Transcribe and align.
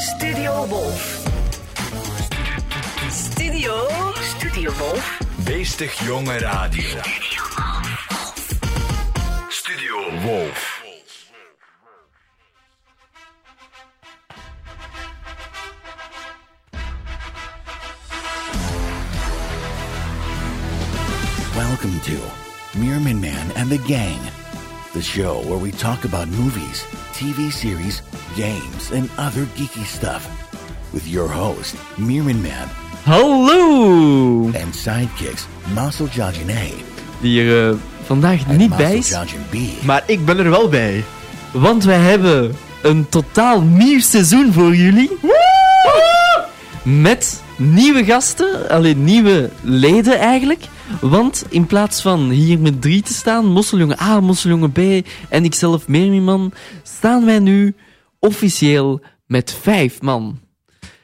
Studio 0.00 0.66
Wolf. 0.66 1.28
Studio. 3.10 3.86
Studio 4.16 4.72
Wolf. 4.78 5.20
Beestig 5.44 5.92
jonge 6.06 6.38
radio. 6.38 7.00
Studio 9.50 9.94
Wolf. 10.24 10.80
Welcome 21.54 22.00
to 22.00 22.16
Meerman 22.72 23.20
Man 23.20 23.52
and 23.54 23.68
the 23.68 23.78
Gang, 23.86 24.18
the 24.92 25.02
show 25.02 25.40
where 25.46 25.58
we 25.58 25.70
talk 25.70 26.04
about 26.04 26.28
movies, 26.28 26.84
TV 27.12 27.50
series, 27.50 28.02
games, 28.36 28.90
and 28.92 29.08
other 29.18 29.44
geeky 29.56 29.84
stuff. 29.84 30.28
With 30.92 31.06
your 31.06 31.28
host, 31.28 31.76
Meerman 31.96 32.42
Man, 32.42 32.68
Hallo! 33.04 34.46
and 34.46 34.74
sidekicks 34.74 35.46
Marcel 35.74 36.06
Jajine 36.06 36.72
Die 37.20 37.42
er 37.42 37.70
eh, 37.70 37.76
vandaag 38.04 38.44
en 38.48 38.56
niet 38.56 38.76
bij 38.76 38.96
is, 38.96 39.08
Jajin. 39.08 39.40
Maar 39.84 40.02
ik 40.06 40.24
ben 40.24 40.38
er 40.38 40.50
wel 40.50 40.68
bij. 40.68 41.04
want 41.52 41.84
wij 41.84 41.98
hebben 41.98 42.54
een 42.82 43.08
totaal 43.08 43.60
nieuw 43.60 44.00
seizoen 44.00 44.52
voor 44.52 44.74
jullie. 44.74 45.10
Met 46.82 47.42
nieuwe 47.56 48.04
gasten, 48.04 48.68
alleen 48.68 49.04
nieuwe 49.04 49.50
leden 49.60 50.18
eigenlijk. 50.18 50.64
Want 51.00 51.44
in 51.48 51.66
plaats 51.66 52.02
van 52.02 52.30
hier 52.30 52.58
met 52.58 52.82
drie 52.82 53.02
te 53.02 53.12
staan, 53.12 53.46
Mosseljongen 53.46 54.00
A, 54.00 54.20
Mosseljongen 54.20 54.72
B 54.72 54.78
en 55.28 55.44
ikzelf 55.44 55.88
Meermiman, 55.88 56.52
staan 56.82 57.24
wij 57.24 57.38
nu 57.38 57.74
officieel 58.18 59.00
met 59.26 59.52
vijf 59.52 60.00
man. 60.02 60.38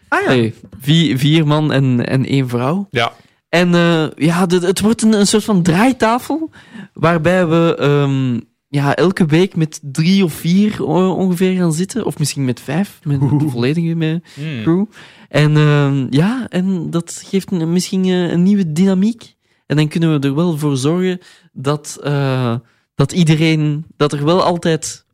Ah 0.09 0.23
ja. 0.23 0.29
Nee, 0.29 0.55
vier, 0.80 1.19
vier 1.19 1.47
man 1.47 1.73
en, 1.73 2.07
en 2.07 2.27
één 2.27 2.49
vrouw. 2.49 2.87
Ja. 2.91 3.13
En 3.49 3.75
eh, 3.75 4.07
ja, 4.16 4.47
het 4.47 4.80
wordt 4.80 5.02
een, 5.02 5.13
een 5.13 5.27
soort 5.27 5.45
van 5.45 5.63
draaitafel, 5.63 6.51
waarbij 6.93 7.47
we 7.47 7.77
ehm, 7.79 8.41
ja, 8.69 8.95
elke 8.97 9.27
week 9.27 9.57
met 9.57 9.80
drie 9.82 10.25
of 10.25 10.32
vier 10.32 10.85
ongeveer 10.85 11.57
gaan 11.57 11.73
zitten. 11.73 12.05
Of 12.07 12.19
misschien 12.19 12.45
met 12.45 12.60
vijf, 12.60 12.99
met 13.05 13.21
de 13.21 13.49
volledige 13.49 13.95
me- 13.95 14.21
crew. 14.63 14.85
En 15.29 15.57
ehm, 15.57 16.07
ja, 16.10 16.47
en 16.49 16.91
dat 16.91 17.23
geeft 17.27 17.51
een- 17.53 17.73
misschien 17.73 18.05
eh, 18.05 18.30
een 18.30 18.43
nieuwe 18.43 18.73
dynamiek. 18.73 19.35
En 19.67 19.77
dan 19.77 19.89
kunnen 19.89 20.21
we 20.21 20.29
er 20.29 20.35
wel 20.35 20.59
voor 20.59 20.77
zorgen 20.77 21.21
dat, 21.53 21.99
eh, 22.03 22.57
dat 22.95 23.13
iedereen, 23.13 23.85
dat 23.97 24.13
er 24.13 24.25
wel 24.25 24.43
altijd 24.43 25.07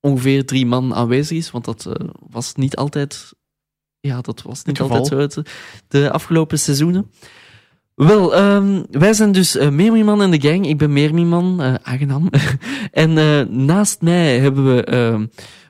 ongeveer 0.00 0.46
drie 0.46 0.66
man 0.66 0.94
aanwezig 0.94 1.36
is, 1.36 1.50
want 1.50 1.64
dat 1.64 1.86
eh, 1.86 2.08
was 2.30 2.54
niet 2.54 2.76
altijd, 2.76 3.32
ja, 4.00 4.20
dat 4.20 4.42
was 4.42 4.64
niet 4.64 4.80
altijd 4.80 5.06
zo 5.06 5.18
uit 5.18 5.42
de, 5.88 6.10
afgelopen 6.10 6.58
seizoenen. 6.58 7.10
Wel, 7.94 8.34
ehm, 8.34 8.82
wij 8.90 9.12
zijn 9.12 9.32
dus 9.32 9.56
uh, 9.56 9.68
Meermieman 9.68 10.22
en 10.22 10.30
de 10.30 10.40
gang. 10.40 10.66
Ik 10.66 10.78
ben 10.78 10.92
Meermieman, 10.92 11.62
eh 11.62 11.74
aangenaam. 11.82 12.28
en 12.92 13.18
eh, 13.18 13.46
naast 13.46 14.00
mij 14.00 14.38
hebben 14.38 14.74
we 14.74 14.84
ehm 14.84 15.24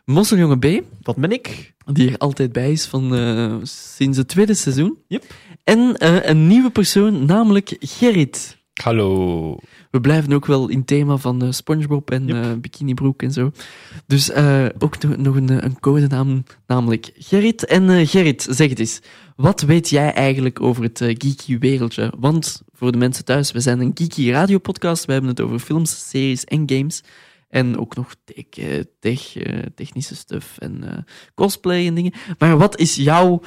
Mosseljongen 0.09 0.59
B, 0.59 0.83
Dat 1.01 1.17
ben 1.17 1.33
ik. 1.33 1.75
die 1.87 2.11
er 2.11 2.19
altijd 2.19 2.53
bij 2.53 2.73
is 2.73 2.85
van 2.85 3.15
eh, 3.15 3.57
sinds 3.63 4.19
het 4.19 4.29
tweede 4.29 4.55
seizoen. 4.55 4.99
Yep. 5.07 5.25
En 5.69 5.97
eh, 5.97 6.29
een 6.29 6.47
nieuwe 6.47 6.71
persoon, 6.71 7.25
namelijk 7.25 7.77
Gerrit. 7.81 8.59
Hallo. 8.83 9.59
We 9.91 10.01
blijven 10.01 10.33
ook 10.33 10.47
wel 10.47 10.69
in 10.69 10.85
thema 10.85 11.17
van 11.17 11.43
eh, 11.43 11.51
SpongeBob 11.51 12.11
en 12.11 12.27
Yep. 12.27 12.45
eh, 12.45 12.53
Bikinibroek 12.61 13.23
en 13.23 13.33
zo. 13.33 13.51
Dus 14.07 14.33
ook 14.79 15.03
nog, 15.03 15.17
nog 15.17 15.37
een, 15.37 15.65
een 15.65 15.81
codenaam, 15.81 16.45
namelijk 16.67 17.11
Gerrit. 17.15 17.65
En 17.65 18.07
Gerrit, 18.07 18.47
zeg 18.51 18.69
het 18.69 18.79
eens. 18.79 19.01
Wat 19.37 19.61
weet 19.61 19.89
jij 19.89 20.13
eigenlijk 20.13 20.61
over 20.61 20.83
het 20.83 20.99
geeky 20.99 21.59
wereldje? 21.59 22.13
Want 22.19 22.63
voor 22.73 22.93
de 22.93 22.99
mensen 22.99 23.25
thuis, 23.25 23.53
we 23.53 23.61
zijn 23.61 23.81
een 23.81 23.91
geeky 23.95 24.31
radiopodcast. 24.31 25.05
We 25.05 25.13
hebben 25.13 25.31
het 25.31 25.41
over 25.41 25.59
films, 25.59 26.09
series 26.09 26.45
en 26.45 26.63
games. 26.67 27.03
En 27.49 27.79
ook 27.79 27.97
nog 27.97 28.15
tech, 28.25 28.45
tech, 29.01 29.37
technische 29.75 30.17
stuff 30.17 30.59
en 30.59 31.05
cosplay 31.35 31.87
en 31.87 31.95
dingen. 31.95 32.13
Maar 32.39 32.59
wat 32.59 32.79
is 32.79 32.97
jouw 32.97 33.43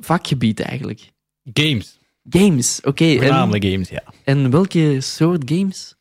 vakgebied 0.00 0.60
eigenlijk? 0.60 1.11
Games. 1.52 1.98
Games, 2.28 2.80
oké. 2.84 3.16
Voornamelijk 3.16 3.64
games, 3.64 3.88
ja. 3.88 4.02
en 4.24 4.50
welke 4.50 5.00
soort 5.00 5.50
games? 5.50 5.94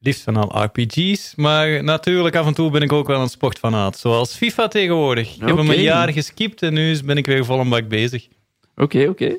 Liefst 0.00 0.22
van 0.22 0.36
al 0.36 0.62
RPG's, 0.64 1.32
maar 1.36 1.84
natuurlijk 1.84 2.36
af 2.36 2.46
en 2.46 2.54
toe 2.54 2.70
ben 2.70 2.82
ik 2.82 2.92
ook 2.92 3.06
wel 3.06 3.20
een 3.20 3.28
sportfanaat. 3.28 3.98
Zoals 3.98 4.34
FIFA 4.34 4.68
tegenwoordig. 4.68 5.34
Ik 5.34 5.46
heb 5.46 5.56
hem 5.56 5.70
een 5.70 5.80
jaar 5.80 6.12
geskipt 6.12 6.62
en 6.62 6.74
nu 6.74 7.02
ben 7.02 7.16
ik 7.16 7.26
weer 7.26 7.44
vol 7.44 7.60
een 7.60 7.68
bak 7.68 7.88
bezig. 7.88 8.28
Oké, 8.76 9.06
oké. 9.08 9.36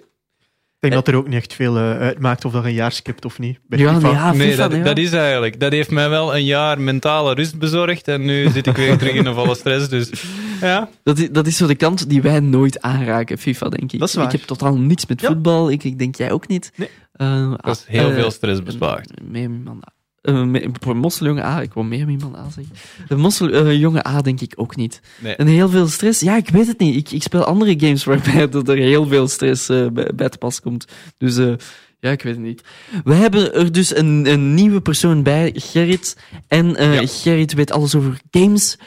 Ik 0.82 0.90
denk 0.90 1.06
dat 1.06 1.14
er 1.14 1.20
ook 1.20 1.28
niet 1.28 1.36
echt 1.36 1.54
veel 1.54 1.78
eh, 1.78 1.98
uitmaakt 2.00 2.46
of 2.46 2.52
dat 2.52 2.66
een 2.66 2.74
jaar 2.74 2.92
skipt 2.92 3.26
of 3.26 3.40
niet. 3.40 3.60
Bij 3.68 3.80
Ja, 3.80 3.94
FIFA. 3.94 4.32
nee, 4.32 4.56
nee, 4.56 4.84
dat, 4.84 4.98
is 4.98 5.12
eigenlijk. 5.12 5.60
Dat 5.60 5.72
heeft 5.72 5.92
mij 5.92 6.10
wel 6.10 6.36
een 6.36 6.46
jaar 6.46 6.82
mentale 6.82 7.34
rust 7.34 7.58
bezorgd 7.60 8.08
en 8.08 8.26
nu 8.26 8.50
zit 8.50 8.68
ik 8.68 8.76
weer 8.76 8.98
terug 8.98 9.14
in 9.14 9.26
een 9.26 9.34
volle 9.34 9.56
stress. 9.56 9.90
Dus 9.90 10.10
ja, 10.62 10.90
Dat 11.04 11.18
is, 11.18 11.30
dat 11.32 11.48
is 11.48 11.58
zo 11.58 11.68
de 11.68 11.76
kant 11.76 12.10
die 12.10 12.22
wij 12.22 12.40
nooit 12.40 12.82
aanraken, 12.82 13.38
FIFA, 13.38 13.70
denk 13.70 13.92
ik. 13.92 14.00
Dat 14.00 14.08
is 14.10 14.16
waar. 14.16 14.26
Ik 14.26 14.32
heb 14.32 14.42
totaal 14.42 14.78
niets 14.78 15.06
met 15.06 15.22
Ja. 15.22 15.28
voetbal. 15.28 15.72
Ik, 15.72 15.84
ik 15.84 16.00
denk 16.00 16.16
jij 16.16 16.32
ook 16.32 16.48
niet. 16.48 16.72
Nee. 16.76 16.90
Eh, 17.12 17.54
dat 17.58 17.76
is 17.76 17.84
heel 17.88 18.10
eh, 18.10 18.16
veel 18.16 18.32
stress 18.32 18.64
bespaard. 18.64 19.12
Meer 19.24 19.52
man. 19.52 19.84
Uh, 20.22 20.94
Mosseljongen 20.94 21.44
A, 21.44 21.62
ik 21.62 21.74
wil 21.74 21.84
meer 21.84 22.10
iemand 22.10 22.36
A 22.36 22.50
zeggen. 22.50 22.76
De 23.08 23.16
Mosseljongen 23.16 24.08
A 24.08 24.22
denk 24.22 24.42
ik 24.42 24.54
ook 24.56 24.76
niet. 24.76 25.02
Nee. 25.20 25.36
En 25.36 25.48
heel 25.48 25.70
veel 25.70 25.88
stress, 25.88 26.20
ja, 26.20 26.36
ik 26.38 26.50
weet 26.50 26.68
het 26.68 26.80
niet. 26.80 26.96
Ik, 26.96 27.12
ik 27.12 27.24
speel 27.24 27.44
andere 27.44 27.80
games 27.80 28.04
waarbij 28.04 28.50
dat 28.50 28.70
er 28.70 28.78
heel 28.78 29.08
veel 29.08 29.28
stress 29.28 29.70
eh, 29.70 29.88
bij, 29.88 30.12
bij 30.16 30.30
te 30.30 30.38
pas 30.38 30.62
komt. 30.62 30.86
Dus 31.18 31.38
eh, 31.38 31.54
ja, 32.00 32.12
ik 32.12 32.22
weet 32.22 32.36
het 32.36 32.44
niet. 32.44 32.64
We 33.04 33.14
hebben 33.14 33.54
er 33.54 33.72
dus 33.72 33.96
een, 33.96 34.32
een 34.32 34.54
nieuwe 34.54 34.82
persoon 34.82 35.24
bij, 35.24 35.52
Gerrit. 35.56 36.18
En 36.48 36.68
Ja. 36.68 37.06
Gerrit 37.06 37.54
weet 37.54 37.72
alles 37.72 37.96
over 37.96 38.22
games. 38.32 38.78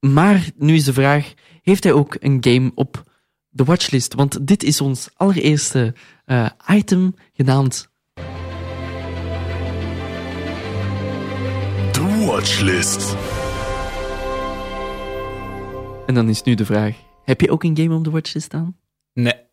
Maar 0.00 0.50
nu 0.56 0.74
is 0.74 0.84
de 0.84 0.92
vraag, 0.92 1.32
heeft 1.62 1.84
hij 1.84 1.92
ook 1.92 2.16
een 2.20 2.38
game 2.40 2.72
op 2.74 3.02
de 3.48 3.64
watchlist? 3.64 4.14
Want 4.14 4.46
dit 4.46 4.62
is 4.62 4.80
ons 4.80 5.08
allereerste 5.14 5.94
item 6.66 7.14
genaamd 7.32 7.87
Watchlist. 12.28 13.16
En 16.06 16.14
dan 16.14 16.28
is 16.28 16.42
nu 16.42 16.54
de 16.54 16.64
vraag: 16.64 16.94
heb 17.24 17.40
je 17.40 17.50
ook 17.50 17.62
een 17.64 17.76
game 17.76 17.94
op 17.94 18.04
de 18.04 18.10
watchlist 18.10 18.46
staan? 18.46 18.76
Nee. 19.12 19.46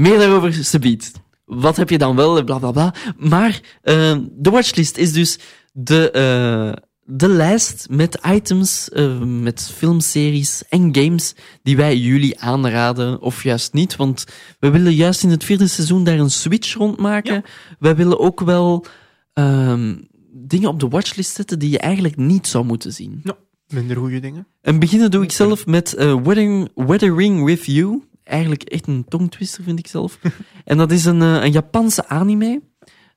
Meer 0.00 0.18
daarover, 0.18 0.54
subiet. 0.54 1.12
Wat 1.44 1.76
heb 1.76 1.90
je 1.90 1.98
dan 1.98 2.16
wel? 2.16 2.44
Bla 2.44 2.58
bla 2.58 2.70
bla. 2.70 2.94
Maar 3.16 3.60
eh, 3.82 4.16
de 4.30 4.50
watchlist 4.50 4.96
is 4.96 5.12
dus 5.12 5.38
de, 5.72 6.10
eh, 6.10 6.82
de 7.04 7.28
lijst 7.28 7.86
met 7.90 8.18
items, 8.26 8.88
eh, 8.88 9.18
met 9.18 9.70
filmseries 9.74 10.62
en 10.68 10.94
games 10.96 11.34
die 11.62 11.76
wij 11.76 11.96
jullie 11.96 12.40
aanraden, 12.40 13.20
of 13.20 13.42
juist 13.42 13.72
niet. 13.72 13.96
Want 13.96 14.24
we 14.58 14.70
willen 14.70 14.94
juist 14.94 15.22
in 15.22 15.30
het 15.30 15.44
vierde 15.44 15.66
seizoen 15.66 16.04
daar 16.04 16.18
een 16.18 16.30
switch 16.30 16.74
rondmaken. 16.74 17.42
Wij 17.78 17.96
willen 17.96 18.18
ook 18.18 18.40
wel 18.40 18.84
ehm, 19.32 19.96
dingen 20.32 20.68
op 20.68 20.80
de 20.80 20.88
watchlist 20.88 21.34
zetten 21.34 21.58
die 21.58 21.70
je 21.70 21.78
eigenlijk 21.78 22.16
niet 22.16 22.46
zou 22.46 22.64
moeten 22.64 22.92
zien. 22.92 23.22
Minder 23.68 23.96
goede 23.96 24.20
dingen. 24.20 24.46
En 24.60 24.78
beginnen 24.78 25.10
doe 25.10 25.22
ik 25.22 25.32
zelf 25.32 25.66
met 25.66 25.94
eh, 25.94 26.06
Weathering, 26.14 26.70
Weathering 26.74 27.44
With 27.44 27.64
You. 27.66 28.02
Eigenlijk 28.24 28.62
echt 28.62 28.86
een 28.86 29.04
tongtwister, 29.08 29.64
vind 29.64 29.78
ik 29.78 29.86
zelf. 29.86 30.18
en 30.64 30.76
dat 30.76 30.90
is 30.92 31.04
een, 31.04 31.22
eh, 31.22 31.42
een 31.44 31.52
Japanse 31.52 32.08
anime. 32.08 32.62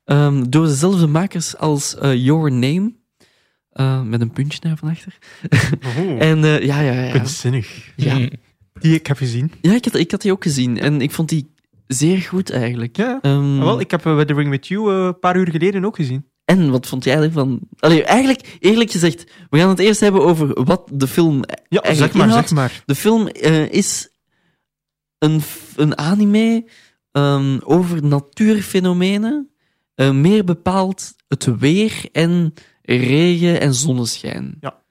ehm, 0.04 0.44
door 0.50 0.66
dezelfde 0.66 1.08
makers 1.08 1.58
als 1.58 1.96
eh, 1.98 2.26
Your 2.26 2.52
Name. 2.52 2.94
Met 4.06 4.22
een 4.22 4.32
puntje 4.32 4.60
naar 4.64 4.78
van 4.78 4.90
achter. 4.90 5.18
Oh, 5.98 6.22
En 6.22 6.40
ja, 6.40 6.80
ja, 6.82 6.92
ja. 7.04 7.12
kunstzinnig. 7.12 7.92
Ja, 7.96 8.18
Mm. 8.18 8.30
Die 8.82 8.94
ik 8.96 9.08
heb 9.08 9.18
gezien. 9.18 9.52
ja 9.62 9.74
ik, 9.74 9.86
had, 9.86 9.96
ik 9.96 10.12
had 10.12 10.22
die 10.22 10.32
ook 10.32 10.44
gezien. 10.44 10.80
En 10.80 11.02
ik 11.02 11.12
vond 11.12 11.30
die 11.30 11.54
zeer 11.88 12.18
goed, 12.18 12.50
eigenlijk. 12.52 12.98
Ja. 12.98 13.20
Ehm, 13.22 13.58
Ah, 13.58 13.64
wel, 13.64 13.80
ik 13.80 13.92
heb 13.92 14.06
uh, 14.06 14.20
The 14.22 14.34
Ring 14.34 14.50
With 14.50 14.68
You 14.68 14.92
een 14.94 15.20
paar 15.20 15.38
uur 15.38 15.50
geleden 15.50 15.86
ook 15.86 15.96
gezien. 15.96 16.26
En 16.46 16.70
wat 16.72 16.88
vond 16.88 17.04
jij 17.04 17.18
ervan? 17.22 17.60
Allee, 17.80 18.04
eigenlijk, 18.04 18.58
eerlijk 18.60 18.92
gezegd, 18.92 19.24
we 19.50 19.58
gaan 19.58 19.70
het 19.70 19.80
eerst 19.80 20.00
hebben 20.00 20.22
over 20.22 20.64
wat 20.64 20.90
de 20.94 21.08
film 21.08 21.36
Ja, 21.70 21.82
eigenlijk 21.82 22.14
zeg 22.14 22.14
maar, 22.14 22.26
inhoudt. 22.28 22.48
zeg 22.50 22.58
maar. 22.58 22.84
De 22.86 22.96
film 22.96 23.28
eh, 23.28 23.72
is 23.72 24.10
een, 25.20 25.42
een 25.76 25.98
anime 25.98 26.66
ehm, 27.12 27.60
over 27.64 28.04
natuurfenomenen. 28.06 29.48
eh, 29.96 30.12
meer 30.12 30.44
bepaald 30.44 31.16
het 31.28 31.58
weer 31.60 32.10
en 32.12 32.54
regen 32.82 33.60
en 33.60 33.74
zonneschijn. 33.74 34.58
Ja. 34.60 34.83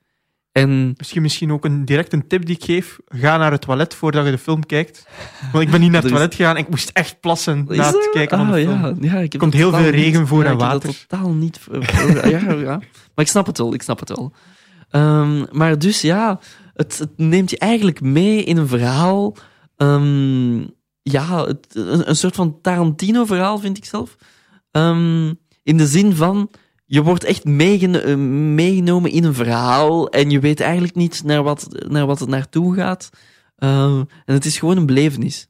En 0.53 0.95
Misschien, 0.97 1.23
misschien 1.23 1.53
ook 1.53 1.65
een, 1.65 1.85
direct 1.85 2.13
een 2.13 2.27
tip 2.27 2.47
die 2.47 2.55
ik 2.57 2.65
geef. 2.65 2.99
Ga 3.07 3.37
naar 3.37 3.53
het 3.53 3.61
toilet 3.61 3.95
voordat 3.95 4.25
je 4.25 4.31
de 4.31 4.39
film 4.39 4.67
kijkt. 4.67 5.07
Want 5.53 5.65
ik 5.65 5.71
ben 5.71 5.81
niet 5.81 5.91
naar 5.91 6.03
het 6.03 6.11
is- 6.11 6.17
toilet 6.17 6.35
gegaan 6.35 6.57
en 6.57 6.63
ik 6.63 6.69
moest 6.69 6.91
echt 6.93 7.21
plassen 7.21 7.65
na 7.69 7.87
het 7.87 8.09
kijken 8.13 8.39
van 8.39 8.47
Ah, 8.47 8.53
de 8.53 8.61
ja, 8.61 8.79
film. 8.81 8.97
ja, 9.05 9.19
ik 9.19 9.33
heb 9.33 9.41
komt 9.41 9.53
heel 9.55 9.71
veel 9.73 9.89
regen 9.91 10.19
niet- 10.21 10.29
voor 10.29 10.43
ja, 10.43 10.49
en 10.49 10.55
ik 10.55 10.61
heb 10.61 10.71
water. 10.71 11.07
totaal 11.09 11.31
niet... 11.33 11.61
ja, 12.25 12.53
ja, 12.53 12.77
maar 13.15 13.25
ik 13.25 13.29
snap 13.29 13.47
het 13.47 13.59
wel, 13.59 13.75
ik 13.75 13.83
snap 13.83 14.01
het 14.01 14.09
wel. 14.09 14.33
Ehm, 14.91 15.45
maar 15.51 15.79
dus 15.79 16.01
ja, 16.01 16.41
het, 16.75 16.99
het 16.99 17.11
neemt 17.17 17.51
je 17.51 17.59
eigenlijk 17.59 18.01
mee 18.01 18.45
in 18.45 18.57
een 18.57 18.69
verhaal. 18.69 19.37
ehm, 19.77 20.59
ja, 21.03 21.45
het, 21.47 21.67
een, 21.73 22.09
een 22.09 22.17
soort 22.17 22.35
van 22.35 22.59
Tarantino-verhaal 22.61 23.59
vind 23.59 23.77
ik 23.77 23.85
zelf. 23.85 24.17
Ehm, 24.71 25.27
in 25.63 25.77
de 25.77 25.87
zin 25.87 26.15
van, 26.17 26.51
je 26.93 27.03
wordt 27.03 27.25
echt 27.25 27.45
eh, 27.45 28.17
meegenomen 28.55 29.11
in 29.11 29.25
een 29.25 29.35
verhaal 29.35 30.09
en 30.09 30.31
je 30.31 30.41
weet 30.41 30.61
eigenlijk 30.61 30.95
niet 30.95 31.23
naar 31.25 31.43
wat, 31.43 31.69
naar 31.89 32.07
wat 32.07 32.19
het 32.19 32.29
naartoe 32.29 32.75
gaat. 32.75 33.11
Ehm, 33.57 33.99
en 34.25 34.35
het 34.35 34.45
is 34.45 34.59
gewoon 34.59 34.77
een 34.77 34.87
belevenis. 34.87 35.49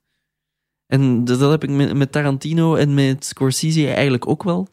En 0.87 1.25
dat, 1.25 1.51
heb 1.51 1.65
ik 1.65 1.71
met, 1.71 2.13
Tarantino 2.13 2.75
en 2.75 2.95
met 2.95 3.25
Scorsese 3.25 3.93
eigenlijk 3.93 4.29
ook 4.29 4.43
wel. 4.43 4.69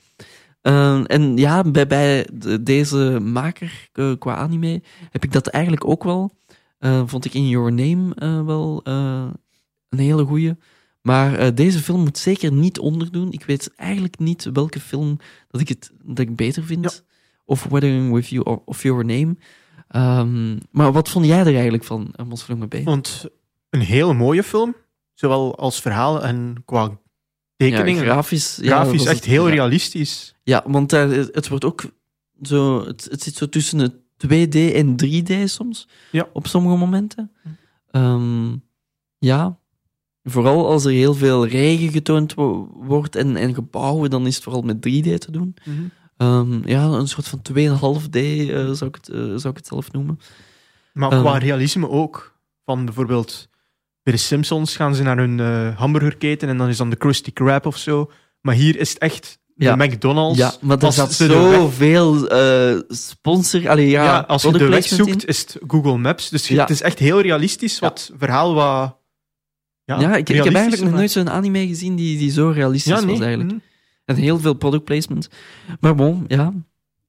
Ehm, 0.62 1.04
en 1.04 1.38
ja, 1.38 1.63
bij, 1.63 1.88
bij 1.88 2.27
de- 2.33 2.63
deze 2.63 3.19
maker 3.22 3.89
eh, 3.94 4.12
qua 4.19 4.36
anime 4.36 4.81
heb 5.10 5.24
ik 5.24 5.31
dat 5.31 5.48
eigenlijk 5.48 5.86
ook 5.88 6.04
wel. 6.04 6.31
Eh, 6.77 7.01
vond 7.06 7.25
ik 7.25 7.33
In 7.33 7.48
Your 7.50 7.74
Name 7.74 8.15
eh, 8.15 8.45
wel 8.45 8.81
een 8.83 10.00
hele 10.00 10.25
goeie. 10.25 10.54
Maar 11.01 11.34
eh, 11.34 11.56
deze 11.56 11.80
film 11.80 12.00
moet 12.00 12.18
zeker 12.18 12.51
niet 12.51 12.80
onderdoen. 12.80 13.31
Ik 13.31 13.44
weet 13.44 13.72
eigenlijk 13.75 14.19
niet 14.19 14.44
welke 14.54 14.80
film 14.80 15.18
dat 15.48 15.62
ik, 15.62 15.68
het, 15.68 15.92
dat 16.04 16.19
ik 16.19 16.36
beter 16.36 16.63
vind. 16.63 17.04
Of 17.46 17.63
Wedding 17.63 18.13
With 18.13 18.28
You 18.28 18.46
of, 18.46 18.60
of 18.66 18.84
Your 18.84 19.06
Name. 19.06 19.36
Ehm, 19.88 20.57
maar 20.72 20.92
wat 20.92 21.10
vond 21.10 21.25
jij 21.25 21.40
er 21.40 21.54
eigenlijk 21.54 21.84
van, 21.84 22.13
Mosvlonger 22.28 22.68
B? 22.68 22.75
Want 22.84 23.25
een 23.69 23.80
hele 23.81 24.13
mooie 24.13 24.44
film, 24.44 24.75
zowel 25.13 25.57
als 25.57 25.81
verhaal 25.81 26.24
en 26.24 26.63
qua 26.66 26.81
Ja, 26.81 26.98
tekeningen. 27.56 28.04
grafisch. 28.04 28.60
ja, 28.62 28.81
grafisch 28.81 29.04
was 29.04 29.13
echt 29.13 29.25
heel 29.25 29.48
ja. 29.48 29.54
realistisch. 29.54 30.36
Ja, 30.44 30.63
want 30.68 30.90
daar, 30.90 31.10
het 31.10 31.48
wordt 31.48 31.66
ook 31.66 31.84
zo, 32.42 32.86
het, 32.86 33.07
het 33.12 33.24
zit 33.24 33.36
zo 33.36 33.50
tussen 33.50 33.80
het 33.80 33.94
2D 34.28 34.74
en 34.74 34.96
3D 35.06 35.44
soms. 35.44 35.88
Ja. 36.12 36.30
Op 36.34 36.48
sommige 36.48 36.78
momenten. 36.78 37.31
Ehm, 37.92 38.56
ja. 39.18 39.60
Vooral 40.29 40.67
als 40.67 40.85
er 40.85 40.91
heel 40.91 41.13
veel 41.13 41.47
regen 41.47 41.91
getoond 41.91 42.33
wo- 42.33 42.69
wordt 42.73 43.15
en, 43.15 43.35
en 43.35 43.53
gebouwen, 43.53 44.09
dan 44.09 44.27
is 44.27 44.35
het 44.35 44.43
vooral 44.43 44.61
met 44.61 44.75
3D 44.81 45.17
te 45.17 45.31
doen. 45.31 45.55
Ehm, 46.17 46.67
ja, 46.67 46.83
een 46.83 47.07
soort 47.07 47.27
van 47.27 47.41
2,5D 47.41 48.15
eh, 48.15 48.69
zou, 48.71 48.85
ik 48.85 48.95
het, 48.95 49.09
eh, 49.09 49.15
zou 49.19 49.49
ik 49.49 49.55
het 49.57 49.67
zelf 49.67 49.91
noemen. 49.91 50.19
Maar 50.93 51.11
Ehm. 51.11 51.21
qua 51.21 51.37
realisme 51.37 51.89
ook. 51.89 52.37
Van 52.65 52.85
bijvoorbeeld, 52.85 53.47
bij 54.03 54.13
de 54.13 54.19
Simpsons 54.19 54.75
gaan 54.75 54.95
ze 54.95 55.03
naar 55.03 55.17
hun 55.17 55.39
eh, 55.39 55.77
hamburgerketen 55.77 56.49
en 56.49 56.57
dan 56.57 56.67
is 56.69 56.77
dan 56.77 56.89
de 56.89 56.95
Krusty 56.95 57.31
Krab 57.31 57.65
of 57.65 57.77
zo. 57.77 58.11
Maar 58.41 58.55
hier 58.55 58.77
is 58.79 58.89
het 58.89 58.97
echt 58.97 59.39
de. 59.53 59.65
McDonald's. 59.77 60.37
Ja, 60.37 60.53
maar 60.61 60.77
er 60.77 60.91
zat 60.93 61.13
zoveel 61.13 62.27
eh 62.27 62.79
sponsor... 62.87 63.69
Allee, 63.69 63.89
ja, 63.89 64.03
Ja, 64.03 64.19
als 64.19 64.41
je 64.41 64.51
de 64.51 64.67
weg 64.67 64.85
zoekt, 64.85 65.23
in. 65.23 65.27
is 65.29 65.39
het 65.39 65.57
Google 65.67 65.97
Maps. 65.97 66.29
Dus 66.29 66.47
het 66.47 66.69
is 66.69 66.81
echt 66.81 66.99
heel 66.99 67.21
realistisch, 67.21 67.79
wat 67.79 68.11
verhaal 68.17 68.53
wat... 68.53 68.97
Ja, 69.89 70.00
Ja, 70.00 70.15
ik, 70.15 70.30
ik 70.30 70.44
heb 70.44 70.53
eigenlijk 70.53 70.83
nog 70.83 70.94
nooit 70.94 71.12
zo'n 71.12 71.30
anime 71.30 71.68
gezien 71.68 71.95
die, 71.95 72.18
die 72.18 72.31
zo 72.31 72.50
realistisch 72.50 72.91
Ja, 72.94 73.00
nee. 73.00 73.09
was 73.09 73.19
eigenlijk. 73.19 73.50
mhm. 73.51 73.59
En 74.06 74.15
heel 74.15 74.39
veel 74.39 74.53
product 74.53 74.83
placement. 74.83 75.30
Maar 75.80 75.95
bon, 75.95 76.25
ja. 76.27 76.53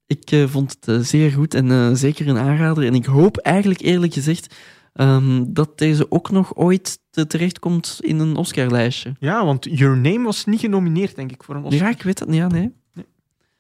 Ik 0.06 0.31
eh, 0.31 0.44
vond 0.47 0.77
het 0.81 0.88
eh, 0.88 0.99
zeer 1.05 1.31
goed 1.31 1.55
en 1.55 1.71
eh, 1.71 1.91
zeker 1.93 2.29
een 2.29 2.38
aanrader. 2.38 2.85
En 2.85 2.94
ik 2.94 3.05
hoop 3.05 3.37
eigenlijk 3.37 3.81
eerlijk 3.81 4.12
gezegd 4.12 4.55
ehm, 4.93 5.44
dat 5.49 5.79
deze 5.79 6.11
ook 6.11 6.31
nog 6.31 6.56
ooit 6.56 6.99
te- 7.11 7.27
terechtkomt 7.27 7.99
in 8.00 8.19
een 8.19 8.37
Oscar-lijstje. 8.37 9.12
Ja, 9.19 9.44
want 9.44 9.65
Your 9.71 9.97
Name 9.97 10.23
was 10.25 10.44
niet 10.44 10.61
genomineerd, 10.61 11.17
denk 11.17 11.32
ik, 11.32 11.43
voor 11.43 11.55
een 11.55 11.65
Oscar. 11.65 11.82
Ja, 11.87 11.94
ik 11.94 12.03
weet 12.03 12.19
het 12.19 12.29
niet. 12.29 12.38
Ja, 12.38 12.47
nee. 12.47 12.73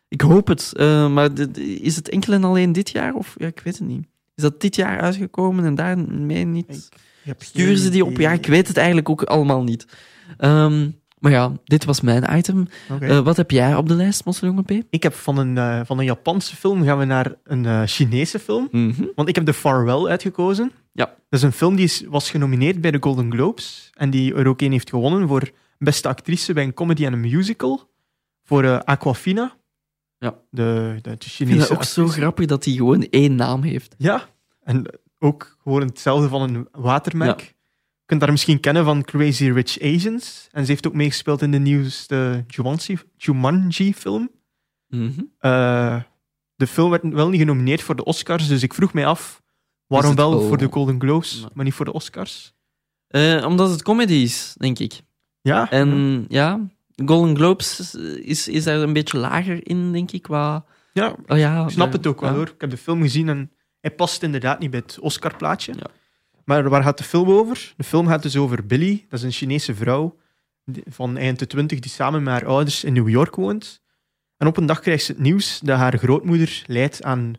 Ik 0.08 0.20
hoop 0.20 0.46
het. 0.48 0.72
maar 1.12 1.34
de- 1.34 1.50
de- 1.50 1.64
is 1.80 1.96
het 1.96 2.08
enkel 2.08 2.32
en 2.32 2.44
alleen 2.44 2.72
dit 2.72 2.90
jaar? 2.90 3.14
Of 3.14 3.34
ja, 3.38 3.46
ik 3.46 3.60
weet 3.64 3.78
het 3.78 3.88
niet. 3.88 4.06
Is 4.34 4.42
dat 4.42 4.60
dit 4.60 4.76
jaar 4.76 5.00
uitgekomen 5.00 5.64
en 5.64 5.74
daarmee 5.74 6.44
niet? 6.44 6.68
Ik 6.68 7.00
Sturen 7.38 7.74
geen 7.74 7.84
ze 7.84 7.90
die 7.90 8.04
op? 8.04 8.16
Ja, 8.16 8.32
ik 8.32 8.46
weet 8.46 8.68
het 8.68 8.76
eigenlijk 8.76 9.08
ook 9.08 9.22
allemaal 9.22 9.62
niet. 9.62 9.86
Ehm, 10.36 10.88
maar 11.20 11.32
ja, 11.32 11.52
dit 11.64 11.84
was 11.84 12.00
mijn 12.00 12.36
item. 12.36 12.68
Eh, 13.00 13.18
wat 13.18 13.36
heb 13.36 13.50
jij 13.50 13.74
op 13.74 13.88
de 13.88 13.94
lijst, 13.94 14.24
Mosseljongen 14.24 14.64
P? 14.64 14.70
Ik 14.90 15.02
heb 15.02 15.14
van 15.14 15.38
een, 15.38 15.58
eh, 15.58 15.80
van 15.84 15.98
een 15.98 16.04
Japanse 16.04 16.56
film 16.56 16.84
gaan 16.84 16.98
we 16.98 17.04
naar 17.04 17.34
een 17.44 17.66
eh, 17.66 17.82
Chinese 17.84 18.38
film. 18.38 18.68
Want 19.14 19.28
ik 19.28 19.34
heb 19.34 19.44
The 19.44 19.52
Farewell 19.52 20.06
uitgekozen. 20.06 20.72
Ja. 20.92 21.04
Dat 21.04 21.40
is 21.40 21.42
een 21.42 21.52
film 21.52 21.76
die 21.76 21.84
is, 21.84 22.04
was 22.08 22.30
genomineerd 22.30 22.80
bij 22.80 22.90
de 22.90 22.98
Golden 23.00 23.32
Globes. 23.32 23.90
En 23.94 24.10
die 24.10 24.34
er 24.34 24.46
ook 24.46 24.60
een 24.60 24.72
heeft 24.72 24.90
gewonnen 24.90 25.28
voor 25.28 25.50
beste 25.78 26.08
actrice 26.08 26.52
bij 26.52 26.64
een 26.64 26.74
comedy 26.74 27.04
en 27.04 27.12
een 27.12 27.20
musical. 27.20 27.88
Voor 28.44 28.84
Aquafina. 28.84 29.56
Ja. 30.18 30.34
De, 30.50 30.94
de, 30.94 31.00
de 31.02 31.10
Ik 31.10 31.22
Chinese 31.22 31.56
vind 31.56 31.68
het 31.68 31.78
ook 31.78 31.84
zo 31.84 32.06
grappig 32.06 32.46
dat 32.46 32.64
hij 32.64 32.74
gewoon 32.74 33.02
één 33.02 33.34
naam 33.34 33.62
heeft. 33.62 33.94
Ja. 33.98 34.28
En 34.62 35.00
ook 35.20 35.56
gewoon 35.62 35.80
hetzelfde 35.80 36.28
van 36.28 36.42
een 36.42 36.68
watermerk. 36.72 37.40
Je 37.40 38.06
kunt 38.06 38.20
haar 38.20 38.30
misschien 38.30 38.60
kennen 38.60 38.84
van 38.84 39.04
Crazy 39.04 39.50
Rich 39.50 39.80
Asians. 39.80 40.48
En 40.52 40.64
ze 40.64 40.70
heeft 40.70 40.86
ook 40.86 40.94
meegespeeld 40.94 41.42
in 41.42 41.50
de 41.50 41.58
nieuwste 41.58 42.44
Jumanji- 42.46 42.98
Jumanji-film. 43.16 44.30
Mhm. 44.88 45.20
Eh, 45.38 46.00
de 46.54 46.66
film 46.66 46.90
werd 46.90 47.02
wel 47.02 47.28
niet 47.28 47.40
genomineerd 47.40 47.82
voor 47.82 47.96
de 47.96 48.04
Oscars, 48.04 48.48
dus 48.48 48.62
ik 48.62 48.74
vroeg 48.74 48.92
mij 48.92 49.06
af 49.06 49.42
waarom 49.86 50.14
wel 50.14 50.40
voor 50.42 50.56
de 50.58 50.68
Golden 50.70 51.00
Globes, 51.00 51.46
maar 51.54 51.64
niet 51.64 51.74
voor 51.74 51.84
de 51.84 51.92
Oscars. 51.92 52.52
Eh, 53.06 53.44
omdat 53.46 53.70
het 53.70 53.82
comedy 53.82 54.12
is, 54.14 54.54
denk 54.58 54.78
ik. 54.78 55.00
Ja, 55.40 55.70
En 55.70 56.24
ja, 56.28 56.60
Golden 57.04 57.36
Globes 57.36 57.94
is, 58.22 58.48
is 58.48 58.64
daar 58.64 58.78
een 58.78 58.92
beetje 58.92 59.18
lager 59.18 59.68
in, 59.68 59.92
denk 59.92 60.10
ik. 60.10 60.22
Qua, 60.22 60.64
ja 60.92 61.16
oh 61.26 61.38
ja, 61.38 61.64
ik 61.64 61.70
snap 61.70 61.92
het 61.92 62.06
ook 62.06 62.20
wel 62.20 62.30
ja. 62.30 62.36
hoor. 62.36 62.48
Ik 62.48 62.60
heb 62.60 62.70
de 62.70 62.76
film 62.76 63.02
gezien 63.02 63.28
en 63.28 63.50
hij 63.80 63.90
past 63.90 64.22
inderdaad 64.22 64.58
niet 64.58 64.70
bij 64.70 64.82
het 64.86 64.98
Oscarplaatje. 64.98 65.74
Ja. 65.76 65.86
Maar 66.44 66.68
waar 66.68 66.82
gaat 66.82 66.98
de 66.98 67.04
film 67.04 67.30
over? 67.30 67.72
De 67.76 67.84
film 67.84 68.06
gaat 68.06 68.22
dus 68.22 68.36
over 68.36 68.66
Billy, 68.66 69.06
dat 69.08 69.18
is 69.18 69.24
een 69.24 69.32
Chinese 69.32 69.74
vrouw 69.74 70.18
van 70.88 71.16
eind 71.16 71.38
de 71.38 71.46
twintig 71.46 71.78
die 71.78 71.90
samen 71.90 72.22
met 72.22 72.32
haar 72.32 72.46
ouders 72.46 72.84
in 72.84 72.92
New 72.92 73.08
York 73.08 73.34
woont. 73.34 73.82
En 74.36 74.46
op 74.46 74.56
een 74.56 74.66
dag 74.66 74.80
krijgt 74.80 75.04
ze 75.04 75.12
het 75.12 75.20
nieuws 75.20 75.60
dat 75.60 75.78
haar 75.78 75.98
grootmoeder 75.98 76.62
lijdt 76.66 77.02
aan, 77.02 77.34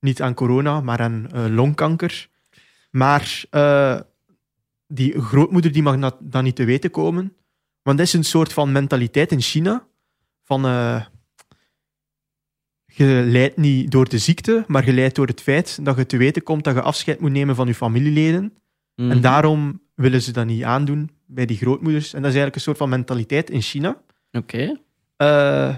niet 0.00 0.22
aan 0.22 0.34
corona, 0.34 0.80
maar 0.80 1.00
aan 1.00 1.30
eh, 1.32 1.46
longkanker. 1.48 2.28
Maar 2.90 3.44
eh, 3.50 4.00
die 4.86 5.20
grootmoeder 5.20 5.72
die 5.72 5.82
mag 5.82 6.12
dat 6.20 6.42
niet 6.42 6.56
te 6.56 6.64
weten 6.64 6.90
komen. 6.90 7.36
Want 7.82 7.98
dat 7.98 8.06
is 8.06 8.12
een 8.12 8.24
soort 8.24 8.52
van 8.52 8.72
mentaliteit 8.72 9.32
in 9.32 9.40
China. 9.40 9.86
Van, 10.42 10.64
eh, 10.64 11.04
je 12.96 13.22
lijdt 13.26 13.56
niet 13.56 13.90
door 13.90 14.08
de 14.08 14.18
ziekte, 14.18 14.64
maar 14.66 14.84
je 14.84 14.92
lijdt 14.92 15.14
door 15.14 15.26
het 15.26 15.40
feit 15.40 15.78
dat 15.82 15.96
je 15.96 16.06
te 16.06 16.16
weten 16.16 16.42
komt 16.42 16.64
dat 16.64 16.74
je 16.74 16.82
afscheid 16.82 17.20
moet 17.20 17.30
nemen 17.30 17.54
van 17.54 17.66
je 17.66 17.74
familieleden. 17.74 18.52
Mhm. 18.94 19.10
En 19.10 19.20
daarom 19.20 19.80
willen 19.94 20.22
ze 20.22 20.32
dat 20.32 20.46
niet 20.46 20.62
aandoen 20.62 21.10
bij 21.26 21.46
die 21.46 21.56
grootmoeders. 21.56 22.14
En 22.14 22.22
dat 22.22 22.30
is 22.30 22.36
eigenlijk 22.36 22.54
een 22.54 22.60
soort 22.60 22.76
van 22.76 22.88
mentaliteit 22.88 23.50
in 23.50 23.60
China. 23.60 24.00
Oké. 24.32 24.78
Eh, 25.16 25.74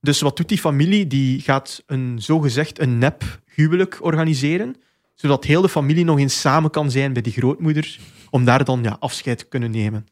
dus 0.00 0.20
wat 0.20 0.36
doet 0.36 0.48
die 0.48 0.58
familie? 0.58 1.06
Die 1.06 1.40
gaat 1.40 1.82
een 1.86 2.22
zogezegd 2.22 2.80
een 2.80 2.98
nep 2.98 3.40
huwelijk 3.54 3.98
organiseren, 4.00 4.76
zodat 5.14 5.44
heel 5.44 5.62
de 5.62 5.68
familie 5.68 6.04
nog 6.04 6.18
eens 6.18 6.40
samen 6.40 6.70
kan 6.70 6.90
zijn 6.90 7.12
bij 7.12 7.22
die 7.22 7.32
grootmoeder, 7.32 7.98
om 8.30 8.44
daar 8.44 8.64
dan 8.64 8.82
ja, 8.82 8.96
afscheid 9.00 9.38
te 9.38 9.44
kunnen 9.44 9.70
nemen. 9.70 10.06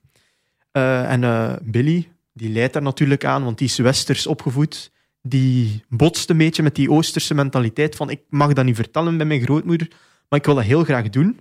Eh, 0.73 1.13
en 1.13 1.25
eh, 1.25 1.53
Billy, 1.63 2.09
die 2.33 2.51
leidt 2.51 2.73
daar 2.73 2.83
natuurlijk 2.83 3.25
aan, 3.25 3.45
want 3.45 3.59
die 3.59 3.69
is 3.69 3.79
westers 3.79 4.27
opgevoed. 4.27 4.91
Die 5.29 5.85
botst 5.89 6.31
een 6.31 6.37
beetje 6.37 6.63
met 6.63 6.75
die 6.75 6.91
oosterse 6.91 7.35
mentaliteit 7.35 7.97
van 7.97 8.11
ik 8.11 8.21
mag 8.29 8.53
dat 8.53 8.65
niet 8.65 8.77
vertellen 8.77 9.17
bij 9.17 9.27
mijn 9.27 9.43
grootmoeder, 9.43 9.89
maar 10.29 10.39
ik 10.39 10.45
wil 10.45 10.55
dat 10.55 10.65
heel 10.65 10.85
graag 10.85 11.09
doen. 11.09 11.41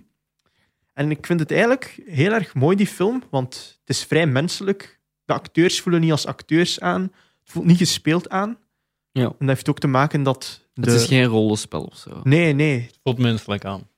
En 0.92 1.10
ik 1.10 1.26
vind 1.26 1.40
het 1.40 1.50
eigenlijk 1.50 2.02
heel 2.06 2.32
erg 2.32 2.54
mooi, 2.54 2.76
die 2.76 2.86
film, 2.86 3.22
want 3.30 3.78
het 3.80 3.96
is 3.96 4.04
vrij 4.04 4.26
menselijk. 4.26 5.00
De 5.24 5.32
acteurs 5.32 5.80
voelen 5.80 6.00
niet 6.00 6.10
als 6.10 6.26
acteurs 6.26 6.80
aan. 6.80 7.02
Het 7.02 7.10
voelt 7.44 7.66
niet 7.66 7.78
gespeeld 7.78 8.28
aan. 8.28 8.58
Ja. 9.12 9.24
En 9.24 9.34
dat 9.38 9.48
heeft 9.48 9.68
ook 9.68 9.78
te 9.78 9.86
maken 9.86 10.22
dat... 10.22 10.68
De... 10.74 10.90
Het 10.90 11.00
is 11.00 11.06
geen 11.06 11.24
rollenspel 11.24 11.82
of 11.82 11.96
zo. 11.96 12.20
Nee, 12.22 12.52
nee. 12.52 12.90
Voelt 13.02 13.18
menselijk 13.18 13.64
aan. 13.64 13.88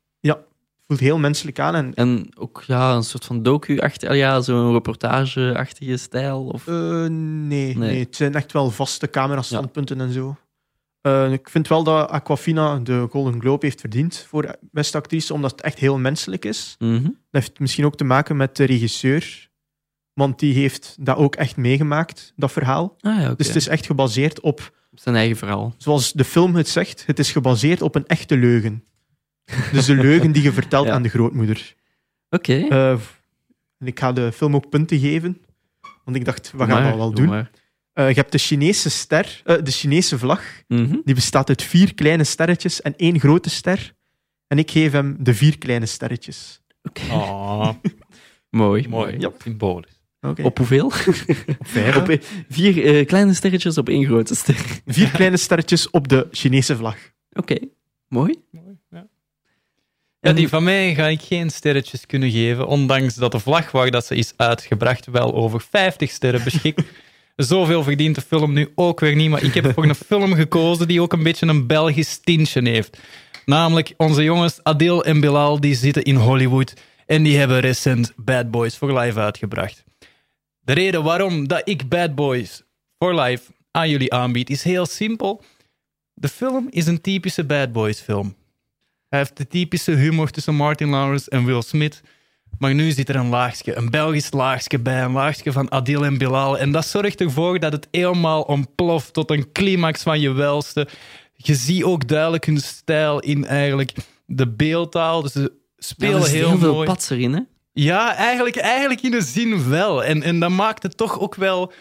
Voelt 0.88 1.00
heel 1.00 1.18
menselijk 1.18 1.58
aan. 1.58 1.74
En, 1.74 1.94
En 1.94 2.28
ook 2.38 2.62
ja, 2.66 2.94
een 2.94 3.02
soort 3.02 3.24
van 3.24 3.42
docu-achtige, 3.42 4.14
ja, 4.14 4.40
zo'n 4.40 4.72
reportage-achtige 4.72 5.96
stijl. 5.96 6.44
Of... 6.44 6.66
eh, 6.66 6.74
nee, 6.74 7.06
nee. 7.08 7.74
Nee. 7.74 8.00
het 8.00 8.16
zijn 8.16 8.34
echt 8.34 8.52
wel 8.52 8.70
vaste 8.70 9.10
camerastandpunten 9.10 10.00
en 10.00 10.12
zo. 10.12 10.36
Eh, 11.00 11.32
ik 11.32 11.48
vind 11.48 11.68
wel 11.68 11.82
dat 11.82 12.08
Aquafina 12.08 12.78
de 12.78 13.06
Golden 13.10 13.40
Globe 13.40 13.66
heeft 13.66 13.80
verdiend 13.80 14.26
voor 14.28 14.56
beste 14.70 14.96
actrice, 14.96 15.34
omdat 15.34 15.50
het 15.50 15.60
echt 15.60 15.78
heel 15.78 15.98
menselijk 15.98 16.44
is. 16.44 16.76
Mhm. 16.78 17.02
Dat 17.02 17.12
heeft 17.30 17.58
misschien 17.58 17.84
ook 17.84 17.96
te 17.96 18.04
maken 18.04 18.36
met 18.36 18.56
de 18.56 18.64
regisseur, 18.64 19.48
want 20.12 20.38
die 20.38 20.54
heeft 20.54 20.96
dat 21.00 21.16
ook 21.16 21.36
echt 21.36 21.56
meegemaakt, 21.56 22.32
dat 22.36 22.52
verhaal. 22.52 22.96
Ah 23.00 23.20
ja. 23.20 23.34
Dus 23.34 23.46
het 23.46 23.56
is 23.56 23.68
echt 23.68 23.86
gebaseerd 23.86 24.40
Op 24.40 24.72
zijn 24.94 25.14
eigen 25.14 25.36
verhaal. 25.36 25.74
zoals 25.76 26.12
de 26.12 26.24
film 26.24 26.54
het 26.56 26.68
zegt, 26.68 27.06
het 27.06 27.18
is 27.18 27.32
gebaseerd 27.32 27.82
op 27.82 27.94
een 27.94 28.06
echte 28.06 28.36
leugen. 28.36 28.82
Dus 29.72 29.86
de 29.86 29.94
leugen 29.94 30.32
die 30.32 30.42
je 30.42 30.52
vertelt 30.52 30.86
Ja. 30.86 30.92
aan 30.92 31.02
de 31.02 31.08
grootmoeder. 31.08 31.74
Oké. 32.30 32.52
Eh, 32.68 32.90
en 33.78 33.86
ik 33.86 33.98
ga 33.98 34.12
de 34.12 34.32
film 34.32 34.54
ook 34.54 34.68
punten 34.68 34.98
geven, 34.98 35.38
want 36.04 36.16
ik 36.16 36.24
dacht, 36.24 36.50
we 36.50 36.56
Doe 36.58 36.66
gaan 36.66 36.82
dat 36.82 36.94
wel 36.96 37.12
doe 37.12 37.26
doen. 37.26 37.46
Eh, 37.92 38.08
je 38.08 38.14
hebt 38.14 38.32
de 38.32 38.38
Chinese 38.38 38.90
ster, 38.90 39.40
eh, 39.44 39.56
de 39.62 39.70
Chinese 39.70 40.18
vlag, 40.18 40.42
Mhm. 40.68 40.96
die 41.04 41.14
bestaat 41.14 41.48
uit 41.48 41.62
vier 41.62 41.94
kleine 41.94 42.24
sterretjes 42.24 42.82
en 42.82 42.94
één 42.96 43.20
grote 43.20 43.50
ster. 43.50 43.94
En 44.46 44.58
ik 44.58 44.70
geef 44.70 44.92
hem 44.92 45.16
de 45.20 45.34
vier 45.34 45.58
kleine 45.58 45.86
sterretjes. 45.86 46.60
Oh, 47.10 47.68
Mooi. 48.50 48.88
mooi. 48.88 49.18
Ja. 49.18 49.30
Symbolisch. 49.42 50.00
Oké. 50.20 50.42
Op 50.42 50.58
hoeveel? 50.58 50.86
Op 51.58 51.66
vijf? 51.66 51.96
Op 51.96 52.08
eh, 52.08 52.20
vier 52.48 52.84
eh, 52.84 53.06
kleine 53.06 53.34
sterretjes 53.34 53.78
op 53.78 53.88
één 53.88 54.04
grote 54.04 54.34
ster. 54.34 54.80
Vier 54.86 55.10
kleine 55.10 55.36
sterretjes 55.36 55.90
op 55.90 56.08
de 56.08 56.28
Chinese 56.30 56.76
vlag. 56.76 56.96
Oké, 57.32 57.56
mooi. 58.08 58.34
Ja, 60.28 60.34
die 60.34 60.48
van 60.48 60.64
mij 60.64 60.94
ga 60.94 61.06
ik 61.06 61.20
geen 61.20 61.50
sterretjes 61.50 62.06
kunnen 62.06 62.30
geven, 62.30 62.66
ondanks 62.66 63.14
dat 63.14 63.32
de 63.32 63.38
vlag 63.38 63.70
waar 63.70 63.90
dat 63.90 64.06
ze 64.06 64.14
is 64.14 64.32
uitgebracht 64.36 65.06
wel 65.06 65.34
over 65.34 65.60
50 65.70 66.10
sterren 66.10 66.44
beschikt. 66.44 66.82
Zoveel 67.36 67.82
verdient 67.82 68.14
de 68.14 68.20
film 68.20 68.52
nu 68.52 68.72
ook 68.74 69.00
weer 69.00 69.14
niet, 69.14 69.30
maar 69.30 69.42
ik 69.42 69.54
heb 69.54 69.72
voor 69.74 69.84
een 69.84 69.94
film 69.94 70.34
gekozen 70.34 70.88
die 70.88 71.02
ook 71.02 71.12
een 71.12 71.22
beetje 71.22 71.46
een 71.46 71.66
Belgisch 71.66 72.18
tintje 72.18 72.68
heeft. 72.68 72.98
Namelijk 73.44 73.94
onze 73.96 74.22
jongens 74.22 74.60
Adil 74.62 75.04
en 75.04 75.20
Bilal, 75.20 75.60
die 75.60 75.74
zitten 75.74 76.02
in 76.02 76.16
Hollywood 76.16 76.74
en 77.06 77.22
die 77.22 77.38
hebben 77.38 77.60
recent 77.60 78.12
Bad 78.16 78.50
Boys 78.50 78.74
for 78.74 78.98
Life 78.98 79.20
uitgebracht. 79.20 79.84
De 80.60 80.72
reden 80.72 81.02
waarom 81.02 81.48
dat 81.48 81.62
ik 81.64 81.88
Bad 81.88 82.14
Boys 82.14 82.62
for 82.98 83.20
Life 83.20 83.52
aan 83.70 83.90
jullie 83.90 84.12
aanbied 84.12 84.50
is 84.50 84.62
heel 84.62 84.86
simpel. 84.86 85.42
De 86.14 86.28
film 86.28 86.66
is 86.70 86.86
een 86.86 87.00
typische 87.00 87.44
Bad 87.44 87.72
Boys 87.72 88.00
film. 88.00 88.36
Hij 89.08 89.18
heeft 89.18 89.36
de 89.36 89.46
typische 89.46 89.92
humor 89.92 90.30
tussen 90.30 90.54
Martin 90.54 90.88
Lawrence 90.88 91.30
en 91.30 91.44
Will 91.44 91.62
Smith. 91.62 92.00
Maar 92.58 92.74
nu 92.74 92.90
zit 92.90 93.08
er 93.08 93.16
een 93.16 93.28
laagje, 93.28 93.76
een 93.76 93.90
Belgisch 93.90 94.32
laagje 94.32 94.78
bij, 94.78 95.02
een 95.02 95.12
laagje 95.12 95.52
van 95.52 95.70
Adil 95.70 96.04
en 96.04 96.18
Bilal. 96.18 96.58
En 96.58 96.72
dat 96.72 96.86
zorgt 96.86 97.20
ervoor 97.20 97.58
dat 97.58 97.72
het 97.72 97.88
helemaal 97.90 98.42
ontploft 98.42 99.12
tot 99.12 99.30
een 99.30 99.52
climax 99.52 100.02
van 100.02 100.20
je 100.20 100.32
welste. 100.32 100.88
Je 101.34 101.54
ziet 101.54 101.82
ook 101.82 102.08
duidelijk 102.08 102.44
hun 102.44 102.58
stijl 102.60 103.18
in 103.20 103.44
eigenlijk 103.46 103.92
de 104.26 104.48
beeldtaal. 104.48 105.22
Dus 105.22 105.32
ze 105.32 105.40
Ja, 105.40 105.48
spelen 105.78 106.22
zit 106.22 106.32
heel, 106.34 106.48
heel 106.48 106.58
veel 106.58 106.72
mooi. 106.72 106.86
pats 106.86 107.10
erin, 107.10 107.32
hè? 107.32 107.40
Ja, 107.72 108.14
eigenlijk, 108.14 108.56
eigenlijk 108.56 109.00
in 109.02 109.14
een 109.14 109.22
zin 109.22 109.68
wel. 109.68 110.04
En, 110.04 110.22
en 110.22 110.40
dat 110.40 110.50
maakt 110.50 110.82
het 110.82 110.96
toch 110.96 111.20
ook 111.20 111.34
wel 111.34 111.72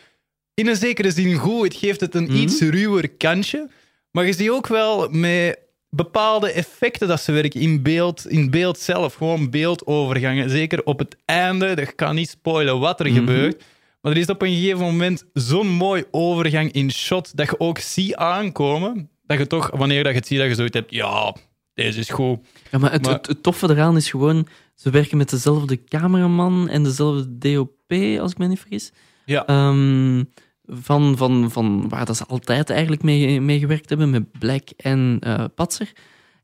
in 0.53 0.67
een 0.67 0.75
zekere 0.75 1.11
zin 1.11 1.35
goed. 1.35 1.63
Het 1.63 1.75
geeft 1.75 1.99
het 2.01 2.15
een 2.15 2.23
Mhm. 2.23 2.35
iets 2.35 2.61
ruwer 2.61 3.09
kantje. 3.09 3.69
Maar 4.11 4.25
je 4.25 4.33
ziet 4.33 4.49
ook 4.49 4.67
wel 4.67 5.09
met 5.09 5.59
bepaalde 5.97 6.51
effecten 6.51 7.07
dat 7.07 7.21
ze 7.21 7.31
werken 7.31 7.61
in 7.61 7.81
beeld, 7.81 8.27
in 8.27 8.49
beeld 8.49 8.79
zelf. 8.79 9.13
Gewoon 9.13 9.49
beeldovergangen. 9.49 10.49
Zeker 10.49 10.83
op 10.85 10.99
het 10.99 11.15
einde. 11.25 11.67
Ik 11.67 11.93
kan 11.95 12.15
niet 12.15 12.29
spoilen 12.29 12.79
wat 12.79 12.99
er 12.99 13.05
Mhm. 13.05 13.15
gebeurt. 13.15 13.63
Maar 14.01 14.11
er 14.11 14.17
is 14.17 14.27
op 14.27 14.41
een 14.41 14.53
gegeven 14.53 14.79
moment 14.79 15.23
zo'n 15.33 15.67
mooi 15.67 16.03
overgang 16.11 16.71
in 16.71 16.91
shot 16.91 17.37
dat 17.37 17.47
je 17.49 17.59
ook 17.59 17.79
ziet 17.79 18.15
aankomen. 18.15 19.09
Dat 19.25 19.37
je 19.37 19.47
toch, 19.47 19.69
wanneer 19.73 20.03
dat 20.03 20.11
je 20.11 20.17
het 20.17 20.27
ziet, 20.27 20.37
dat 20.39 20.47
je 20.47 20.55
zoiets 20.55 20.75
hebt. 20.77 20.91
Ja, 20.93 21.35
deze 21.73 21.99
is 21.99 22.09
goed. 22.09 22.39
Ja, 22.71 22.77
maar 22.77 22.91
het, 22.91 23.05
Maar- 23.05 23.13
het, 23.13 23.27
het 23.27 23.43
toffe 23.43 23.69
eraan 23.69 23.95
is 23.95 24.09
gewoon, 24.09 24.47
ze 24.75 24.89
werken 24.89 25.17
met 25.17 25.29
dezelfde 25.29 25.83
cameraman 25.83 26.69
en 26.69 26.83
dezelfde 26.83 27.37
DOP, 27.37 27.91
als 28.19 28.31
ik 28.31 28.37
me 28.37 28.47
niet 28.47 28.59
vergis. 28.59 28.91
Ja. 29.25 29.45
Ehm, 29.45 30.23
van, 30.67 31.17
van, 31.17 31.51
van 31.51 31.89
waar 31.89 32.05
dat 32.05 32.17
ze 32.17 32.25
altijd 32.25 32.69
eigenlijk 32.69 33.03
mee, 33.03 33.41
mee 33.41 33.59
gewerkt 33.59 33.89
hebben, 33.89 34.09
met 34.09 34.31
Black 34.39 34.69
en 34.77 35.17
eh 35.19 35.43
Patser. 35.55 35.91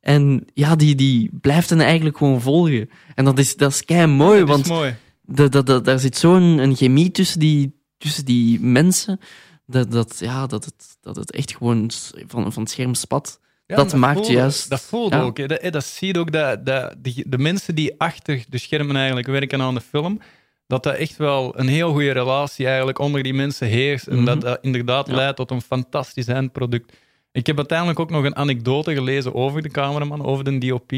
En 0.02 0.46
ja, 0.54 0.76
die, 0.76 0.96
die 0.96 1.30
blijft 1.42 1.70
hen 1.70 1.82
eigenlijk 1.82 2.18
gewoon 2.18 2.42
volgen. 2.42 2.90
En 3.16 3.26
dat 3.26 3.40
is, 3.40 3.56
dat 3.56 3.72
is 3.72 3.86
kei 3.86 4.06
mooi, 4.08 4.44
want 4.44 4.68
mooi. 4.68 4.96
da- 5.22 5.80
daar 5.80 6.00
zit 6.00 6.18
zo'n 6.18 6.42
een 6.58 6.76
chemie 6.76 7.12
tussen 7.12 7.40
die, 7.40 7.80
tussen 7.98 8.26
die 8.26 8.60
mensen, 8.60 9.20
dat, 9.66 9.92
dat, 9.92 10.16
ja, 10.20 10.48
dat, 10.48 10.66
het, 10.66 10.98
dat 11.02 11.16
het 11.16 11.32
echt 11.32 11.56
gewoon 11.58 11.92
van, 12.28 12.54
van 12.54 12.62
het 12.64 12.72
scherm 12.72 12.94
spat. 12.94 13.40
Ja, 13.68 13.76
dat 13.76 13.96
maakt 13.96 14.18
voelde- 14.18 14.34
juist- 14.34 14.70
Dat 14.70 14.82
voelde 14.82 15.16
ja. 15.16 15.22
ook. 15.22 15.38
Hè. 15.38 15.48
Dat, 15.48 15.74
dat 15.74 15.86
zie 15.86 16.14
je 16.14 16.20
ook. 16.20 16.32
Dat, 16.32 16.66
dat, 16.66 16.96
die, 16.98 17.24
de 17.28 17.38
mensen 17.38 17.76
die 17.76 17.94
achter 18.00 18.46
de 18.50 18.58
schermen 18.58 18.96
eigenlijk 18.96 19.28
werken 19.28 19.62
aan 19.62 19.74
de 19.74 19.82
film, 19.82 20.20
dat 20.74 20.84
dat 20.84 20.96
echt 20.96 21.18
wel 21.18 21.60
een 21.60 21.68
heel 21.68 21.92
goede 21.92 22.12
relatie 22.12 22.66
eigenlijk 22.68 23.00
onder 23.00 23.24
die 23.24 23.34
mensen 23.34 23.68
heerst. 23.68 24.08
En 24.08 24.16
Mhm. 24.16 24.26
dat 24.26 24.42
dat 24.42 24.58
inderdaad 24.62 25.08
Ja. 25.08 25.16
leidt 25.16 25.36
tot 25.36 25.52
een 25.52 25.62
fantastisch 25.62 26.28
eindproduct. 26.28 26.94
Ik 27.32 27.48
heb 27.48 27.58
uiteindelijk 27.58 28.00
ook 28.00 28.10
nog 28.10 28.24
een 28.24 28.36
anekdote 28.36 28.94
gelezen 28.94 29.34
over 29.36 29.62
de 29.62 29.70
cameraman, 29.70 30.26
over 30.26 30.44
de 30.44 30.58
DOP. 30.58 30.92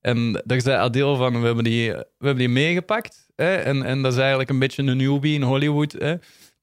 En 0.00 0.42
daar 0.44 0.60
zei 0.60 0.76
Adil 0.76 1.16
van, 1.16 1.40
we 1.40 1.46
hebben 1.46 1.64
die, 1.64 1.90
we 1.92 2.04
hebben 2.18 2.36
die 2.38 2.48
meegepakt. 2.48 3.26
Hè? 3.36 3.54
En, 3.54 3.82
en 3.82 4.02
dat 4.02 4.12
is 4.12 4.18
eigenlijk 4.18 4.50
een 4.50 4.58
beetje 4.58 4.82
een 4.82 4.96
newbie 4.96 5.34
in 5.34 5.42
Hollywood. 5.42 5.92
Hè? 5.92 6.14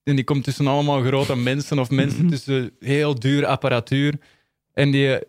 En 0.03 0.15
die 0.15 0.23
komt 0.23 0.43
tussen 0.43 0.67
allemaal 0.67 1.01
grote 1.01 1.35
mensen 1.37 1.79
of 1.79 1.89
mensen 1.89 2.27
tussen 2.29 2.71
heel 2.79 3.19
duur 3.19 3.45
apparatuur. 3.45 4.13
En 4.73 4.91
die 4.91 5.19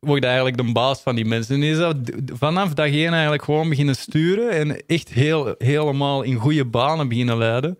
wordt 0.00 0.24
eigenlijk 0.24 0.56
de 0.56 0.72
baas 0.72 1.00
van 1.00 1.14
die 1.14 1.24
mensen. 1.24 1.54
En 1.54 1.60
die 1.60 1.70
is 1.70 1.78
dat 1.78 1.96
vanaf 2.38 2.74
dag 2.74 2.86
één 2.86 3.12
eigenlijk 3.12 3.44
gewoon 3.44 3.68
beginnen 3.68 3.94
sturen 3.96 4.50
en 4.50 4.86
echt 4.86 5.08
heel, 5.08 5.54
helemaal 5.58 6.22
in 6.22 6.34
goede 6.34 6.64
banen 6.64 7.08
beginnen 7.08 7.38
leiden. 7.38 7.78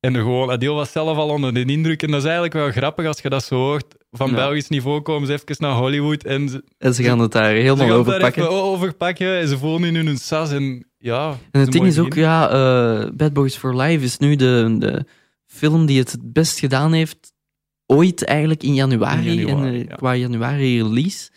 En 0.00 0.14
er 0.14 0.20
gewoon, 0.22 0.50
Adil 0.50 0.74
was 0.74 0.92
zelf 0.92 1.16
al 1.16 1.28
onder 1.28 1.54
de 1.54 1.64
indruk. 1.64 2.02
En 2.02 2.08
dat 2.10 2.18
is 2.18 2.24
eigenlijk 2.24 2.54
wel 2.54 2.70
grappig 2.70 3.06
als 3.06 3.20
je 3.20 3.28
dat 3.28 3.44
zo 3.44 3.56
hoort. 3.56 3.94
Van 4.10 4.30
Ja. 4.30 4.34
Belgisch 4.34 4.68
niveau 4.68 5.00
komen 5.00 5.26
ze 5.26 5.32
even 5.32 5.56
naar 5.58 5.72
Hollywood 5.72 6.24
en 6.24 6.48
ze, 6.48 6.64
En 6.78 6.94
ze 6.94 7.02
gaan 7.02 7.18
het 7.18 7.32
daar 7.32 7.50
helemaal 7.50 7.76
gaan 7.76 7.88
daar 7.88 7.96
overpakken. 7.96 8.50
overpakken. 8.50 9.38
En 9.40 9.48
ze 9.48 9.58
voelen 9.58 9.96
in 9.96 10.06
hun 10.06 10.18
sas. 10.18 10.52
En 10.52 10.86
ja, 10.98 11.36
En 11.50 11.60
het 11.60 11.72
ding 11.72 11.86
is 11.86 11.98
ook, 11.98 12.14
ja, 12.14 12.50
eh, 12.50 13.10
Bad 13.14 13.32
Boys 13.32 13.56
for 13.56 13.76
Life 13.76 14.04
is 14.04 14.18
nu 14.18 14.36
de, 14.36 14.76
de 14.78 15.04
film 15.46 15.86
die 15.86 15.98
het 15.98 16.12
het 16.12 16.32
best 16.32 16.58
gedaan 16.58 16.92
heeft 16.92 17.32
ooit 17.86 18.24
eigenlijk 18.24 18.62
in 18.62 18.74
januari, 18.74 19.28
In 19.28 19.34
januari, 19.46 19.68
en, 19.68 19.82
eh, 19.82 19.88
ja. 19.88 19.94
qua 19.94 20.14
januari 20.16 20.82
release. 20.82 21.30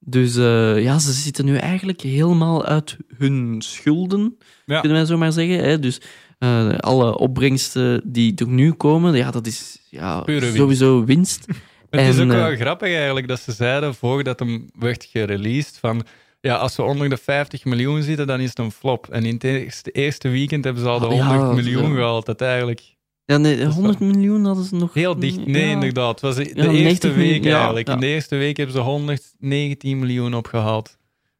Dus 0.00 0.36
eh, 0.36 0.82
ja, 0.82 0.98
ze 0.98 1.12
zitten 1.12 1.44
nu 1.44 1.56
eigenlijk 1.56 2.00
helemaal 2.00 2.64
uit 2.64 2.96
hun 3.16 3.56
schulden, 3.62 4.36
Ja. 4.66 4.80
kunnen 4.80 4.98
wij 4.98 5.06
zo 5.06 5.16
maar 5.18 5.32
zeggen. 5.32 5.58
Hè? 5.64 5.78
Dus 5.78 6.00
eh, 6.38 6.78
alle 6.78 7.18
opbrengsten 7.18 8.00
die 8.04 8.32
er 8.36 8.48
nu 8.48 8.72
komen, 8.72 9.14
ja, 9.14 9.30
dat 9.30 9.46
is 9.46 9.78
ja, 9.90 10.22
winst. 10.24 10.54
sowieso 10.56 11.04
winst. 11.04 11.46
Het 11.90 12.14
is 12.14 12.20
ook 12.20 12.28
wel 12.28 12.56
grappig 12.56 12.94
eigenlijk 12.94 13.28
dat 13.28 13.40
ze 13.40 13.52
zeiden 13.52 13.94
voordat 13.94 14.38
hem 14.38 14.66
werd 14.78 15.04
gereleased 15.04 15.78
van 15.80 16.04
ja, 16.40 16.54
als 16.56 16.76
we 16.76 16.82
onder 16.82 17.08
de 17.08 17.16
50 17.16 17.64
miljoen 17.64 18.02
zitten, 18.02 18.26
dan 18.26 18.40
is 18.40 18.48
het 18.48 18.58
een 18.58 18.70
flop. 18.72 19.06
En 19.10 19.24
in 19.24 19.34
het 19.34 19.44
eerste, 19.44 19.90
eerste 19.90 20.28
weekend 20.28 20.64
hebben 20.64 20.82
ze 20.82 20.88
al 20.88 20.98
de 20.98 21.06
Ah, 21.06 21.14
ja, 21.16 21.36
100 21.38 21.54
miljoen 21.64 21.88
ja. 21.90 21.94
gehaald. 21.94 22.26
Dat 22.26 22.40
eigenlijk 22.40 22.96
Ja, 23.30 23.36
nee, 23.36 23.56
is 23.56 23.74
100 23.74 24.00
miljoen 24.00 24.44
hadden 24.44 24.64
ze 24.64 24.74
nog... 24.74 24.94
heel 24.94 25.18
dicht. 25.18 25.46
Nee, 25.46 25.64
ja. 25.66 25.70
inderdaad. 25.70 26.10
Het 26.10 26.20
was 26.20 26.34
de, 26.34 26.42
Ja, 26.54 26.70
eerste 26.70 26.72
90 26.72 27.14
week 27.14 27.16
miljoen, 27.16 27.52
eigenlijk. 27.52 27.88
In 27.88 28.00
de 28.00 28.06
eerste 28.06 28.36
week 28.36 28.56
hebben 28.56 28.74
ze 28.74 28.80
119 28.80 29.98
miljoen 29.98 30.34
opgehaald. 30.34 30.96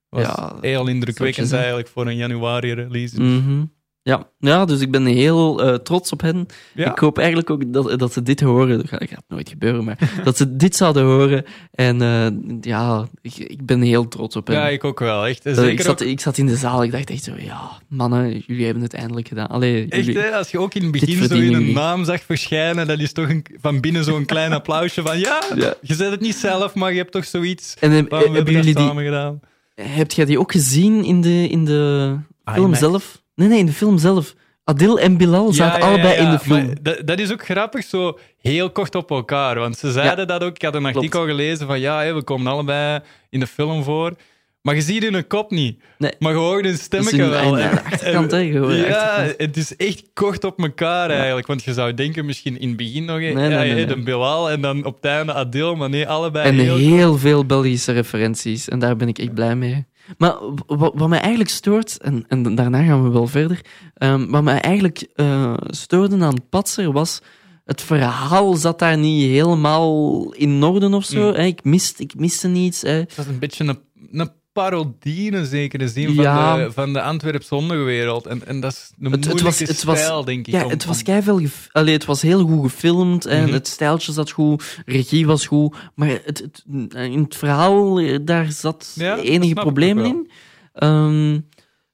was 0.09 0.26
heel 0.61 0.87
indrukwekkend 0.87 1.50
hè. 1.50 1.57
eigenlijk 1.57 1.88
voor 1.88 2.07
een 2.07 2.16
januari 2.16 2.73
release. 2.73 3.23
Mhm. 3.23 3.64
Ja. 4.09 4.29
ja, 4.38 4.65
dus 4.65 4.81
ik 4.81 4.91
ben 4.91 5.07
heel 5.07 5.62
eh, 5.62 5.75
trots 5.75 6.12
op 6.12 6.21
hen. 6.21 6.47
Ja. 6.75 6.91
Ik 6.91 6.99
hoop 6.99 7.19
eigenlijk 7.19 7.50
ook 7.50 7.73
dat, 7.73 7.99
dat 7.99 8.12
ze 8.12 8.23
dit 8.23 8.41
horen. 8.41 8.79
Dat 8.79 8.88
gaat, 8.88 9.23
nooit 9.29 9.49
gebeuren, 9.49 9.85
maar 9.85 9.99
dat 10.25 10.37
ze 10.37 10.57
dit 10.57 10.77
zouden 10.77 11.03
horen. 11.05 11.45
En 11.71 12.03
eh, 12.03 12.27
ja, 12.61 13.07
ik, 13.23 13.35
ik 13.37 13.67
ben 13.67 13.81
heel 13.83 14.09
trots 14.09 14.37
op 14.37 14.47
hen. 14.47 14.57
Ja, 14.57 14.69
ik 14.69 14.85
ook 14.85 14.99
wel. 14.99 15.27
Echt. 15.27 15.47
Eh, 15.47 15.67
ik, 15.69 15.81
zat, 15.81 16.03
ook, 16.03 16.09
ik 16.09 16.21
zat 16.21 16.38
in 16.38 16.47
de 16.47 16.57
zaal, 16.57 16.83
ik 16.83 16.93
dacht 16.93 17.11
echt 17.11 17.23
zo, 17.25 17.33
ja, 17.38 17.71
mannen, 17.88 18.43
jullie 18.47 18.65
hebben 18.65 18.83
het 18.83 18.95
eindelijk 18.95 19.29
gedaan. 19.29 19.47
Allee, 19.49 19.87
echt 19.88 20.05
jullie- 20.05 20.21
hè, 20.21 20.31
als 20.31 20.50
je 20.50 20.59
ook 20.59 20.75
in 20.75 20.83
het 20.83 20.93
begin 20.93 21.29
zo 21.29 21.35
in 21.35 21.55
een 21.55 21.73
naam 21.73 22.05
zag 22.05 22.21
verschijnen, 22.23 22.87
dan 22.87 22.99
is 22.99 23.12
toch 23.12 23.29
een, 23.29 23.45
van 23.61 23.81
binnen 23.81 24.05
zo'n 24.05 24.25
klein 24.25 24.53
applausje 24.61 25.03
van 25.03 25.19
ja, 25.19 25.43
Ja. 25.57 25.75
je 25.83 25.95
zet 25.95 26.11
het 26.11 26.21
niet 26.21 26.35
zelf, 26.37 26.75
maar 26.75 26.91
je 26.93 26.99
hebt 26.99 27.12
toch 27.12 27.25
zoiets. 27.25 27.75
En 27.81 27.91
hebben 27.91 28.19
jullie 28.29 28.55
dat 28.55 28.62
die, 28.65 28.75
samen 28.75 29.05
gedaan. 29.05 29.41
heb 29.75 30.12
jij 30.12 30.25
die 30.25 30.38
ook 30.38 30.53
gezien 30.53 31.05
in 31.05 31.21
de, 31.21 31.49
in 31.49 31.65
de 31.65 32.15
film 32.45 32.65
IMAX. 32.65 32.79
zelf? 32.79 33.23
Nee, 33.38 33.49
nee, 33.49 33.59
in 33.59 33.66
de 33.66 33.73
film 33.73 33.99
zelf. 33.99 34.35
Adil 34.64 34.99
en 34.99 35.16
Bilal 35.16 35.52
zaten 35.52 35.83
allebei 35.83 36.16
in 36.16 36.30
de 36.30 36.38
film. 36.38 36.73
Dat, 36.83 37.07
dat 37.07 37.18
is 37.18 37.33
ook 37.33 37.45
grappig, 37.45 37.85
zo 37.85 38.18
heel 38.40 38.71
kort 38.71 38.95
op 38.95 39.11
elkaar. 39.11 39.59
Want 39.59 39.78
ze 39.78 39.92
zeiden 39.92 40.26
dat 40.26 40.42
ook. 40.42 40.54
Ik 40.54 40.62
had 40.62 40.75
een 40.75 40.87
artikel 40.87 41.26
gelezen 41.26 41.66
van 41.66 41.80
ja, 41.80 42.14
we 42.14 42.23
komen 42.23 42.52
allebei 42.52 43.00
in 43.30 43.40
de 43.40 43.47
film 43.47 43.83
voor. 43.83 44.16
Maar 44.62 44.75
je 44.75 44.80
ziet 44.80 45.02
hun 45.02 45.26
kop 45.26 45.50
niet. 45.50 45.83
Nee. 45.99 46.12
Maar 46.18 46.33
je 46.33 46.38
hoort 46.38 46.64
hun 46.64 46.76
stemmetje 46.76 47.28
wel. 47.28 47.38
aan 47.38 47.54
de 47.54 47.83
achterkant, 47.85 48.30
hè, 48.30 48.38
ja, 48.38 49.26
het 49.37 49.57
is 49.57 49.76
echt 49.76 50.04
kort 50.14 50.45
op 50.45 50.59
elkaar 50.62 51.11
eigenlijk. 51.11 51.47
Want 51.47 51.64
je 51.64 51.73
zou 51.73 51.95
denken 51.95 52.26
misschien 52.26 52.61
in 52.61 52.68
het 52.68 52.76
begin 52.76 53.04
nog 53.04 53.21
hè, 53.21 53.33
Nee, 53.33 53.50
ja, 53.50 53.62
nee, 53.62 54.02
Bilal 54.02 54.50
en 54.50 54.61
dan 54.61 54.85
op 54.85 54.95
het 54.95 55.04
einde 55.04 55.33
Adil. 55.33 55.75
Maar 55.75 55.88
nee, 55.88 56.09
allebei 56.09 56.49
En 56.49 56.54
heel... 56.54 56.76
heel 56.76 57.18
veel 57.18 57.45
Belgische 57.45 57.92
referenties. 57.92 58.68
En 58.68 58.78
daar 58.78 58.97
ben 58.97 59.09
ik 59.09 59.18
echt 59.18 59.35
blij 59.35 59.57
mee. 59.57 59.87
Maar 60.17 60.37
wat, 60.67 61.09
mij 61.09 61.21
eigenlijk 61.21 61.50
stoort, 61.50 61.99
en, 61.99 62.25
en 62.29 62.55
daarna 62.55 62.83
gaan 62.85 63.03
we 63.03 63.09
wel 63.09 63.27
verder. 63.27 63.61
ehm, 63.95 64.27
wat 64.31 64.43
mij 64.43 64.61
eigenlijk 64.61 65.07
eh, 65.15 65.55
stoorde 65.67 66.25
aan 66.25 66.49
Patser 66.49 66.93
was. 66.93 67.21
Het 67.65 67.83
verhaal 67.83 68.55
zat 68.55 68.79
daar 68.79 68.99
niet 68.99 69.31
helemaal 69.31 70.33
in 70.33 70.62
orde 70.62 70.88
of 70.88 71.05
zo. 71.05 71.29
Mm. 71.29 71.35
hè. 71.35 71.43
Ik, 71.43 71.65
miste, 71.65 72.03
ik 72.03 72.15
miste 72.15 72.49
niets. 72.49 72.83
hè. 72.83 72.99
Dat 72.99 73.19
is 73.19 73.27
een 73.27 73.38
beetje 73.38 73.65
een, 73.65 73.79
een 74.12 74.31
parodie 74.62 75.27
in 75.27 75.35
een 75.35 75.47
zekere 75.47 75.88
zin 75.88 76.15
Ja. 76.15 76.50
van, 76.57 76.65
de, 76.65 76.73
van 76.73 76.93
de 76.93 77.03
Antwerpse 77.03 77.55
onderwereld. 77.55 78.27
En, 78.27 78.47
en 78.47 78.61
dat 78.61 78.73
is 78.73 78.91
een 78.99 79.05
Het- 79.05 79.15
het 79.15 79.25
moeilijke 79.25 79.45
was- 79.45 79.59
het 79.69 79.85
was- 79.85 80.25
denk 80.25 80.47
ik. 80.47 80.53
Ja, 80.55 80.65
om- 80.65 80.71
het 80.71 80.85
was 80.85 81.03
keiveel 81.03 81.38
Allee, 81.73 81.93
het 81.95 82.05
was 82.05 82.23
heel 82.23 82.47
goed 82.47 82.71
gefilmd 82.71 83.27
en 83.27 83.43
Mhm. 83.45 83.53
het 83.53 83.67
stijltje 83.69 84.12
zat 84.12 84.31
goed, 84.31 84.83
regie 84.87 85.27
was 85.27 85.47
goed, 85.47 85.77
maar 85.95 86.09
het, 86.09 86.38
het, 86.38 86.65
in 86.95 87.23
het 87.23 87.37
verhaal, 87.37 87.99
eh, 87.99 88.19
daar 88.23 88.53
zat 88.53 88.93
Ja, 88.95 89.17
dat 89.17 89.25
enige 89.25 89.55
wel. 89.97 90.05
in. 90.05 90.31
Ehm, 90.73 91.41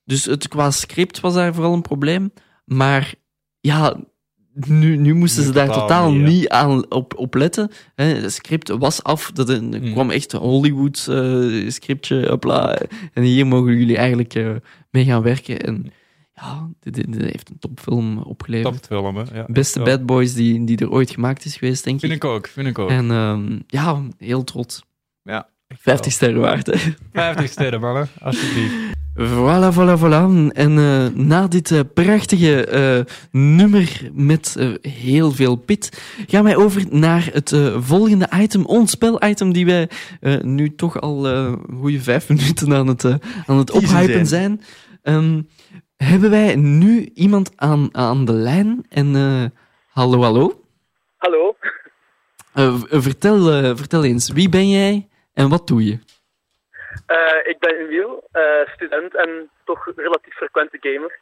dus 0.04 0.24
het, 0.24 0.48
qua 0.48 0.70
script 0.70 1.20
was 1.20 1.34
daar 1.34 1.54
vooral 1.54 1.72
een 1.72 1.82
probleem. 1.82 2.32
Maar 2.64 3.14
ja, 3.60 3.96
nu, 4.54 4.96
nu 4.96 5.14
moesten 5.14 5.40
Nu 5.40 5.46
ze 5.48 5.52
daar 5.54 5.66
totaal 5.66 5.80
totaal 5.86 6.12
niet, 6.12 6.48
aan 6.48 6.90
op, 6.90 7.18
op 7.18 7.34
letten. 7.34 7.70
Hè, 7.94 8.04
het 8.04 8.32
script 8.32 8.68
was 8.68 9.02
af, 9.02 9.30
dat 9.32 9.48
er 9.48 9.56
er 9.56 9.62
Mhm. 9.80 9.92
kwam 9.92 10.10
echt 10.10 10.32
een 10.32 10.40
Hollywood 10.40 11.06
eh, 11.10 11.70
scriptje, 11.70 12.28
hopla, 12.28 12.78
en 13.12 13.22
hier 13.22 13.46
mogen 13.46 13.76
jullie 13.76 13.96
eigenlijk 13.96 14.34
eh, 14.34 14.50
mee 14.90 15.04
gaan 15.04 15.22
werken. 15.22 15.60
En 15.60 15.92
ja, 16.34 16.68
dit, 16.80 16.94
dit- 16.94 17.12
dit 17.12 17.22
heeft 17.22 17.50
een 17.50 17.58
topfilm 17.58 18.18
opgeleverd. 18.18 18.74
Topfilm, 18.74 19.16
hè. 19.16 19.22
Ja, 19.34 19.44
Beste 19.48 19.78
Ja. 19.78 19.84
Bad 19.84 20.06
Boys 20.06 20.34
die, 20.34 20.64
die 20.64 20.78
er 20.78 20.90
ooit 20.90 21.10
gemaakt 21.10 21.44
is 21.44 21.56
geweest, 21.56 21.84
denk 21.84 22.00
Vind 22.00 22.12
ik. 22.12 22.24
ik 22.24 22.30
ook, 22.30 22.46
vind 22.48 22.66
ik 22.66 22.78
ook. 22.78 22.90
En 22.90 23.10
ehm, 23.10 23.58
ja, 23.66 24.02
heel 24.18 24.44
trots. 24.44 24.82
ja, 25.22 25.48
echt 25.66 25.80
50 25.82 26.12
sterren 26.12 26.40
waard, 26.40 26.66
hè. 26.66 26.72
wel. 26.72 26.92
50 27.12 27.48
sterren, 27.48 27.80
mannen. 27.80 28.08
Alsjeblieft. 28.20 28.74
Voilà, 29.16 29.70
voilà, 29.72 29.96
voilà. 29.96 30.28
En 30.52 30.78
eh, 30.78 31.06
na 31.14 31.46
dit 31.46 31.70
eh, 31.70 31.80
prachtige 31.94 32.66
eh, 32.66 33.00
nummer 33.30 34.10
met 34.12 34.56
heel 34.82 35.30
veel 35.32 35.56
pit, 35.56 36.02
gaan 36.26 36.44
wij 36.44 36.56
over 36.56 36.84
naar 36.90 37.28
het 37.32 37.52
eh, 37.52 37.76
volgende 37.80 38.28
item, 38.34 38.64
ons 38.64 38.90
spel-item, 38.90 39.52
die 39.52 39.66
wij 39.66 39.88
eh, 40.20 40.40
nu 40.40 40.74
toch 40.74 41.00
al 41.00 41.26
eh, 41.28 41.32
een 41.32 41.76
goede 41.80 42.00
vijf 42.00 42.28
minuten 42.34 42.74
aan 42.74 42.86
het, 42.86 43.04
aan 43.46 43.58
het 43.58 43.70
ophypen 43.70 44.26
zijn. 44.26 44.60
Ehm, 45.02 45.42
hebben 45.96 46.30
wij 46.30 46.56
nu 46.56 47.10
iemand 47.14 47.50
aan, 47.56 47.88
aan 47.94 48.24
de 48.24 48.32
lijn? 48.32 48.84
En 48.88 49.16
eh, 49.16 49.44
hallo, 49.88 50.22
hallo. 50.22 50.62
Hallo, 51.16 51.56
Eh, 52.52 52.74
vertel, 52.90 53.76
vertel 53.76 54.04
eens, 54.04 54.30
wie 54.30 54.48
ben 54.48 54.68
jij 54.70 55.08
en 55.32 55.48
wat 55.48 55.66
doe 55.66 55.84
je? 55.84 55.98
Eh, 57.06 57.16
ik 57.50 57.56
ben 57.58 57.76
Emiel, 57.78 58.28
eh, 58.32 58.42
student 58.74 59.16
en 59.16 59.48
toch 59.64 59.92
relatief 59.96 60.34
frequente 60.34 60.76
gamer. 60.80 61.18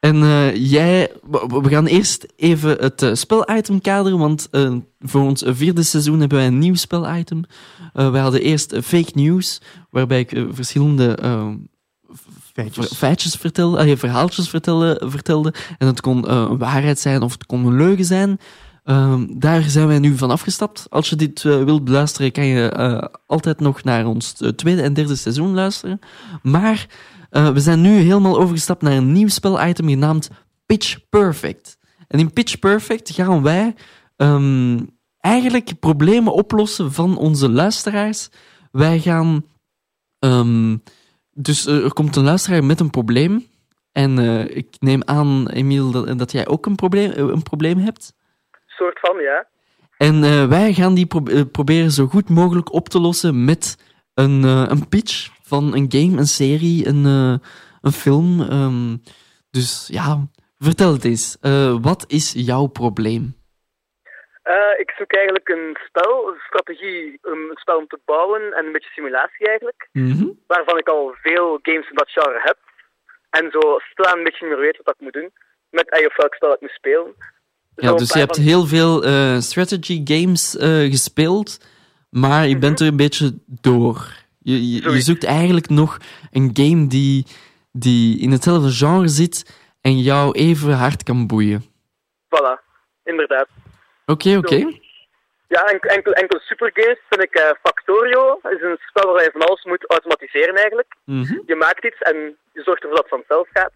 En 0.00 0.22
eh, 0.22 0.70
jij, 0.70 1.12
we 1.48 1.68
gaan 1.68 1.86
eerst 1.86 2.26
even 2.36 2.70
het 2.70 3.18
spelitem 3.18 3.80
kaderen, 3.80 4.18
want 4.18 4.48
eh, 4.50 4.74
voor 5.00 5.20
ons 5.20 5.42
vierde 5.46 5.82
seizoen 5.82 6.20
hebben 6.20 6.38
wij 6.38 6.46
een 6.46 6.58
nieuw 6.58 6.74
spelitem. 6.74 7.42
Eh 7.94 8.10
we 8.10 8.18
hadden 8.18 8.40
eerst 8.40 8.78
fake 8.84 9.10
news, 9.14 9.60
waarbij 9.90 10.20
ik 10.20 10.44
verschillende 10.50 11.18
Feitjes. 12.52 12.86
ver- 12.88 12.96
feitjes 12.96 13.34
vertelde, 13.34 13.96
verhaaltjes 13.96 14.48
vertelde, 14.50 15.02
vertelde. 15.04 15.52
En 15.78 15.86
het 15.86 16.00
kon 16.00 16.28
eh, 16.28 16.46
een 16.50 16.58
waarheid 16.58 16.98
zijn 16.98 17.22
of 17.22 17.32
het 17.32 17.46
kon 17.46 17.66
een 17.66 17.76
leugen 17.76 18.04
zijn. 18.04 18.38
Ehm, 18.88 19.26
daar 19.38 19.62
zijn 19.62 19.86
wij 19.86 19.98
nu 19.98 20.16
van 20.16 20.30
afgestapt. 20.30 20.86
Als 20.90 21.08
je 21.08 21.16
dit 21.16 21.44
eh, 21.44 21.64
wilt 21.64 21.84
beluisteren, 21.84 22.32
kan 22.32 22.44
je 22.44 22.68
eh, 22.68 23.02
altijd 23.26 23.60
nog 23.60 23.82
naar 23.82 24.06
ons 24.06 24.34
eh, 24.40 24.48
tweede 24.48 24.82
en 24.82 24.94
derde 24.94 25.16
seizoen 25.16 25.54
luisteren. 25.54 25.98
Maar 26.42 26.86
we 27.30 27.60
zijn 27.60 27.80
nu 27.80 27.90
helemaal 27.90 28.38
overgestapt 28.38 28.82
naar 28.82 28.92
een 28.92 29.12
nieuw 29.12 29.28
spelitem 29.28 29.88
genaamd 29.88 30.30
Pitch 30.66 30.96
Perfect. 31.08 31.78
En 32.06 32.18
in 32.18 32.32
Pitch 32.32 32.58
Perfect 32.58 33.10
gaan 33.10 33.42
wij 33.42 33.74
ehm, 34.16 34.80
eigenlijk 35.18 35.78
problemen 35.80 36.32
oplossen 36.32 36.92
van 36.92 37.16
onze 37.16 37.48
luisteraars. 37.48 38.28
Wij 38.72 39.00
gaan. 39.00 39.44
ehm, 40.18 40.76
dus 41.32 41.66
er 41.66 41.92
komt 41.92 42.16
een 42.16 42.24
luisteraar 42.24 42.64
met 42.64 42.80
een 42.80 42.90
probleem. 42.90 43.46
En 43.92 44.18
ik 44.56 44.76
neem 44.78 45.02
aan, 45.04 45.48
Emiel, 45.48 45.90
dat, 45.90 46.18
dat 46.18 46.32
jij 46.32 46.46
ook 46.46 46.66
een 46.66 46.74
probleem, 46.74 47.12
een 47.16 47.42
probleem 47.42 47.78
hebt. 47.78 48.16
Soort 48.78 48.98
van, 49.00 49.20
ja. 49.22 49.46
En 49.96 50.22
eh, 50.22 50.48
wij 50.48 50.72
gaan 50.72 50.94
die 50.94 51.06
pro- 51.06 51.32
eh, 51.32 51.40
proberen 51.52 51.90
zo 51.90 52.06
goed 52.06 52.28
mogelijk 52.30 52.72
op 52.72 52.88
te 52.88 53.00
lossen 53.00 53.44
met 53.44 53.76
een, 54.14 54.44
eh, 54.44 54.64
een 54.68 54.88
pitch 54.88 55.28
van 55.42 55.74
een 55.74 55.86
game, 55.88 56.18
een 56.18 56.32
serie, 56.40 56.86
een, 56.86 57.04
een 57.86 57.92
film. 57.92 58.40
Ehm, 58.40 58.96
dus 59.50 59.88
ja, 59.92 60.26
vertel 60.58 60.92
het 60.92 61.04
eens. 61.04 61.36
Wat 61.80 62.04
is 62.08 62.32
jouw 62.36 62.66
probleem? 62.66 63.36
Ik 64.78 64.90
zoek 64.98 65.12
eigenlijk 65.12 65.48
een 65.48 65.76
spel, 65.86 66.28
een 66.28 66.40
strategie, 66.46 67.18
een 67.22 67.50
spel 67.54 67.78
om 67.78 67.86
te 67.86 67.98
bouwen 68.04 68.42
en 68.56 68.66
een 68.66 68.72
beetje 68.72 68.90
simulatie 68.90 69.46
eigenlijk. 69.46 69.88
Mhm. 69.92 70.28
Waarvan 70.46 70.78
ik 70.78 70.88
al 70.88 71.14
veel 71.22 71.58
games 71.62 71.88
in 71.88 71.94
dat 71.94 72.10
genre 72.10 72.40
heb. 72.42 72.58
En 73.30 73.50
zo 73.50 73.78
stilaan 73.78 74.18
een 74.18 74.24
beetje 74.24 74.46
meer 74.46 74.58
weet 74.58 74.80
wat 74.84 74.94
ik 74.94 75.00
moet 75.00 75.12
doen. 75.12 75.30
Met 75.70 76.06
of 76.06 76.16
welk 76.16 76.34
spel 76.34 76.52
ik 76.52 76.60
moet 76.60 76.70
spelen. 76.70 77.14
Ja, 77.80 77.92
dus 77.94 78.12
je 78.12 78.18
hebt 78.18 78.36
van- 78.36 78.44
heel 78.44 78.66
veel 78.66 79.04
eh, 79.04 79.38
strategy 79.38 80.00
games 80.04 80.56
eh, 80.56 80.90
gespeeld, 80.90 81.58
maar 82.10 82.46
je 82.46 82.58
bent 82.58 82.80
er 82.80 82.86
een 82.86 82.96
beetje 82.96 83.38
door. 83.46 84.16
Je, 84.38 84.72
je, 84.72 85.00
zoekt 85.00 85.24
eigenlijk 85.24 85.68
nog 85.68 85.98
een 86.30 86.50
game 86.52 86.86
die, 86.86 87.26
die 87.72 88.20
in 88.20 88.30
hetzelfde 88.30 88.70
genre 88.70 89.08
zit 89.08 89.58
en 89.80 89.98
jou 89.98 90.32
even 90.32 90.72
hard 90.72 91.02
kan 91.02 91.26
boeien. 91.26 91.62
Voilà, 92.34 92.62
inderdaad. 93.04 93.48
Oké, 94.06 94.36
oké. 94.36 94.56
Ja, 95.48 95.64
enkel, 95.64 96.12
enkel, 96.12 96.38
supergames 96.40 97.00
vind 97.08 97.22
ik 97.22 97.34
eh, 97.34 97.50
Factorio. 97.62 98.40
is 98.42 98.62
een 98.62 98.78
spel 98.88 99.12
waar 99.12 99.22
je 99.22 99.30
van 99.32 99.46
alles 99.46 99.64
moet 99.64 99.90
automatiseren 99.90 100.54
eigenlijk. 100.54 100.94
Mhm. 101.04 101.38
Je 101.46 101.54
maakt 101.54 101.84
iets 101.84 101.98
en 101.98 102.16
je 102.52 102.62
zorgt 102.62 102.82
ervoor 102.82 102.96
dat 102.96 103.10
het 103.10 103.20
vanzelf 103.20 103.48
gaat. 103.52 103.72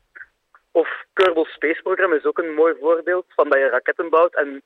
Of 0.72 0.88
Kerbal 1.12 1.44
Space 1.44 1.80
Program 1.82 2.12
is 2.12 2.24
ook 2.24 2.38
een 2.38 2.54
mooi 2.54 2.74
voorbeeld 2.80 3.24
van 3.28 3.48
dat 3.48 3.58
je 3.58 3.68
raketten 3.68 4.10
bouwt 4.10 4.34
en 4.34 4.62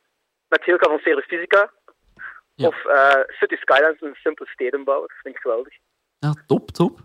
met 0.48 0.64
heel 0.64 0.76
geavanceerde 0.76 1.22
fysica. 1.22 1.70
Ja. 2.54 2.66
Of 2.68 2.84
eh, 2.84 3.20
City 3.26 3.54
Skylines, 3.54 4.00
een 4.00 4.14
simpele 4.14 4.48
stedenbouwer. 4.48 5.10
vind 5.22 5.34
ik 5.34 5.40
geweldig. 5.40 5.72
Ja, 6.18 6.34
top, 6.46 6.70
top. 6.70 6.98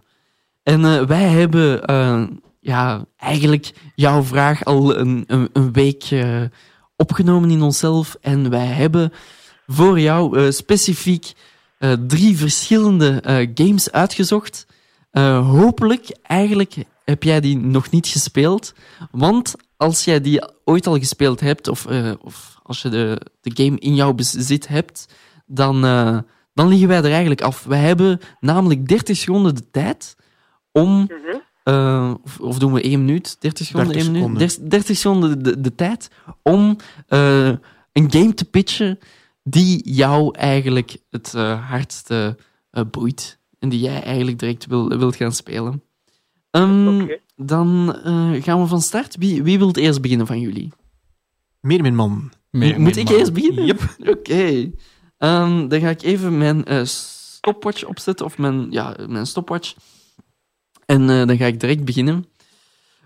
En 0.63 0.85
eh, 0.85 1.05
wij 1.05 1.23
hebben 1.23 1.83
eh, 1.83 2.23
ja, 2.59 3.05
eigenlijk 3.17 3.71
jouw 3.95 4.21
vraag 4.21 4.65
al 4.65 4.97
een, 4.97 5.23
een, 5.27 5.49
een 5.53 5.73
week 5.73 6.03
opgenomen 6.95 7.49
in 7.49 7.61
onszelf. 7.61 8.15
En 8.21 8.49
wij 8.49 8.65
hebben 8.65 9.11
voor 9.67 9.99
jou 9.99 10.51
specifiek 10.51 11.33
drie 12.07 12.37
verschillende 12.37 13.21
games 13.53 13.91
uitgezocht. 13.91 14.65
Hopelijk, 15.41 16.17
eigenlijk 16.21 16.75
heb 17.11 17.23
jij 17.23 17.39
die 17.39 17.57
nog 17.57 17.89
niet 17.89 18.07
gespeeld. 18.07 18.73
Want 19.11 19.55
als 19.77 20.05
jij 20.05 20.21
die 20.21 20.41
ooit 20.63 20.87
al 20.87 20.97
gespeeld 20.97 21.39
hebt, 21.39 21.67
of, 21.67 21.85
eh, 21.85 22.11
of 22.21 22.59
als 22.63 22.81
je 22.81 22.89
de, 22.89 23.21
de 23.41 23.63
game 23.63 23.79
in 23.79 23.95
jouw 23.95 24.13
bezit 24.13 24.67
hebt, 24.67 25.07
dan, 25.45 25.85
eh, 25.85 26.17
dan 26.53 26.67
liggen 26.67 26.87
wij 26.87 26.97
er 26.97 27.11
eigenlijk 27.11 27.41
af. 27.41 27.63
Wij 27.63 27.79
hebben 27.79 28.19
namelijk 28.39 28.87
30 28.87 29.17
seconden 29.17 29.55
de 29.55 29.69
tijd 29.71 30.15
om. 30.71 30.99
Mhm. 31.01 31.37
eh, 31.63 32.13
of, 32.23 32.39
of 32.39 32.59
doen 32.59 32.73
we 32.73 32.81
1 32.83 33.05
minuut? 33.05 33.41
30 33.41 33.65
seconden, 33.65 33.93
30 33.93 34.13
1 34.13 34.21
minuut? 34.21 34.39
seconden. 34.39 34.69
30, 34.69 34.69
30 34.69 34.97
seconden 34.97 35.43
de, 35.43 35.61
de 35.61 35.75
tijd 35.75 36.09
om 36.41 36.77
eh, 37.07 37.47
een 37.91 38.11
game 38.11 38.33
te 38.33 38.45
pitchen 38.45 38.99
die 39.43 39.93
jou 39.93 40.35
eigenlijk 40.35 40.97
het 41.09 41.31
hardste 41.69 42.37
eh, 42.71 42.83
boeit. 42.91 43.39
En 43.59 43.69
die 43.69 43.79
jij 43.79 44.03
eigenlijk 44.03 44.39
direct 44.39 44.65
wil, 44.65 44.87
wilt 44.87 45.15
gaan 45.15 45.31
spelen. 45.31 45.83
Ehm, 46.51 47.01
Oké. 47.01 47.19
Dan 47.35 47.95
eh, 48.03 48.43
gaan 48.43 48.61
we 48.61 48.67
van 48.67 48.81
start. 48.81 49.15
Wie, 49.19 49.43
wie 49.43 49.57
wil 49.57 49.67
het 49.67 49.77
eerst 49.77 50.01
beginnen 50.01 50.27
van 50.27 50.39
jullie? 50.39 50.71
Meer 51.59 51.81
mijn 51.81 51.95
man. 51.95 52.31
Meer- 52.49 52.79
Moet 52.81 52.95
ik 52.95 53.09
man. 53.09 53.17
eerst 53.17 53.33
beginnen? 53.33 53.65
Yep. 53.65 53.95
Oké. 54.17 54.71
Ehm, 55.17 55.67
dan 55.67 55.79
ga 55.79 55.89
ik 55.89 56.01
even 56.01 56.37
mijn 56.37 56.65
eh, 56.65 56.83
stopwatch 56.83 57.83
opzetten, 57.83 58.25
of 58.25 58.37
mijn, 58.37 58.71
ja, 58.71 58.95
mijn 59.07 59.25
stopwatch. 59.27 59.75
En 60.85 61.09
eh, 61.09 61.27
dan 61.27 61.37
ga 61.37 61.45
ik 61.45 61.59
direct 61.59 61.85
beginnen. 61.85 62.25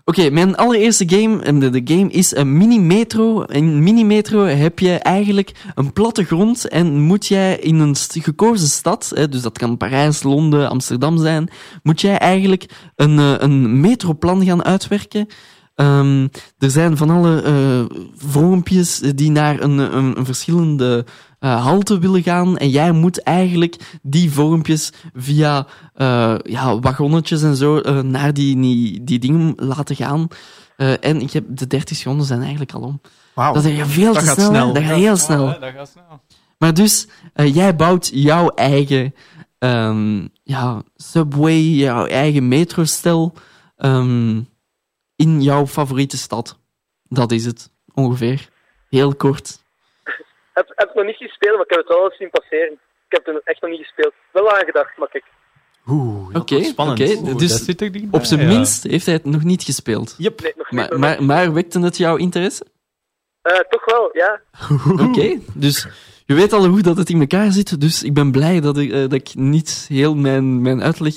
Oké, 0.08 0.30
mijn 0.30 0.56
allereerste 0.56 1.08
game, 1.08 1.58
de, 1.58 1.70
de 1.70 1.94
game 1.94 2.10
is 2.10 2.34
een 2.34 2.56
mini-metro. 2.56 3.42
In 3.42 3.82
mini-metro 3.82 4.44
heb 4.44 4.78
je 4.78 4.94
eigenlijk 4.94 5.52
een 5.74 5.92
plattegrond 5.92 6.68
en 6.68 7.00
moet 7.00 7.26
jij 7.26 7.58
in 7.58 7.78
een 7.78 7.96
gekozen 8.08 8.68
stad, 8.68 9.12
hè, 9.14 9.28
dus 9.28 9.42
dat 9.42 9.58
kan 9.58 9.76
Parijs, 9.76 10.22
Londen, 10.22 10.68
Amsterdam 10.68 11.18
zijn, 11.18 11.48
moet 11.82 12.00
jij 12.00 12.18
eigenlijk 12.18 12.66
een, 12.96 13.18
eh, 13.18 13.34
een 13.38 13.80
metroplan 13.80 14.44
gaan 14.44 14.64
uitwerken. 14.64 15.26
Ehm, 15.74 16.28
er 16.58 16.70
zijn 16.70 16.96
van 16.96 17.10
alle 17.10 17.42
eh 17.42 17.98
vormpjes 18.16 18.98
die 18.98 19.30
naar 19.30 19.60
een, 19.60 19.78
een, 19.78 20.18
een 20.18 20.24
verschillende 20.24 21.04
eh, 21.46 21.64
halte 21.64 21.98
willen 21.98 22.22
gaan. 22.22 22.58
En 22.58 22.70
jij 22.70 22.92
moet 22.92 23.22
eigenlijk 23.22 23.98
die 24.02 24.30
vormpjes 24.30 24.92
via 25.14 25.66
eh, 25.94 26.34
ja, 26.42 26.78
wagonnetjes 26.78 27.42
en 27.42 27.56
zo 27.56 27.78
eh, 27.78 28.00
naar 28.00 28.34
die, 28.34 28.60
die, 28.60 29.04
die 29.04 29.18
dingen 29.18 29.52
laten 29.56 29.96
gaan. 29.96 30.28
Eh, 30.76 31.04
en 31.04 31.20
ik 31.20 31.32
heb 31.32 31.44
de 31.48 31.66
30 31.66 31.96
seconden 31.96 32.26
zijn 32.26 32.40
eigenlijk 32.40 32.72
al 32.72 32.80
om. 32.80 33.00
Wauw. 33.34 33.54
Dat 33.54 33.64
gaat 33.64 33.88
veel 33.88 34.12
Dat 34.12 34.22
te 34.22 34.28
gaat 34.28 34.40
snel. 34.40 34.72
Dat 34.72 34.82
gaat 34.82 34.96
heel 34.96 35.16
snel. 35.16 35.46
Dat 35.60 35.72
gaat 35.76 35.88
snel. 35.88 36.22
Maar 36.58 36.74
dus, 36.74 37.08
eh, 37.32 37.54
jij 37.54 37.76
bouwt 37.76 38.10
jouw 38.14 38.48
eigen 38.48 39.14
ehm, 39.58 40.26
ja, 40.42 40.82
subway, 40.96 41.60
jouw 41.60 42.06
eigen 42.06 42.48
metrostel 42.48 43.32
ehm, 43.76 44.42
in 45.16 45.42
jouw 45.42 45.66
favoriete 45.66 46.16
stad. 46.16 46.58
Dat 47.08 47.32
is 47.32 47.44
het, 47.44 47.70
ongeveer. 47.94 48.48
Heel 48.88 49.14
kort. 49.14 49.64
Heb, 50.58 50.68
heb 50.74 50.88
het 50.88 50.96
nog 50.96 51.06
niet 51.06 51.16
gespeeld, 51.16 51.56
maar 51.56 51.64
ik 51.68 51.74
heb 51.74 51.78
het 51.84 51.88
wel 51.88 52.04
eens 52.04 52.16
zien 52.16 52.30
passeren. 52.30 52.72
Ik 53.08 53.12
heb 53.16 53.26
het 53.26 53.40
echt 53.44 53.60
nog 53.60 53.70
niet 53.70 53.86
gespeeld. 53.86 54.12
Wel 54.32 54.50
aangedacht, 54.50 54.96
maar 54.98 55.08
kijk. 55.08 55.24
Oeh, 55.86 56.32
dat 56.32 56.42
Oké, 56.42 56.54
wordt 56.54 56.68
spannend. 56.68 57.00
Oeh, 57.00 57.36
Dus 57.36 57.50
dat 57.50 57.60
zit 57.60 57.80
er 57.80 57.90
Op 58.10 58.24
zijn 58.24 58.40
ja. 58.40 58.46
minst 58.46 58.82
heeft 58.82 59.06
hij 59.06 59.14
het 59.14 59.24
nog 59.24 59.44
niet 59.44 59.62
gespeeld. 59.62 60.14
Yep. 60.18 60.40
Nee, 60.40 60.52
nog 60.56 60.70
niet. 60.70 60.80
Maar, 60.80 60.98
maar, 60.98 61.22
maar 61.22 61.52
wekte 61.52 61.80
het 61.80 61.96
jouw 61.96 62.16
interesse? 62.16 62.64
Eh, 63.42 63.58
toch 63.58 63.84
wel, 63.84 64.10
ja. 64.12 64.40
Oké, 65.08 65.38
dus 65.54 65.88
je 66.24 66.34
weet 66.34 66.52
al 66.52 66.66
hoe 66.66 66.82
dat 66.82 66.96
het 66.96 67.10
in 67.10 67.20
elkaar 67.20 67.50
zit. 67.52 67.80
Dus 67.80 68.02
ik 68.02 68.14
ben 68.14 68.32
blij 68.32 68.60
dat 68.60 68.78
ik, 68.78 68.92
eh, 68.92 69.00
dat 69.00 69.12
ik 69.12 69.34
niet 69.34 69.86
heel 69.88 70.14
mijn, 70.14 70.62
mijn 70.62 70.82
uitleg 70.82 71.14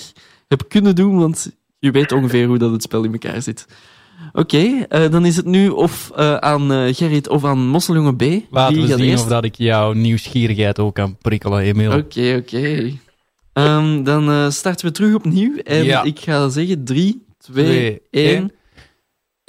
heb 0.47 0.61
kunnen 0.67 0.95
doen, 0.95 1.19
want 1.19 1.57
je 1.79 1.91
weet 1.91 2.11
ongeveer 2.11 2.47
hoe 2.47 2.57
dat 2.57 2.71
het 2.71 2.81
spel 2.81 3.03
in 3.03 3.11
elkaar 3.11 3.41
zit. 3.41 3.65
Oké, 4.33 4.85
eh, 4.89 5.11
dan 5.11 5.25
is 5.25 5.35
het 5.35 5.45
nu 5.45 5.69
of 5.69 6.11
eh, 6.15 6.35
aan 6.35 6.71
eh, 6.71 6.93
Gerrit 6.95 7.29
of 7.29 7.45
aan 7.45 7.67
Mosseljongen 7.67 8.15
B. 8.15 8.21
Laten 8.51 8.75
Wie 8.75 8.87
we 8.87 8.97
zien 8.97 9.09
eerst? 9.09 9.23
of 9.23 9.29
dat 9.29 9.43
ik 9.43 9.55
jouw 9.55 9.93
nieuwsgierigheid 9.93 10.79
ook 10.79 10.95
kan 10.95 11.17
prikkelen, 11.21 11.59
Emiel. 11.59 11.91
Oké, 11.97 12.35
oké. 12.41 12.91
Ehm, 13.53 14.03
dan 14.03 14.51
starten 14.51 14.85
we 14.85 14.91
terug 14.91 15.15
opnieuw. 15.15 15.57
En 15.57 15.83
Ja. 15.83 16.03
ik 16.03 16.19
ga 16.19 16.49
zeggen 16.49 16.83
3, 16.83 17.25
2, 17.37 17.65
Twee, 17.65 18.01
1. 18.35 18.51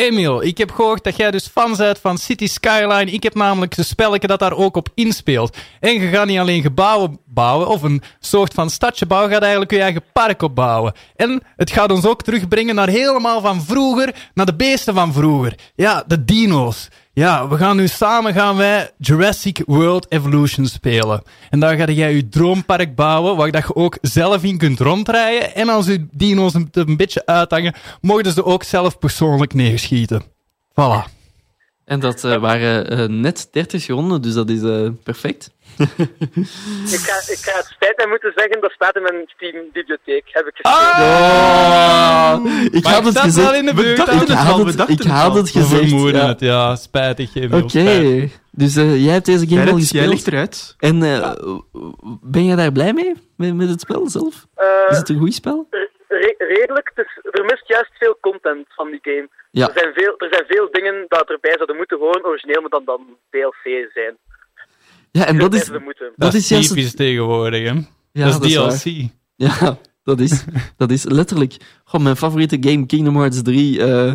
Emiel, 0.00 0.42
ik 0.42 0.58
heb 0.58 0.70
gehoord 0.70 1.04
dat 1.04 1.16
jij 1.16 1.30
dus 1.30 1.46
fan 1.46 1.76
bent 1.76 1.98
van 1.98 2.18
City 2.18 2.46
Skyline. 2.46 3.10
Ik 3.10 3.22
heb 3.22 3.34
namelijk 3.34 3.76
een 3.76 3.84
spelletje 3.84 4.26
dat 4.26 4.38
daar 4.38 4.52
ook 4.52 4.76
op 4.76 4.88
inspeelt. 4.94 5.56
En 5.80 5.92
je 5.92 6.08
gaat 6.08 6.26
niet 6.26 6.38
alleen 6.38 6.62
gebouwen 6.62 7.18
bouwen, 7.24 7.68
of 7.68 7.82
een 7.82 8.02
soort 8.20 8.54
van 8.54 8.70
stadje 8.70 9.06
bouwen, 9.06 9.28
je 9.28 9.34
gaat 9.34 9.44
eigenlijk 9.44 9.72
je 9.72 9.82
eigen 9.82 10.02
park 10.12 10.42
opbouwen. 10.42 10.92
En 11.16 11.42
het 11.56 11.70
gaat 11.70 11.90
ons 11.90 12.06
ook 12.06 12.22
terugbrengen 12.22 12.74
naar 12.74 12.88
helemaal 12.88 13.40
van 13.40 13.62
vroeger, 13.62 14.14
naar 14.34 14.46
de 14.46 14.56
beesten 14.56 14.94
van 14.94 15.12
vroeger. 15.12 15.54
Ja, 15.74 16.04
de 16.06 16.24
dino's. 16.24 16.88
Ja, 17.20 17.48
we 17.48 17.56
gaan 17.56 17.76
nu 17.76 17.88
samen 17.88 18.34
gaan 18.34 18.56
wij 18.56 18.90
Jurassic 18.98 19.62
World 19.66 20.06
Evolution 20.08 20.66
spelen. 20.66 21.22
En 21.50 21.60
daar 21.60 21.76
ga 21.76 21.90
jij 21.90 22.14
je 22.14 22.28
droompark 22.28 22.94
bouwen, 22.94 23.36
waar 23.36 23.50
dat 23.50 23.66
je 23.66 23.74
ook 23.74 23.98
zelf 24.00 24.42
in 24.42 24.58
kunt 24.58 24.80
rondrijden. 24.80 25.54
En 25.54 25.68
als 25.68 25.86
je 25.86 26.06
dino's 26.10 26.54
een, 26.54 26.68
een 26.72 26.96
beetje 26.96 27.26
uithangen, 27.26 27.74
mogen 28.00 28.32
ze 28.32 28.44
ook 28.44 28.62
zelf 28.62 28.98
persoonlijk 28.98 29.54
neerschieten. 29.54 30.22
Voilà. 30.70 31.19
En 31.90 32.00
dat 32.00 32.24
eh, 32.24 32.36
waren 32.36 32.88
eh, 32.90 33.06
net 33.06 33.48
30 33.52 33.80
seconden, 33.80 34.22
dus 34.22 34.34
dat 34.34 34.48
is 34.50 34.62
eh, 34.62 34.88
perfect. 35.04 35.50
Ik 36.96 37.00
ga, 37.08 37.32
ik 37.32 37.38
ga 37.38 37.56
het 37.56 37.66
spijt 37.74 37.96
mij 37.96 38.06
moeten 38.06 38.32
zeggen, 38.34 38.60
dat 38.60 38.70
staat 38.70 38.96
in 38.96 39.02
mijn 39.02 39.22
Steam-bibliotheek. 39.36 40.22
Heb 40.26 40.46
ik 40.46 40.58
Ah! 40.62 40.72
gespeeld. 42.32 42.56
Oh, 42.56 42.74
ik 42.74 42.82
Maar 42.84 42.92
had 42.92 43.04
het 43.04 43.18
gezegd. 43.18 43.46
wel 43.46 43.54
in 43.58 43.64
de 43.66 43.74
We 43.74 43.82
buurt. 43.82 43.98
Ik 43.98 44.06
het 44.06 44.08
had 44.08 44.18
het, 44.66 44.76
dachten 44.76 44.94
ik 44.94 44.98
het 45.02 45.08
had 45.12 45.34
het 45.34 45.52
We 45.52 45.60
gezegd. 45.60 45.90
ja. 45.90 46.26
het, 46.26 46.40
ja. 46.40 46.76
Spijtig. 46.76 47.30
Oké, 47.52 48.28
dus 48.50 48.76
eh, 48.76 49.04
jij 49.04 49.12
hebt 49.12 49.26
deze 49.26 49.46
game 49.48 49.60
al 49.60 49.66
Gerrit, 49.66 49.90
jij 49.90 50.00
gespeeld. 50.02 50.08
ligt 50.08 50.26
eruit. 50.26 50.74
En 50.78 51.02
eh, 51.02 51.32
ben 52.22 52.44
jij 52.44 52.56
daar 52.56 52.72
blij 52.72 52.92
mee, 52.92 53.12
met, 53.36 53.54
met 53.54 53.68
het 53.68 53.80
spel 53.80 54.08
zelf? 54.08 54.46
Is 54.88 54.96
het 54.98 55.08
een 55.08 55.18
goed 55.18 55.34
spel? 55.34 55.66
re- 56.08 56.34
redelijk, 56.38 56.90
dus 56.94 57.18
er 57.30 57.44
mist 57.44 57.62
juist 57.68 57.90
veel 57.98 58.18
content 58.20 58.66
van 58.68 58.90
die 58.90 58.98
game. 59.02 59.28
Ja. 59.50 59.66
Er, 59.68 59.72
zijn 59.80 59.92
veel, 59.94 60.14
er 60.18 60.28
zijn 60.30 60.44
veel 60.46 60.68
dingen 60.72 61.04
dat 61.08 61.30
erbij 61.30 61.54
zouden 61.56 61.76
moeten 61.76 61.98
horen 61.98 62.24
origineel, 62.24 62.60
maar 62.60 62.70
dan 62.70 62.84
dan 62.84 63.00
DLC 63.30 63.90
zijn. 63.94 64.16
Ja, 65.10 65.26
en 65.26 65.38
dat 65.38 65.54
is, 65.54 65.64
dat 65.64 65.82
Dat 66.16 66.34
is 66.34 66.48
juist 66.48 66.68
typisch 66.68 66.94
tegenwoordig, 66.94 67.68
hè. 67.68 67.74
ja, 68.12 68.30
dat 68.30 68.44
is. 68.44 68.52
DLC. 68.82 69.08
Ja, 69.36 69.78
dat 70.04 70.20
is, 70.20 70.44
dat 70.76 70.90
is 70.90 71.04
letterlijk. 71.04 71.56
Goh, 71.84 72.00
mijn 72.00 72.16
favoriete 72.16 72.56
game, 72.60 72.86
Kingdom 72.86 73.16
Hearts 73.16 73.42
3, 73.42 73.82
eh, 73.84 74.12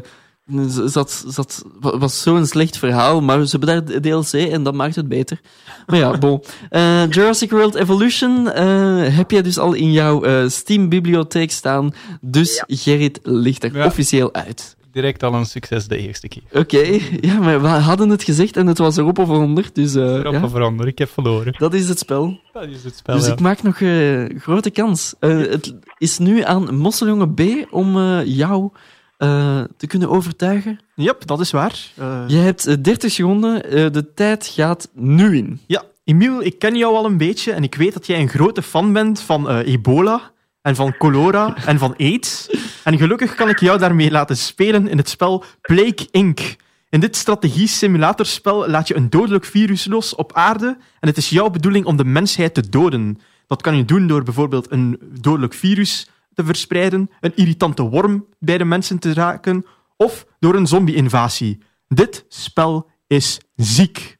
zat, 0.68 1.24
zat, 1.28 1.64
wa- 1.80 1.98
was 1.98 2.22
zo'n 2.22 2.46
slecht 2.46 2.78
verhaal, 2.78 3.22
maar 3.22 3.46
ze 3.46 3.58
hebben 3.58 3.86
daar 3.86 4.02
DLC 4.02 4.34
en 4.34 4.64
dat 4.64 4.74
maakt 4.74 4.96
het 4.96 5.08
beter. 5.08 5.40
Maar 5.86 5.98
ja, 6.00 6.18
bon. 6.18 6.44
Eh, 6.70 7.10
Jurassic 7.10 7.52
World 7.52 7.76
Evolution 7.76 8.52
eh, 8.52 9.16
heb 9.18 9.32
jij 9.32 9.42
dus 9.42 9.58
al 9.58 9.74
in 9.74 9.92
jouw 9.92 10.24
eh, 10.24 10.48
Steam-bibliotheek 10.48 11.52
staan, 11.52 11.94
dus 12.22 12.64
Gerrit 12.68 13.20
ligt 13.24 13.64
er 13.64 13.76
Ja. 13.76 13.86
officieel 13.86 14.34
uit. 14.34 14.76
Direct 14.96 15.24
al 15.24 15.34
een 15.34 15.46
succes 15.46 15.88
de 15.88 15.98
eerste 15.98 16.28
keer. 16.28 16.42
Oké, 16.54 17.00
ja, 17.22 17.40
maar 17.40 17.62
we 17.62 17.68
hadden 17.68 18.10
het 18.10 18.24
gezegd 18.24 18.58
en 18.58 18.68
het 18.68 18.78
was 18.78 18.98
erop 18.98 19.20
of 19.20 19.30
eronder, 19.30 19.70
dus 19.74 19.96
eh, 19.96 20.04
Erop 20.04 20.34
ja, 20.34 20.44
of 20.44 20.86
ik 20.86 20.98
heb 20.98 21.10
verloren. 21.10 21.54
dat 21.58 21.74
is 21.74 21.90
het 21.90 22.00
spel. 22.00 22.40
Dat 22.54 22.68
is 22.68 22.84
het 22.84 22.96
spel, 22.96 23.16
Dus 23.16 23.26
ja. 23.26 23.32
ik 23.34 23.40
maak 23.40 23.64
nog 23.64 23.80
een 23.82 24.40
grote 24.40 24.70
kans. 24.70 25.14
Eh, 25.20 25.38
het 25.38 25.74
is 25.98 26.18
nu 26.18 26.42
aan 26.44 26.76
Mosseljongen 26.78 27.34
B 27.34 27.42
om 27.72 27.98
eh, 27.98 28.26
jou 28.26 28.70
eh, 29.18 29.62
te 29.78 29.88
kunnen 29.88 30.10
overtuigen. 30.10 30.80
Yep, 30.96 31.26
dat 31.28 31.40
is 31.40 31.52
waar. 31.52 31.92
Eh, 31.96 32.24
Je 32.28 32.38
hebt 32.38 32.66
eh, 32.68 32.76
30 32.82 33.12
seconden. 33.12 33.64
eh, 33.64 33.92
de 33.92 34.14
tijd 34.14 34.46
gaat 34.56 34.90
nu 34.94 35.38
in. 35.38 35.60
Ja, 35.68 35.84
Emiel, 36.04 36.44
ik 36.44 36.60
ken 36.60 36.76
jou 36.76 36.96
al 36.96 37.06
een 37.06 37.18
beetje 37.18 37.52
en 37.52 37.64
ik 37.64 37.76
weet 37.76 37.94
dat 37.94 38.08
jij 38.08 38.20
een 38.20 38.30
grote 38.30 38.62
fan 38.62 38.94
bent 38.94 39.20
van 39.22 39.50
eh, 39.50 39.74
ebola 39.74 40.32
en 40.66 40.76
van 40.76 40.96
cholera 40.98 41.56
en 41.66 41.78
van 41.78 41.96
AIDS. 41.98 42.50
En 42.84 42.98
gelukkig 42.98 43.36
kan 43.36 43.50
ik 43.50 43.60
jou 43.60 43.80
daarmee 43.80 44.12
laten 44.12 44.38
spelen 44.38 44.88
in 44.88 44.98
het 44.98 45.10
spel 45.10 45.44
Plague 45.62 46.08
Inc. 46.12 46.56
In 46.90 47.00
dit 47.00 47.16
strategie-simulatorspel 47.16 48.70
laat 48.70 48.88
je 48.88 48.96
een 48.96 49.10
dodelijk 49.10 49.46
virus 49.46 49.86
los 49.86 50.16
op 50.16 50.34
aarde 50.34 50.78
en 51.00 51.08
het 51.08 51.18
is 51.18 51.30
jouw 51.30 51.50
bedoeling 51.50 51.86
om 51.86 51.98
de 51.98 52.06
mensheid 52.06 52.54
te 52.54 52.70
doden. 52.70 53.20
Dat 53.48 53.62
kan 53.62 53.78
je 53.78 53.86
doen 53.86 54.08
door 54.08 54.24
bijvoorbeeld 54.24 54.72
een 54.72 55.00
dodelijk 55.22 55.54
virus 55.54 56.10
te 56.34 56.46
verspreiden, 56.46 57.10
een 57.20 57.36
irritante 57.36 57.84
worm 57.84 58.26
bij 58.40 58.58
de 58.58 58.66
mensen 58.66 59.00
te 59.00 59.14
raken 59.14 59.66
of 59.98 60.26
door 60.40 60.56
een 60.56 60.68
zombie-invasie. 60.68 61.62
Dit 61.88 62.26
spel 62.28 62.90
is 63.08 63.40
ziek. 63.56 64.18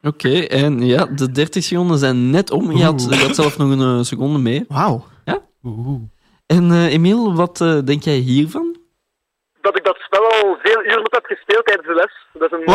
Oké, 0.00 0.38
en 0.38 0.86
ja, 0.86 1.06
de 1.06 1.30
30 1.30 1.64
seconden 1.64 1.98
zijn 1.98 2.30
net 2.30 2.50
om. 2.50 2.76
Je 2.76 2.84
had, 2.84 3.06
je 3.10 3.16
had 3.16 3.34
zelf 3.34 3.58
nog 3.58 3.70
een 3.70 3.98
eh, 3.98 4.04
seconde 4.04 4.38
mee. 4.38 4.64
Wauw. 4.68 5.10
Oeh. 5.62 6.00
En 6.46 6.70
eh 6.70 6.92
Emiel, 6.92 7.34
wat 7.34 7.60
eh, 7.60 7.78
denk 7.84 8.02
jij 8.02 8.14
hiervan? 8.14 8.76
Dat 9.60 9.76
ik 9.76 9.84
dat 9.84 9.96
spel 9.96 10.24
al 10.24 10.56
veel 10.62 10.84
uren 10.84 11.04
op 11.04 11.12
heb 11.12 11.24
gespeeld 11.24 11.66
tijdens 11.66 11.86
de 11.88 11.94
les. 11.94 12.26
Dat 12.32 12.52
is 12.52 12.58
een 12.58 12.64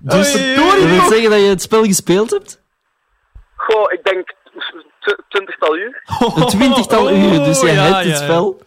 Dus 0.00 0.34
Oei, 0.36 0.54
dat 0.54 0.90
wil 0.90 1.08
zeggen 1.08 1.30
dat 1.30 1.40
je 1.40 1.46
het 1.46 1.62
spel 1.62 1.84
gespeeld 1.84 2.30
hebt? 2.30 2.62
Goh, 3.56 3.92
ik 3.92 4.04
denk 4.04 4.34
tw- 5.00 5.20
twintigtal 5.28 5.76
uur. 5.76 6.02
Een 6.34 6.46
twintigtal 6.46 7.10
uur, 7.10 7.44
dus 7.44 7.60
jij 7.60 7.74
ja, 7.74 7.82
hebt 7.82 8.08
het 8.08 8.16
spel. 8.16 8.60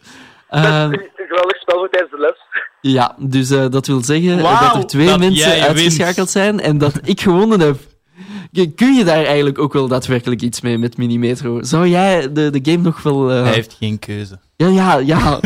Eh, 0.48 0.64
een 0.64 1.10
geweldig 1.16 1.58
spel 1.58 1.78
voor 1.78 1.90
tijdens 1.90 2.12
de 2.12 2.20
les. 2.20 2.38
Ja, 2.82 3.16
dus 3.18 3.50
eh, 3.50 3.66
dat 3.70 3.88
wil 3.88 4.04
zeggen 4.04 4.40
eh, 4.40 4.62
dat 4.62 4.76
er 4.76 4.88
twee 4.88 5.08
dat 5.08 5.20
mensen 5.20 5.62
uitgeschakeld 5.62 6.16
wint. 6.16 6.30
zijn 6.30 6.60
en 6.60 6.78
dat 6.78 7.00
ik 7.04 7.22
gewonnen 7.22 7.60
heb. 7.60 7.76
Kun 8.76 8.94
je 8.94 9.04
daar 9.04 9.26
eigenlijk 9.26 9.60
ook 9.60 9.74
wel 9.74 9.88
daadwerkelijk 9.88 10.42
iets 10.42 10.62
mee 10.62 10.78
met 10.78 10.98
Minimetro? 10.98 11.64
Zou 11.64 11.88
jij 11.88 12.32
de, 12.34 12.50
de 12.50 12.72
game 12.72 12.84
nog 12.84 13.04
wel... 13.04 13.32
eh, 13.32 13.44
Hij 13.44 13.54
heeft 13.54 13.74
geen 13.80 14.00
keuze. 14.00 14.40
Ja, 14.56 14.68
ja, 14.68 14.98
ja. 14.98 15.40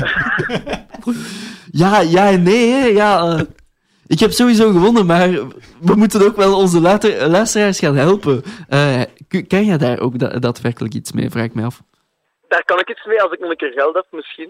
ja, 1.72 2.00
ja 2.02 2.30
en 2.30 2.44
nee, 2.44 2.70
hè. 2.72 2.86
Ja, 2.86 3.36
eh, 3.36 3.42
ik 4.08 4.20
heb 4.20 4.32
sowieso 4.32 4.72
gewonnen, 4.72 5.06
maar 5.06 5.30
we 5.82 5.96
moeten 5.96 6.26
ook 6.26 6.36
wel 6.36 6.58
onze 6.58 6.82
luisteraars 7.30 7.80
gaan 7.80 7.96
helpen. 7.96 8.44
Eh, 8.70 9.02
k- 9.28 9.44
kan 9.48 9.66
jij 9.66 9.78
daar 9.78 10.00
ook 10.00 10.20
da- 10.20 10.40
daadwerkelijk 10.40 10.94
iets 10.94 11.12
mee, 11.12 11.30
vraag 11.30 11.46
ik 11.46 11.54
me 11.54 11.64
af. 11.64 11.82
Daar 12.48 12.64
kan 12.66 12.80
ik 12.80 12.90
iets 12.90 13.06
mee 13.06 13.22
als 13.22 13.32
ik 13.32 13.40
nog 13.40 13.50
een 13.50 13.58
keer 13.58 13.72
geld 13.72 13.94
heb, 13.96 14.06
misschien. 14.12 14.50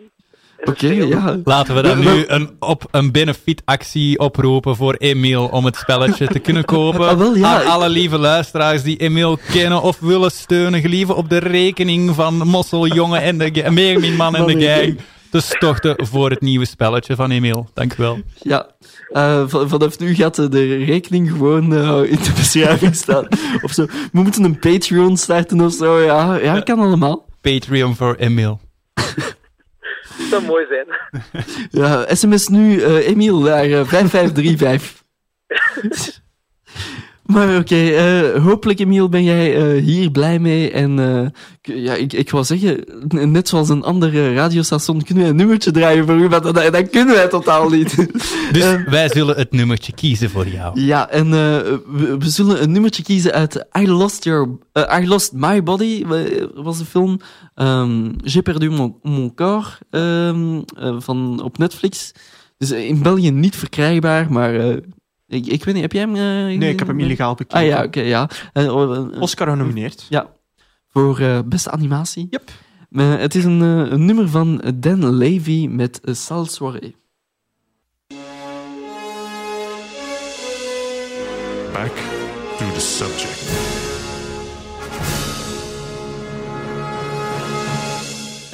Oké, 0.64 0.88
ja. 0.88 1.40
Laten 1.44 1.76
we 1.76 1.82
dan 1.82 2.00
nu 2.00 2.24
een, 2.28 2.56
op 2.60 2.88
een 2.92 3.12
benefietactie 3.12 4.20
oproepen 4.20 4.76
voor 4.76 4.94
Emiel 4.94 5.46
om 5.46 5.66
het 5.66 5.76
spelletje 5.76 6.28
te 6.28 6.40
kunnen 6.40 6.66
kopen. 6.66 7.08
Ah, 7.10 7.18
wel, 7.18 7.36
ja, 7.36 7.62
Aan 7.64 7.72
alle 7.72 7.90
lieve 7.90 8.18
luisteraars 8.18 8.84
die 8.84 8.98
Emiel 8.98 9.38
kennen 9.52 9.82
of 9.82 10.00
willen 10.00 10.32
steunen, 10.32 10.82
gelieve 10.82 11.14
op 11.14 11.30
de 11.30 11.38
rekening 11.38 12.16
van 12.16 12.36
Mosseljongen 12.36 13.22
en 13.22 13.38
de 13.38 13.66
Meerminman 13.72 14.36
en 14.36 14.46
de 14.46 14.66
gang 14.66 14.98
te 15.32 15.40
storten 15.42 16.06
voor 16.08 16.30
het 16.30 16.42
nieuwe 16.42 16.66
spelletje 16.66 17.16
van 17.16 17.32
Emiel. 17.32 17.70
Dank 17.74 17.94
u 17.94 17.96
wel. 17.98 18.20
Ja, 18.42 18.68
eh, 19.12 19.44
van- 19.48 19.70
vanaf 19.70 20.00
nu 20.00 20.16
gaat 20.16 20.36
de 20.52 20.84
rekening 20.84 21.30
gewoon 21.30 21.74
eh, 21.76 22.12
in 22.12 22.18
de 22.24 22.32
beschrijving 22.36 22.96
staan. 22.96 23.28
Of 23.62 23.72
zo. 23.72 23.86
We 23.86 24.22
moeten 24.22 24.44
een 24.44 24.60
Patreon 24.60 25.18
starten 25.18 25.62
of 25.62 25.74
zo. 25.74 26.00
Ja, 26.00 26.36
ja 26.36 26.60
kan 26.60 26.80
allemaal. 26.80 27.26
Patreon 27.42 27.96
voor 27.96 28.16
Emiel. 28.16 28.60
Dat 30.20 30.28
zou 30.30 30.44
mooi 30.44 30.66
zijn. 30.70 30.86
Ja, 31.82 32.16
sms 32.16 32.48
nu, 32.48 32.82
eh 32.82 33.08
Emiel, 33.08 33.40
naar 33.40 33.64
eh, 33.64 33.86
5535. 33.86 35.04
Maar 37.26 37.58
oké, 37.58 37.76
eh, 37.76 38.44
hopelijk 38.44 38.80
Emiel 38.80 39.10
ben 39.10 39.24
jij 39.24 39.56
eh, 39.56 39.84
hier 39.84 40.12
blij 40.12 40.40
mee. 40.40 40.72
En 40.72 41.00
eh, 41.00 41.28
ja, 41.84 41.94
ik, 41.94 42.14
ik 42.14 42.32
wou 42.32 42.44
zeggen, 42.44 42.84
net 43.08 43.48
zoals 43.48 43.70
een 43.70 43.84
andere 43.84 44.34
radiostation 44.34 45.04
kunnen 45.04 45.24
we 45.24 45.30
een 45.30 45.36
nummertje 45.36 45.72
draaien 45.72 46.06
voor 46.06 46.16
u, 46.16 46.30
maar 46.30 46.42
dat, 46.42 46.56
dat 46.56 46.90
kunnen 46.90 47.16
wij 47.16 47.28
totaal 47.28 47.70
niet. 47.70 47.96
Dus 48.52 48.84
wij 48.86 49.10
zullen 49.10 49.36
het 49.36 49.52
nummertje 49.52 49.94
kiezen 49.94 50.30
voor 50.30 50.48
jou. 50.48 50.82
ja, 50.82 51.10
en 51.10 51.30
we, 51.30 52.16
we 52.20 52.30
zullen 52.30 52.64
een 52.64 52.72
nummertje 52.72 53.04
kiezen 53.04 53.32
uit 53.32 53.66
I 53.80 53.88
Lost, 53.88 54.24
Your, 54.24 54.50
I 55.02 55.08
Lost 55.08 55.34
My 55.34 55.64
Body, 55.64 56.06
was 56.54 56.78
de 56.78 56.86
film. 56.86 57.20
Ehm 57.56 58.12
J'ai 58.24 58.42
perdu 58.42 58.70
mon, 58.70 58.96
mon 59.04 59.34
corps, 59.34 59.80
ehm, 59.90 60.62
eh, 60.78 60.96
van, 61.00 61.42
op 61.44 61.58
Netflix. 61.58 62.12
Dus 62.58 62.72
in 62.72 63.02
België 63.02 63.32
niet 63.32 63.56
verkrijgbaar, 63.56 64.32
maar 64.32 64.80
ik, 65.28 65.46
ik 65.46 65.64
weet 65.64 65.74
niet, 65.74 65.84
heb 65.84 65.92
jij 65.92 66.02
hem... 66.02 66.16
eh, 66.16 66.58
Nee, 66.58 66.72
ik 66.72 66.80
heb 66.80 66.88
hem 66.88 67.00
illegaal 67.00 67.36
bekeken. 67.36 67.58
Ah 67.60 67.66
ja, 67.66 67.84
oké, 67.84 68.02
ja. 68.02 68.30
Oh, 68.54 68.96
eh, 69.14 69.22
Oscar 69.22 69.48
genomineerd. 69.48 70.06
Ja, 70.10 70.30
voor 70.90 71.20
eh, 71.20 71.40
beste 71.46 71.72
animatie. 71.72 72.28
Yep. 72.30 72.50
Eh, 72.92 73.16
het 73.16 73.36
is 73.36 73.44
een, 73.44 73.62
eh, 73.62 73.92
een 73.92 74.06
nummer 74.06 74.30
van 74.30 74.62
Dan 74.76 75.10
Levy 75.16 75.68
met 75.68 76.00
uh, 76.04 76.16
Sal 76.16 76.46
Soirée. 76.46 76.96
Back 81.74 81.94
to 82.58 82.66
the 82.74 82.80
subject. 82.80 83.65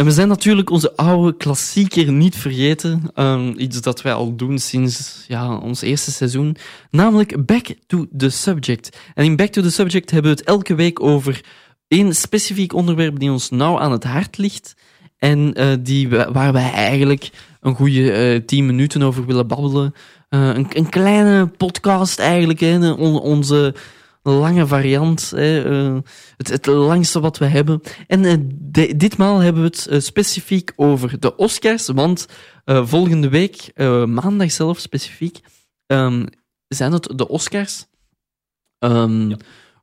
We 0.05 0.11
zijn 0.11 0.27
natuurlijk 0.27 0.69
onze 0.69 0.95
oude 0.95 1.37
klassieker 1.37 2.11
niet 2.11 2.35
vergeten. 2.35 3.01
Ehm, 3.13 3.53
iets 3.57 3.81
dat 3.81 4.01
wij 4.01 4.13
al 4.13 4.35
doen 4.35 4.59
sinds 4.59 5.25
ja, 5.27 5.57
ons 5.57 5.81
eerste 5.81 6.11
seizoen. 6.11 6.55
Namelijk 6.91 7.45
Back 7.45 7.65
to 7.87 8.05
the 8.17 8.29
Subject. 8.29 8.97
En 9.15 9.25
in 9.25 9.35
Back 9.35 9.49
to 9.49 9.61
the 9.61 9.71
Subject 9.71 10.11
hebben 10.11 10.31
we 10.31 10.37
het 10.37 10.47
elke 10.47 10.75
week 10.75 11.01
over 11.01 11.41
één 11.87 12.15
specifiek 12.15 12.73
onderwerp 12.73 13.19
die 13.19 13.31
ons 13.31 13.49
nauw 13.49 13.79
aan 13.79 13.91
het 13.91 14.03
hart 14.03 14.37
ligt. 14.37 14.75
En 15.17 15.53
eh, 15.53 15.67
die, 15.79 16.09
waar 16.09 16.53
wij 16.53 16.71
eigenlijk 16.71 17.29
een 17.61 17.75
goede 17.75 18.11
eh, 18.11 18.45
tien 18.45 18.65
minuten 18.65 19.01
over 19.03 19.25
willen 19.25 19.47
babbelen. 19.47 19.93
Eh, 20.29 20.47
een, 20.47 20.67
een 20.69 20.89
kleine 20.89 21.47
podcast 21.47 22.19
eigenlijk, 22.19 22.59
hè, 22.59 22.91
on- 22.91 23.19
onze 23.19 23.75
lange 24.21 24.67
variant. 24.67 25.29
Hè, 25.35 25.63
eh, 25.93 25.97
het, 26.37 26.47
het 26.49 26.65
langste 26.65 27.19
wat 27.19 27.37
we 27.37 27.45
hebben. 27.45 27.81
En 28.07 28.25
eh, 28.25 28.33
di- 28.53 28.95
ditmaal 28.97 29.39
hebben 29.39 29.61
we 29.61 29.67
het 29.67 29.87
eh, 29.87 29.99
specifiek 29.99 30.71
over 30.75 31.19
de 31.19 31.35
Oscars, 31.35 31.87
want 31.87 32.25
eh, 32.65 32.85
volgende 32.85 33.29
week, 33.29 33.71
eh, 33.73 34.05
maandag 34.05 34.51
zelf 34.51 34.79
specifiek, 34.79 35.39
ehm, 35.87 36.25
zijn 36.67 36.91
het 36.91 37.13
de 37.15 37.27
Oscars. 37.27 37.85
Ehm, 38.79 39.33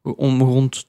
Om 0.02 0.42
rond 0.42 0.86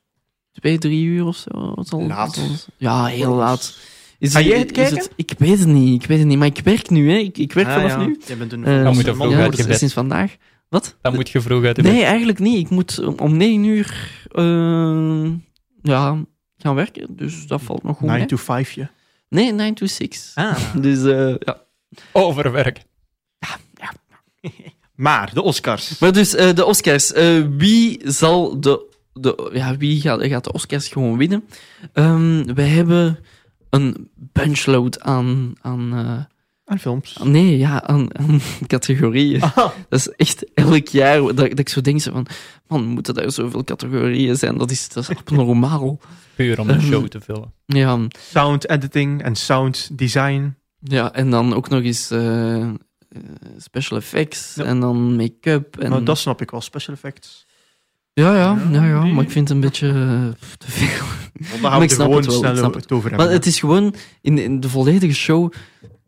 twee, 0.51 0.77
drie 0.77 1.03
uur 1.05 1.25
of 1.25 1.35
zo. 1.35 1.75
Laat. 2.07 2.39
Ja, 2.77 3.05
heel 3.05 3.33
laat. 3.35 3.77
Is 4.19 4.31
Ga 4.31 4.41
jij 4.41 4.59
het 4.59 4.71
kijken? 4.71 5.07
ik 5.15 5.33
weet 5.37 5.59
het 5.59 5.67
niet, 5.67 6.01
ik 6.03 6.07
weet 6.09 6.17
het 6.17 6.27
niet, 6.27 6.37
maar 6.37 6.47
ik 6.47 6.59
werk 6.63 6.89
nu, 6.89 7.11
hè. 7.11 7.17
Ik, 7.17 7.37
ik 7.37 7.53
werk 7.53 7.67
Ah, 7.67 7.73
vanaf 7.73 7.91
ja. 7.91 7.97
nu. 8.05 8.19
Jij 8.27 8.37
bent 8.37 8.51
een 8.53 8.65
Eh, 8.65 8.83
Dan 8.83 8.93
moet 8.93 9.05
je 9.05 9.13
man. 9.13 9.29
je 9.29 9.35
ja, 9.67 9.77
sinds 9.77 9.93
vandaag. 9.93 10.35
Wat? 10.69 10.97
Dan 11.01 11.13
moet 11.15 11.29
je 11.29 11.41
vroeg 11.41 11.63
uit 11.63 11.75
de 11.75 11.81
bed. 11.81 11.91
Nee, 11.91 12.03
eigenlijk 12.03 12.39
niet. 12.39 12.57
Ik 12.65 12.69
moet 12.69 12.99
om- 13.05 13.19
om 13.19 13.37
negen 13.37 13.63
uur 13.63 14.11
eh, 14.31 15.31
ja, 15.81 16.23
gaan 16.57 16.75
werken, 16.75 17.15
dus 17.15 17.47
dat 17.47 17.61
valt 17.61 17.83
nog 17.83 17.97
goed 17.97 18.05
9 18.07 18.17
mee. 18.19 18.27
to 18.27 18.37
5, 18.37 18.71
je. 18.71 18.87
Nee, 19.29 19.53
9 19.53 19.73
to 19.75 19.85
6. 19.85 20.31
Ah. 20.35 20.57
Dus 20.81 21.03
eh, 21.03 21.35
ja. 21.39 21.61
Overwerk. 22.11 22.81
Maar, 24.95 25.33
de 25.33 25.41
Oscars. 25.41 25.99
Maar 25.99 26.11
dus 26.11 26.35
eh, 26.35 26.53
de 26.55 26.65
Oscars. 26.65 27.13
Eh, 27.13 27.45
wie 27.57 28.01
zal 28.11 28.59
de, 28.61 28.95
de 29.13 29.49
ja, 29.53 29.77
wie 29.77 30.01
gaat, 30.01 30.23
gaat 30.23 30.43
de 30.43 30.51
Oscars 30.51 30.87
gewoon 30.87 31.17
winnen? 31.17 31.43
Ehm 31.93 32.53
wij 32.53 32.67
hebben 32.67 33.19
een 33.69 34.09
bunchload 34.15 34.99
aan, 35.01 35.53
aan, 35.61 36.27
En 36.69 36.79
films. 36.79 37.17
nee, 37.23 37.57
ja, 37.57 37.83
aan, 37.83 38.17
aan 38.19 38.39
categorieën. 38.67 39.41
Ah, 39.41 39.55
Dat 39.89 39.99
is 39.99 40.09
echt 40.09 40.53
elk 40.53 40.87
jaar 40.87 41.19
dat, 41.21 41.35
dat 41.37 41.59
ik 41.59 41.69
zo 41.69 41.81
denk 41.81 42.01
van, 42.01 42.25
man, 42.67 42.85
moeten 42.85 43.15
er 43.15 43.31
zoveel 43.31 43.63
categorieën 43.63 44.35
zijn? 44.35 44.57
Dat 44.57 44.71
is, 44.71 44.89
dat 44.89 45.09
is 45.09 45.17
abnormaal. 45.17 45.99
Puur 46.35 46.59
om 46.59 46.67
de 46.67 46.73
Ehm. 46.73 46.81
show 46.81 47.07
te 47.07 47.21
vullen. 47.21 47.53
Ja, 47.65 47.99
sound 48.31 48.69
editing 48.69 49.23
en 49.23 49.35
sound 49.35 49.89
design. 49.97 50.55
ja, 50.79 51.13
en 51.13 51.29
dan 51.29 51.53
ook 51.53 51.69
nog 51.69 51.81
eens 51.83 52.11
eh, 52.11 52.61
eh, 52.61 52.69
special 53.57 53.97
effects 53.97 54.53
Ja. 54.55 54.63
en 54.63 54.79
dan 54.79 55.15
make-up. 55.15 55.77
En... 55.79 55.89
Nou, 55.89 56.03
dat 56.03 56.17
snap 56.17 56.41
ik 56.41 56.51
wel, 56.51 56.61
special 56.61 56.93
effects. 56.95 57.45
Ja, 58.13 58.35
ja, 58.35 58.57
ja, 58.71 58.85
ja, 58.85 59.05
maar 59.05 59.23
ik 59.23 59.31
vind 59.31 59.47
het 59.47 59.57
een 59.57 59.63
beetje 59.63 59.87
eh, 59.87 60.47
te 60.57 60.71
veel. 60.71 61.05
Want 61.49 61.61
Maar 61.61 61.71
gaan 61.71 61.79
we 61.79 61.85
ik 61.85 61.91
snap 61.91 62.05
gewoon 62.05 62.21
het 62.21 62.29
wel, 62.31 62.37
snel 62.39 62.55
snap 62.55 62.73
het 62.73 62.91
over 62.91 63.09
hebben. 63.09 63.25
Maar 63.27 63.35
het 63.35 63.45
is 63.45 63.59
gewoon, 63.59 63.95
in, 64.21 64.37
in 64.37 64.59
de 64.59 64.69
volledige 64.69 65.13
show 65.13 65.51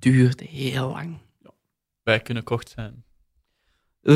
duurt 0.01 0.39
heel 0.41 0.89
lang. 0.89 1.17
Wij 2.03 2.19
kunnen 2.19 2.43
kort 2.43 2.69
zijn. 2.69 3.03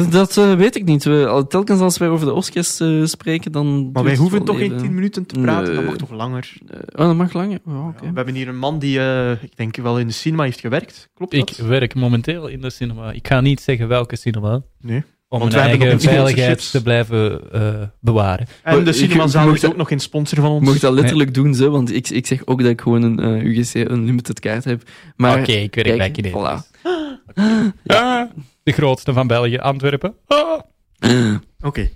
Dat 0.09 0.37
eh, 0.37 0.55
weet 0.55 0.75
ik 0.75 0.83
niet. 0.85 1.03
We, 1.03 1.45
telkens 1.47 1.79
als 1.79 1.97
wij 1.97 2.09
over 2.09 2.25
de 2.25 2.33
Oscars 2.33 2.79
eh, 2.79 3.03
spreken, 3.03 3.51
dan. 3.51 3.91
maar 3.91 4.03
wij 4.03 4.15
hoeven 4.15 4.45
toch 4.45 4.59
in 4.59 4.63
even. 4.63 4.77
10 4.77 4.93
minuten 4.93 5.25
te 5.25 5.39
praten, 5.39 5.75
dat 5.75 5.83
mag 5.83 5.95
toch 5.95 6.11
langer. 6.11 6.53
Eh, 6.67 6.79
oh, 6.79 7.07
dat 7.07 7.15
mag 7.15 7.33
langer. 7.33 7.59
Ja, 7.65 7.87
oké. 7.87 8.03
Ja, 8.05 8.09
we 8.09 8.15
hebben 8.15 8.35
hier 8.35 8.47
een 8.47 8.57
man 8.57 8.79
die, 8.79 8.99
eh, 8.99 9.43
ik 9.43 9.57
denk 9.57 9.75
wel 9.75 9.99
in 9.99 10.07
de 10.07 10.13
cinema 10.13 10.43
heeft 10.43 10.59
gewerkt. 10.59 11.09
Klopt 11.13 11.33
Ik 11.33 11.47
dat? 11.47 11.57
werk 11.57 11.95
momenteel 11.95 12.47
in 12.47 12.61
de 12.61 12.69
cinema. 12.69 13.11
Ik 13.11 13.27
ga 13.27 13.41
niet 13.41 13.61
zeggen 13.61 13.87
welke 13.87 14.15
cinema. 14.15 14.61
Nee. 14.81 15.03
Om 15.27 15.39
Want 15.39 15.53
eigen 15.53 15.99
veiligheid 15.99 16.71
te 16.71 16.81
blijven 16.81 17.51
eh, 17.51 17.81
bewaren. 17.99 18.47
En 18.63 18.83
de 18.83 18.93
cinemazaal 18.93 19.53
is 19.53 19.65
ook 19.65 19.75
nog 19.75 19.87
geen 19.87 19.99
sponsor 19.99 20.39
van 20.39 20.49
Je 20.49 20.55
ons. 20.55 20.65
mag 20.65 20.79
dat 20.79 20.93
letterlijk 20.93 21.33
doen, 21.33 21.53
zo, 21.55 21.69
want 21.71 21.93
ik, 21.93 22.09
ik 22.09 22.27
zeg 22.27 22.45
ook 22.45 22.61
dat 22.61 22.69
ik 22.69 22.81
gewoon 22.81 23.01
een 23.03 23.19
eh, 23.19 23.43
UGC 23.43 23.73
Unlimited 23.73 24.39
kaart 24.39 24.63
heb. 24.63 24.81
Maar, 25.15 25.39
Oké, 25.39 25.51
ik 25.51 25.75
werk 25.75 25.87
kijk, 25.87 25.97
bij 25.97 26.11
Kinesis. 26.11 26.39
voilà. 26.39 26.81
Ja, 27.83 28.31
de 28.63 28.71
grootste 28.71 29.13
van 29.13 29.27
België, 29.27 29.57
Antwerpen. 29.57 30.13
Ah. 30.27 30.59
Oké. 31.61 31.89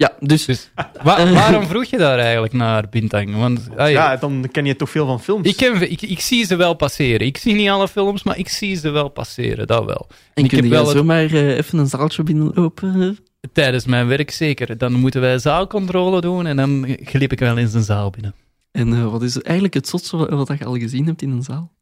Ja, 0.00 0.12
dus. 0.20 0.44
Dus 0.44 0.70
wa- 1.02 1.32
waarom 1.32 1.66
vroeg 1.66 1.84
je 1.84 1.96
daar 1.96 2.18
eigenlijk 2.18 2.52
naar, 2.52 2.88
Bintang? 2.88 3.36
Want 3.36 3.68
ah, 3.76 3.90
Ja, 3.90 4.16
dan 4.16 4.48
ken 4.52 4.64
je 4.64 4.76
toch 4.76 4.90
veel 4.90 5.06
van 5.06 5.20
films. 5.22 5.48
ik, 5.48 5.56
ken, 5.56 5.90
ik, 5.90 6.02
ik 6.02 6.20
zie 6.20 6.44
ze 6.46 6.56
wel 6.56 6.74
passeren. 6.74 7.26
Ik 7.26 7.36
zie 7.38 7.54
niet 7.54 7.68
alle 7.68 7.88
films, 7.88 8.22
maar 8.22 8.38
ik 8.38 8.48
zie 8.48 8.74
ze 8.76 8.90
wel 8.90 9.08
passeren, 9.08 9.66
dat 9.66 9.84
wel. 9.84 10.06
en 10.34 10.42
ik 10.44 10.48
kun 10.48 10.58
heb 10.58 10.66
je 10.66 10.72
wel 10.72 10.86
het- 10.86 10.96
zomaar 10.96 11.24
eh, 11.24 11.56
even 11.56 11.78
een 11.78 11.86
zaaltje 11.86 12.22
binnenlopen? 12.22 13.18
Tijdens 13.52 13.86
mijn 13.86 14.06
werk 14.06 14.30
zeker. 14.30 14.78
Dan 14.78 14.92
moeten 14.92 15.20
wij 15.20 15.38
zaalcontrole 15.38 16.20
doen 16.20 16.46
en 16.46 16.56
dan 16.56 16.96
glip 17.02 17.32
ik 17.32 17.38
wel 17.38 17.56
eens 17.58 17.74
een 17.74 17.82
zaal 17.82 18.10
binnen. 18.10 18.34
En 18.70 18.92
eh, 18.92 19.10
wat 19.10 19.22
is 19.22 19.40
eigenlijk 19.42 19.74
het 19.74 19.88
zotste 19.88 20.16
wat, 20.16 20.28
wat 20.48 20.58
je 20.58 20.64
al 20.64 20.76
gezien 20.76 21.06
hebt 21.06 21.22
in 21.22 21.30
een 21.30 21.42
zaal? 21.42 21.72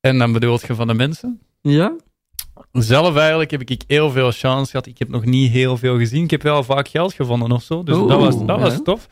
En 0.00 0.18
dan 0.18 0.32
bedoelt 0.32 0.66
je 0.66 0.74
van 0.74 0.86
de 0.86 0.94
mensen? 0.94 1.40
Ja? 1.60 1.92
Zelf 2.82 3.16
eigenlijk 3.16 3.50
heb 3.50 3.60
ik 3.60 3.82
heel 3.86 4.10
veel 4.10 4.30
chance 4.30 4.70
gehad. 4.70 4.86
Ik 4.86 4.98
heb 4.98 5.08
nog 5.08 5.24
niet 5.24 5.50
heel 5.52 5.76
veel 5.76 5.98
gezien. 5.98 6.24
Ik 6.24 6.30
heb 6.30 6.42
wel 6.42 6.62
vaak 6.62 6.88
geld 6.88 7.14
gevonden 7.14 7.52
of 7.52 7.62
zo. 7.62 7.82
Dus 7.82 7.96
dat 7.96 8.08
was, 8.08 8.38
dat 8.38 8.56
ja. 8.56 8.58
was 8.58 8.78
tof. 8.84 9.08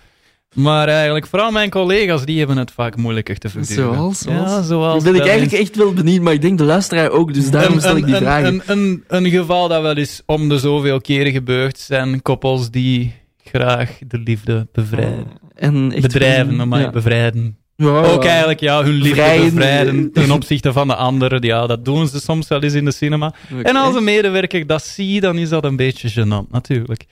Maar 0.55 0.89
eigenlijk, 0.89 1.27
vooral 1.27 1.51
mijn 1.51 1.71
collega's, 1.71 2.25
die 2.25 2.39
hebben 2.39 2.57
het 2.57 2.71
vaak 2.71 2.97
moeilijker 2.97 3.39
te 3.39 3.49
verduren. 3.49 3.95
Zoals? 3.95 4.19
zoals? 4.19 4.51
Ja, 4.51 4.63
zoals... 4.63 5.05
ben 5.05 5.15
ik 5.15 5.21
eigenlijk 5.21 5.53
echt 5.53 5.77
wel 5.77 5.93
benieuwd, 5.93 6.23
maar 6.23 6.33
ik 6.33 6.41
denk 6.41 6.59
de 6.59 6.65
luisteraar 6.65 7.11
ook, 7.11 7.35
dus 7.35 7.51
daarom 7.51 7.75
Een- 7.75 7.81
stel 7.81 7.97
ik 7.97 8.05
die 8.05 8.15
een, 8.15 8.21
vragen. 8.21 8.47
Een, 8.47 8.63
een, 8.67 9.05
een 9.07 9.31
geval 9.31 9.69
dat 9.69 9.83
wel 9.83 9.97
eens 9.97 10.23
om 10.27 10.49
de 10.49 10.59
zoveel 10.59 11.01
keren 11.01 11.33
gebeurt, 11.33 11.79
zijn 11.79 12.23
koppels 12.23 12.71
die 12.71 13.15
graag 13.45 13.99
de 14.07 14.19
liefde 14.19 14.69
bevrijden. 14.73 15.27
en 15.55 15.93
echt 15.93 16.03
Bedrijven, 16.03 16.69
maar 16.69 16.81
ja. 16.81 16.91
bevrijden. 16.91 17.57
Ja, 17.77 17.89
Ook 18.03 18.25
eigenlijk, 18.25 18.61
ja, 18.61 18.83
hun 18.85 18.93
liefde 18.95 19.15
Vrijen. 19.15 19.45
bevrijden 19.55 20.13
ten 20.13 20.31
opzichte 20.39 20.73
van 20.73 20.89
de 20.89 20.95
anderen. 20.95 21.43
Ja, 21.43 21.67
dat 21.67 21.85
doen 21.85 22.09
ze 22.09 22.21
soms 22.21 22.49
wel 22.49 22.63
eens 22.63 22.75
in 22.75 22.85
de 22.85 22.91
cinema. 22.93 23.35
En 23.63 23.77
als 23.77 23.95
een 23.95 24.05
medewerker 24.05 24.67
dat 24.67 24.83
zie, 24.85 25.21
dan 25.21 25.39
is 25.39 25.49
dat 25.49 25.65
een 25.65 25.77
beetje 25.77 26.11
gênant, 26.25 26.51
natuurlijk. 26.51 27.05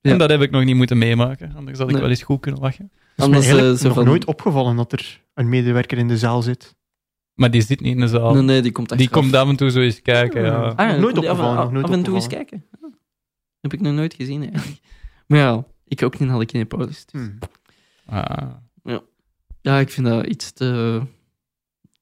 Ja. 0.00 0.10
En 0.10 0.18
dat 0.18 0.30
heb 0.30 0.42
ik 0.42 0.50
nog 0.50 0.64
niet 0.64 0.76
moeten 0.76 0.98
meemaken. 0.98 1.52
Anders 1.56 1.78
had 1.78 1.86
ik 1.86 1.92
Nee. 1.92 2.02
wel 2.02 2.10
eens 2.10 2.22
goed 2.22 2.40
kunnen 2.40 2.60
lachen. 2.60 2.92
Het 3.16 3.34
is 3.34 3.48
eh, 3.48 3.82
nog 3.86 3.94
van- 3.94 4.04
nooit 4.04 4.24
opgevallen 4.24 4.76
dat 4.76 4.92
er 4.92 5.20
een 5.34 5.48
medewerker 5.48 5.98
in 5.98 6.08
de 6.08 6.18
zaal 6.18 6.42
zit. 6.42 6.74
Maar 7.34 7.50
die 7.50 7.62
zit 7.62 7.80
niet 7.80 7.94
in 7.94 8.00
de 8.00 8.08
zaal. 8.08 8.34
Nee, 8.34 8.42
nee, 8.42 8.62
die 8.62 8.72
komt 8.72 8.88
die 8.88 8.98
achteraf. 8.98 9.22
komt 9.22 9.34
af 9.34 9.48
en 9.48 9.56
toe 9.56 9.70
zo 9.70 9.80
eens 9.80 10.02
kijken. 10.02 10.42
Ja. 10.44 10.54
Ah, 10.56 10.76
Ah, 10.76 10.98
nooit 11.00 11.18
af- 11.18 11.24
opgevallen, 11.24 11.56
af, 11.56 11.62
nog 11.64 11.72
nooit 11.72 11.84
af 11.84 11.92
en 11.92 12.02
toe 12.02 12.14
eens 12.14 12.26
kijken. 12.26 12.64
Ah, 12.82 12.90
Heb 13.60 13.72
ik 13.72 13.80
nog 13.80 13.92
nooit 13.94 14.14
gezien, 14.14 14.42
eigenlijk. 14.52 14.80
Maar 15.26 15.38
ja, 15.38 15.64
ik 15.86 16.02
ook 16.02 16.18
niet 16.18 16.28
naar 16.28 16.38
de 16.38 16.46
Kinepolis. 16.46 17.04
dus- 17.06 17.20
Hmm. 17.22 17.38
Ah. 18.06 18.50
Ja, 19.64 19.78
ik 19.78 19.90
vind 19.90 20.06
dat 20.06 20.26
iets 20.26 20.52
te 20.52 21.00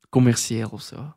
commercieel 0.08 0.68
of 0.72 0.82
zo. 0.82 1.14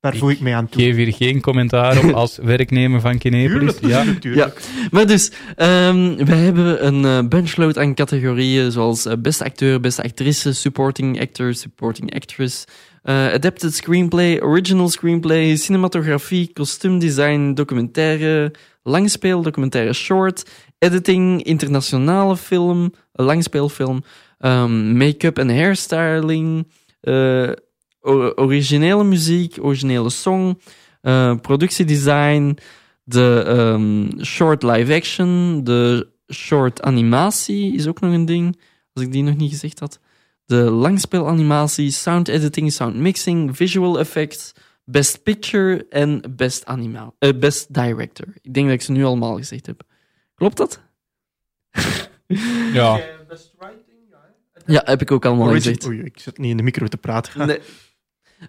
Daar 0.00 0.16
voeg 0.16 0.30
ik 0.30 0.40
mij 0.40 0.54
aan 0.54 0.64
Ik 0.64 0.70
toe. 0.70 0.82
geef 0.82 0.96
hier 0.96 1.12
geen 1.12 1.40
commentaar 1.40 2.04
op 2.04 2.12
als 2.12 2.36
werknemer 2.54 3.00
van 3.00 3.18
Kinepolis. 3.18 3.78
Ja. 3.80 4.02
tuurlijk, 4.02 4.20
tuurlijk. 4.20 4.60
Maar 4.90 5.06
dus, 5.06 5.32
ehm 5.56 6.24
wij 6.24 6.38
hebben 6.38 6.86
een 6.86 7.04
eh, 7.04 7.28
benchload 7.28 7.78
aan 7.78 7.94
categorieën 7.94 8.72
zoals 8.72 9.06
eh, 9.06 9.12
beste 9.18 9.44
acteur, 9.44 9.80
beste 9.80 10.02
actrice, 10.02 10.52
supporting 10.52 11.20
actor, 11.20 11.54
supporting 11.54 12.14
actress, 12.14 12.64
eh, 13.02 13.14
adapted 13.32 13.74
screenplay, 13.74 14.40
original 14.40 14.88
screenplay, 14.88 15.56
cinematografie, 15.56 16.50
kostuumdesign, 16.52 17.54
documentaire, 17.54 18.52
langspeel, 18.82 19.42
documentaire 19.42 19.92
short, 19.92 20.50
editing, 20.78 21.42
internationale 21.42 22.36
film, 22.36 22.92
langspeelfilm, 23.12 24.02
ehm, 24.40 24.96
make-up 24.96 25.38
en 25.38 25.48
hairstyling, 25.56 26.66
o- 28.00 28.32
originele 28.36 29.04
muziek, 29.04 29.56
originele 29.60 30.10
song, 30.10 30.58
eh, 31.00 31.34
productiedesign, 31.40 32.56
de 33.04 33.42
ehm, 33.46 34.22
short 34.24 34.62
live 34.62 34.94
action, 34.94 35.60
de 35.64 36.08
short 36.32 36.82
animatie 36.82 37.74
is 37.74 37.86
ook 37.86 38.00
nog 38.00 38.12
een 38.12 38.24
ding, 38.26 38.60
als 38.92 39.04
ik 39.04 39.12
die 39.12 39.22
nog 39.22 39.36
niet 39.36 39.50
gezegd 39.50 39.78
had. 39.80 39.98
De 40.44 40.56
langspeelanimatie, 40.56 41.90
sound 41.90 42.28
editing, 42.28 42.72
sound 42.72 42.96
mixing, 42.96 43.56
visual 43.56 43.98
effects, 43.98 44.52
best 44.84 45.22
picture 45.22 45.86
en 45.90 46.22
best, 46.36 46.64
anima 46.64 47.12
eh, 47.18 47.30
best 47.38 47.74
director. 47.74 48.26
Ik 48.42 48.54
denk 48.54 48.66
dat 48.66 48.74
ik 48.74 48.82
ze 48.82 48.92
nu 48.92 49.04
allemaal 49.04 49.36
gezegd 49.36 49.66
heb. 49.66 49.82
Klopt 50.34 50.56
dat? 50.56 50.80
Ja. 52.72 53.00
Ja, 54.70 54.82
heb 54.84 55.00
ik 55.00 55.10
ook 55.10 55.24
allemaal 55.24 55.48
gezegd. 55.48 55.86
Oei, 55.86 56.00
ik 56.00 56.18
zit 56.18 56.38
niet 56.38 56.50
in 56.50 56.56
de 56.56 56.62
micro 56.62 56.86
te 56.86 56.96
praten. 56.96 57.46
Nee. 57.46 57.58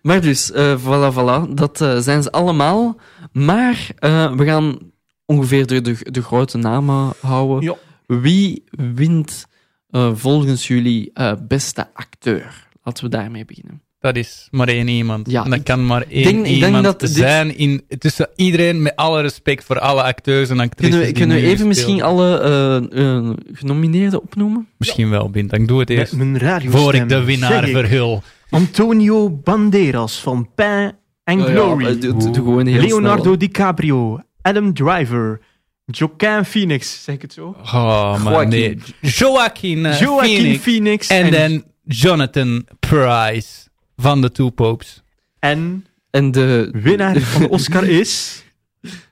Maar 0.01 0.21
dus, 0.21 0.51
eh 0.51 0.79
voilà, 0.79 1.13
voilà. 1.13 1.53
Dat 1.53 1.81
eh, 1.81 1.97
zijn 1.97 2.23
ze 2.23 2.31
allemaal. 2.31 2.99
Maar 3.31 3.89
eh, 3.95 4.35
we 4.35 4.45
gaan 4.45 4.79
ongeveer 5.25 5.67
de, 5.67 5.81
de, 5.81 6.11
de 6.11 6.21
grote 6.21 6.57
namen 6.57 7.13
houden. 7.21 7.61
Ja. 7.61 7.75
Wie 8.19 8.63
wint 8.69 9.47
volgens 10.13 10.67
jullie 10.67 11.11
beste 11.47 11.87
acteur? 11.93 12.67
Laten 12.83 13.03
we 13.03 13.09
daarmee 13.09 13.45
beginnen. 13.45 13.81
Dat 14.01 14.15
is 14.15 14.47
maar 14.51 14.67
één 14.67 14.87
iemand. 14.87 15.31
Ja, 15.31 15.43
en 15.43 15.49
dat 15.49 15.59
ik 15.59 15.65
kan 15.65 15.85
maar 15.85 16.01
één 16.09 16.23
denk- 16.23 16.43
denk 16.45 16.55
iemand 16.65 16.99
dit- 16.99 17.09
zijn 17.09 17.57
in, 17.57 17.83
tussen 17.99 18.29
iedereen, 18.35 18.81
met 18.81 18.95
alle 18.95 19.21
respect 19.21 19.63
voor 19.63 19.79
alle 19.79 20.03
acteurs 20.03 20.49
en 20.49 20.59
actrices. 20.59 20.89
Kunnen 20.95 20.99
we, 20.99 21.05
die 21.05 21.13
kunnen 21.15 21.37
we 21.37 21.43
even 21.47 21.67
misschien 21.67 22.01
alle 22.01 22.39
eh, 22.39 23.15
eh, 23.17 23.29
genomineerden 23.53 24.21
opnoemen? 24.21 24.67
Misschien 24.77 25.09
wel, 25.09 25.29
Bint. 25.29 25.49
Dan 25.49 25.65
doe 25.65 25.79
het 25.79 25.89
Met 25.89 25.97
eerst. 25.97 26.13
mijn 26.15 26.37
radio 26.39 26.71
Voor 26.71 26.95
ik 26.95 27.09
de 27.09 27.23
winnaar 27.23 27.67
verhul. 27.67 28.23
Antonio 28.49 29.29
Banderas 29.29 30.19
van 30.19 30.49
Pain 30.55 30.91
and 31.23 31.41
Glory. 31.43 31.85
Ja, 31.85 31.91
doe- 31.93 32.11
doe- 32.11 32.23
doe 32.23 32.33
gewoon 32.33 32.65
heel 32.65 32.81
Leonardo 32.81 33.23
snel. 33.23 33.37
DiCaprio. 33.37 34.19
Adam 34.41 34.73
Driver. 34.73 35.39
Joaquin 35.85 36.45
Phoenix, 36.45 37.03
zeg 37.03 37.15
ik 37.15 37.21
het 37.21 37.33
zo? 37.33 37.55
Oh, 37.73 38.41
nee. 38.47 38.77
Joaquin, 39.01 39.85
eh, 39.85 39.99
Joaquin 39.99 40.59
Phoenix. 40.59 40.61
Phoenix. 40.61 41.07
En 41.07 41.31
dan 41.31 41.63
Jonathan 41.83 42.65
Price 42.79 43.47
van 44.01 44.21
de 44.21 44.31
Two 44.31 44.49
Popes. 44.49 45.01
en 45.39 45.85
En 46.09 46.31
de... 46.31 46.69
winnaar 46.71 47.19
van 47.31 47.41
de 47.41 47.49
Oscar 47.49 47.87
is... 47.87 48.43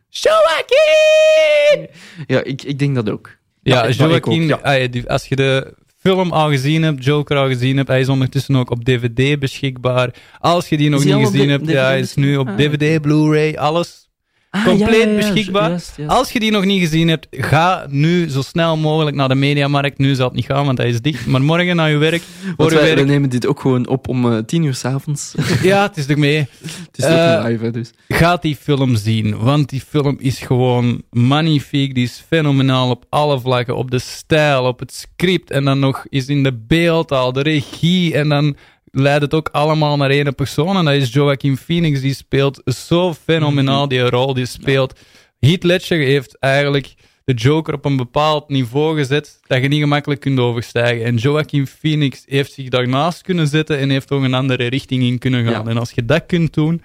Joaquin! 0.10 1.89
Ja, 2.28 2.43
ik, 2.43 2.63
ik 2.63 2.80
denk 2.80 2.95
dat 2.95 3.10
ook. 3.10 3.38
Ja, 3.62 3.89
Joaquin, 3.89 4.47
ja. 4.47 4.56
ah, 4.56 5.06
als 5.06 5.25
je 5.25 5.36
de 5.36 5.73
film 5.97 6.32
al 6.32 6.49
gezien 6.49 6.84
hebt, 6.84 7.04
Joker 7.04 7.38
al 7.38 7.47
gezien 7.47 7.78
hebt, 7.78 7.88
hij 7.88 7.99
is 7.99 8.10
ondertussen 8.10 8.56
ook 8.56 8.69
op 8.69 8.86
DVD 8.86 9.39
beschikbaar. 9.39 10.13
Als 10.39 10.69
je 10.69 10.78
die 10.78 10.89
nog 10.89 11.04
niet 11.04 11.13
gezien 11.13 11.49
hebt, 11.49 11.67
ja, 11.69 11.86
hij 11.86 11.99
is 11.99 12.15
nu 12.15 12.38
op? 12.38 12.47
DVD, 12.58 13.02
Blu-ray, 13.02 13.56
alles. 13.56 14.09
Ah, 14.51 14.65
Compleet 14.65 14.89
ja, 15.03 15.07
ja, 15.09 15.09
ja, 15.09 15.15
beschikbaar. 15.15 15.69
juist, 15.69 15.93
juist. 15.97 16.12
Als 16.15 16.31
je 16.31 16.39
die 16.39 16.51
nog 16.51 16.65
niet 16.65 16.79
gezien 16.81 17.07
hebt, 17.07 17.27
ga 17.31 17.85
nu 17.89 18.29
zo 18.29 18.41
snel 18.41 18.77
mogelijk 18.77 19.15
naar 19.15 19.27
de 19.27 19.35
Mediamarkt. 19.35 19.97
Nu 19.97 20.15
zal 20.15 20.25
het 20.27 20.35
niet 20.35 20.45
gaan, 20.45 20.65
want 20.65 20.77
hij 20.77 20.89
is 20.89 21.01
dicht. 21.01 21.25
Maar 21.25 21.41
morgen 21.41 21.75
naar 21.75 21.89
je 21.89 21.97
werk. 21.97 22.21
Voor 22.57 22.69
wij, 22.69 22.95
werk. 22.95 23.05
nemen 23.07 23.29
dit 23.29 23.47
ook 23.47 23.59
gewoon 23.59 23.88
op 23.88 24.07
om 24.07 24.31
eh, 24.31 24.38
tien 24.38 24.63
uur 24.63 24.73
s'avonds. 24.73 25.33
het 25.38 25.59
Ja, 25.71 25.81
het 25.88 25.97
is 25.97 26.07
er 26.07 26.19
mee. 26.19 26.47
is 26.95 27.03
ook 27.05 27.09
Eh, 27.12 27.31
een 27.31 27.43
live, 27.51 27.63
hè, 27.63 27.71
dus. 27.71 27.91
Gaat 28.07 28.41
die 28.41 28.55
film 28.55 28.95
zien, 28.95 29.38
want 29.38 29.69
die 29.69 29.81
film 29.88 30.15
is 30.19 30.39
gewoon 30.39 31.01
magnifiek. 31.12 31.93
Die 31.95 32.03
is 32.03 32.23
fenomenaal 32.27 32.89
op 32.89 33.05
alle 33.09 33.39
vlakken. 33.39 33.75
Op 33.75 33.91
de 33.91 33.99
stijl, 33.99 34.63
op 34.63 34.79
het 34.79 34.93
script 34.93 35.51
en 35.51 35.63
dan 35.65 35.79
nog 35.79 36.05
is 36.09 36.27
in 36.27 36.43
de 36.43 36.53
beeldtaal, 36.67 37.33
de 37.33 37.41
regie. 37.41 38.13
En 38.15 38.29
dan 38.29 38.55
leidt 38.91 39.21
het 39.21 39.34
ook 39.34 39.49
allemaal 39.52 39.97
naar 39.97 40.10
één 40.10 40.36
persoon. 40.36 40.78
En 40.78 40.86
dat 40.86 40.93
is 40.93 41.13
Joaquin 41.13 41.58
Phoenix. 41.58 42.02
Die 42.02 42.13
speelt 42.13 42.62
zo 42.65 43.13
fenomenaal 43.13 43.88
die 43.88 44.10
rol. 44.10 44.34
Die 44.34 44.45
speelt. 44.45 44.99
Heath 45.39 45.63
Ledger 45.63 45.97
heeft 45.97 46.38
eigenlijk 46.39 46.93
de 47.23 47.34
Joker 47.34 47.73
op 47.73 47.86
een 47.86 47.97
bepaald 47.97 48.49
niveau 48.49 48.97
gezet 48.97 49.39
dat 49.47 49.62
je 49.62 49.67
niet 49.67 49.82
gemakkelijk 49.82 50.21
kunt 50.21 50.39
overstijgen. 50.39 51.06
En 51.06 51.15
Joaquin 51.15 51.67
Phoenix 51.67 52.23
heeft 52.25 52.52
zich 52.52 52.69
daarnaast 52.69 53.21
kunnen 53.21 53.47
zetten 53.47 53.78
en 53.78 53.89
heeft 53.89 54.12
ook 54.12 54.23
een 54.23 54.34
andere 54.34 54.67
richting 54.67 55.04
in 55.04 55.17
kunnen 55.19 55.45
gaan. 55.45 55.63
Ja. 55.63 55.69
En 55.69 55.78
als 55.78 55.91
je 55.91 56.06
dat 56.06 56.25
kunt 56.25 56.54
doen, 56.54 56.82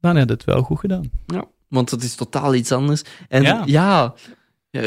dan 0.00 0.16
heb 0.16 0.28
je 0.28 0.34
het 0.34 0.44
wel 0.44 0.62
goed 0.62 0.78
gedaan. 0.80 1.10
Ja, 1.26 1.44
want 1.68 1.90
het 1.90 2.02
is 2.02 2.14
totaal 2.14 2.54
iets 2.54 2.72
anders. 2.72 3.02
En 3.28 3.42
Ja. 3.42 3.62
ja, 3.66 4.14
ja, 4.72 4.80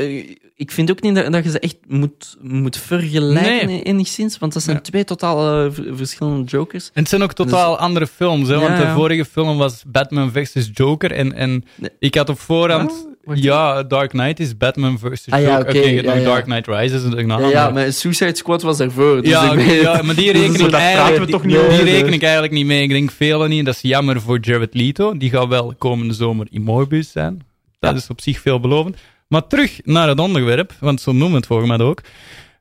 ik 0.56 0.72
vind 0.72 0.92
ook 0.92 1.02
niet 1.02 1.16
dat, 1.16 1.32
dat 1.32 1.44
je 1.44 1.50
ze 1.50 1.60
echt 1.60 1.78
moet, 1.88 2.38
moet 2.42 2.78
vergelijken 2.78 3.68
Nee. 3.68 3.84
enigszins, 3.84 4.38
want 4.38 4.54
dat 4.54 4.64
zijn 4.64 4.76
Ja. 4.76 4.82
twee 4.82 5.04
totaal 5.04 5.66
eh, 5.66 5.72
verschillende 5.92 6.44
Jokers. 6.52 6.90
En 6.94 7.02
het 7.02 7.10
zijn 7.10 7.24
ook 7.24 7.34
totaal 7.34 7.78
andere 7.78 8.08
films, 8.08 8.48
hè, 8.48 8.60
want 8.60 8.78
Dus- 8.78 8.86
de 8.86 8.92
vorige 8.92 9.26
film 9.26 9.58
was 9.58 9.84
Batman 9.88 10.32
vs. 10.32 10.70
Joker. 10.74 11.12
En, 11.12 11.34
en 11.34 11.64
Nee. 11.76 11.90
ik 12.00 12.16
had 12.16 12.30
op 12.30 12.40
voorhand. 12.40 13.08
Ah, 13.26 13.36
ja, 13.38 13.84
Dark 13.84 14.10
Knight 14.10 14.40
is 14.40 14.58
Batman 14.58 15.00
vs. 15.00 15.30
Ah, 15.30 15.42
ja, 15.42 15.48
Joker. 15.58 15.68
oké, 15.70 15.78
Oké, 15.78 15.88
ja, 15.88 16.02
nog 16.02 16.16
ja. 16.16 16.24
Dark 16.24 16.44
Knight 16.44 16.68
Rises 16.68 17.04
daarna. 17.10 17.40
ja, 17.40 17.48
ja, 17.50 17.70
maar- 17.70 17.92
Suicide 17.94 18.36
Squad 18.36 18.62
was 18.62 18.78
daarvoor. 18.78 19.22
Dus 19.22 19.32
ja, 19.32 19.52
ik 19.52 19.60
oké, 19.60 19.72
ja, 19.72 20.02
maar 20.02 20.16
die 20.16 20.34
Dus 20.34 20.42
reken 20.42 20.66
ik 20.68 20.74
eigenlijk 20.74 21.26
we 21.26 21.32
toch 21.32 21.44
niet 21.44 21.56
die, 21.56 21.66
over. 21.66 21.84
die 21.86 21.94
reken 21.94 22.14
ik 22.14 22.22
eigenlijk 22.24 22.54
niet 22.54 22.66
mee. 22.66 22.82
Ik 22.84 22.90
denk 22.90 23.12
velen 23.12 23.50
niet. 23.50 23.66
Dat 23.66 23.76
is 23.76 23.82
jammer 23.82 24.22
voor 24.22 24.40
Jared 24.42 24.74
Leto. 24.74 25.18
Die 25.18 25.30
gaat 25.30 25.48
wel 25.48 25.74
komende 25.78 26.14
zomer 26.14 26.48
in 26.50 26.62
Morbius 26.62 27.12
zijn. 27.12 27.42
Dat 27.80 27.96
is 27.96 28.08
op 28.10 28.22
zich 28.22 28.40
veelbelovend. 28.40 28.98
Maar 29.28 29.48
terug 29.48 29.80
naar 29.84 30.08
het 30.08 30.20
onderwerp, 30.20 30.74
want 30.80 31.02
zo 31.02 31.12
noemen 31.12 31.30
we 31.32 31.36
het 31.38 31.46
volgens 31.46 31.70
mij 31.70 31.80
ook. 31.80 32.02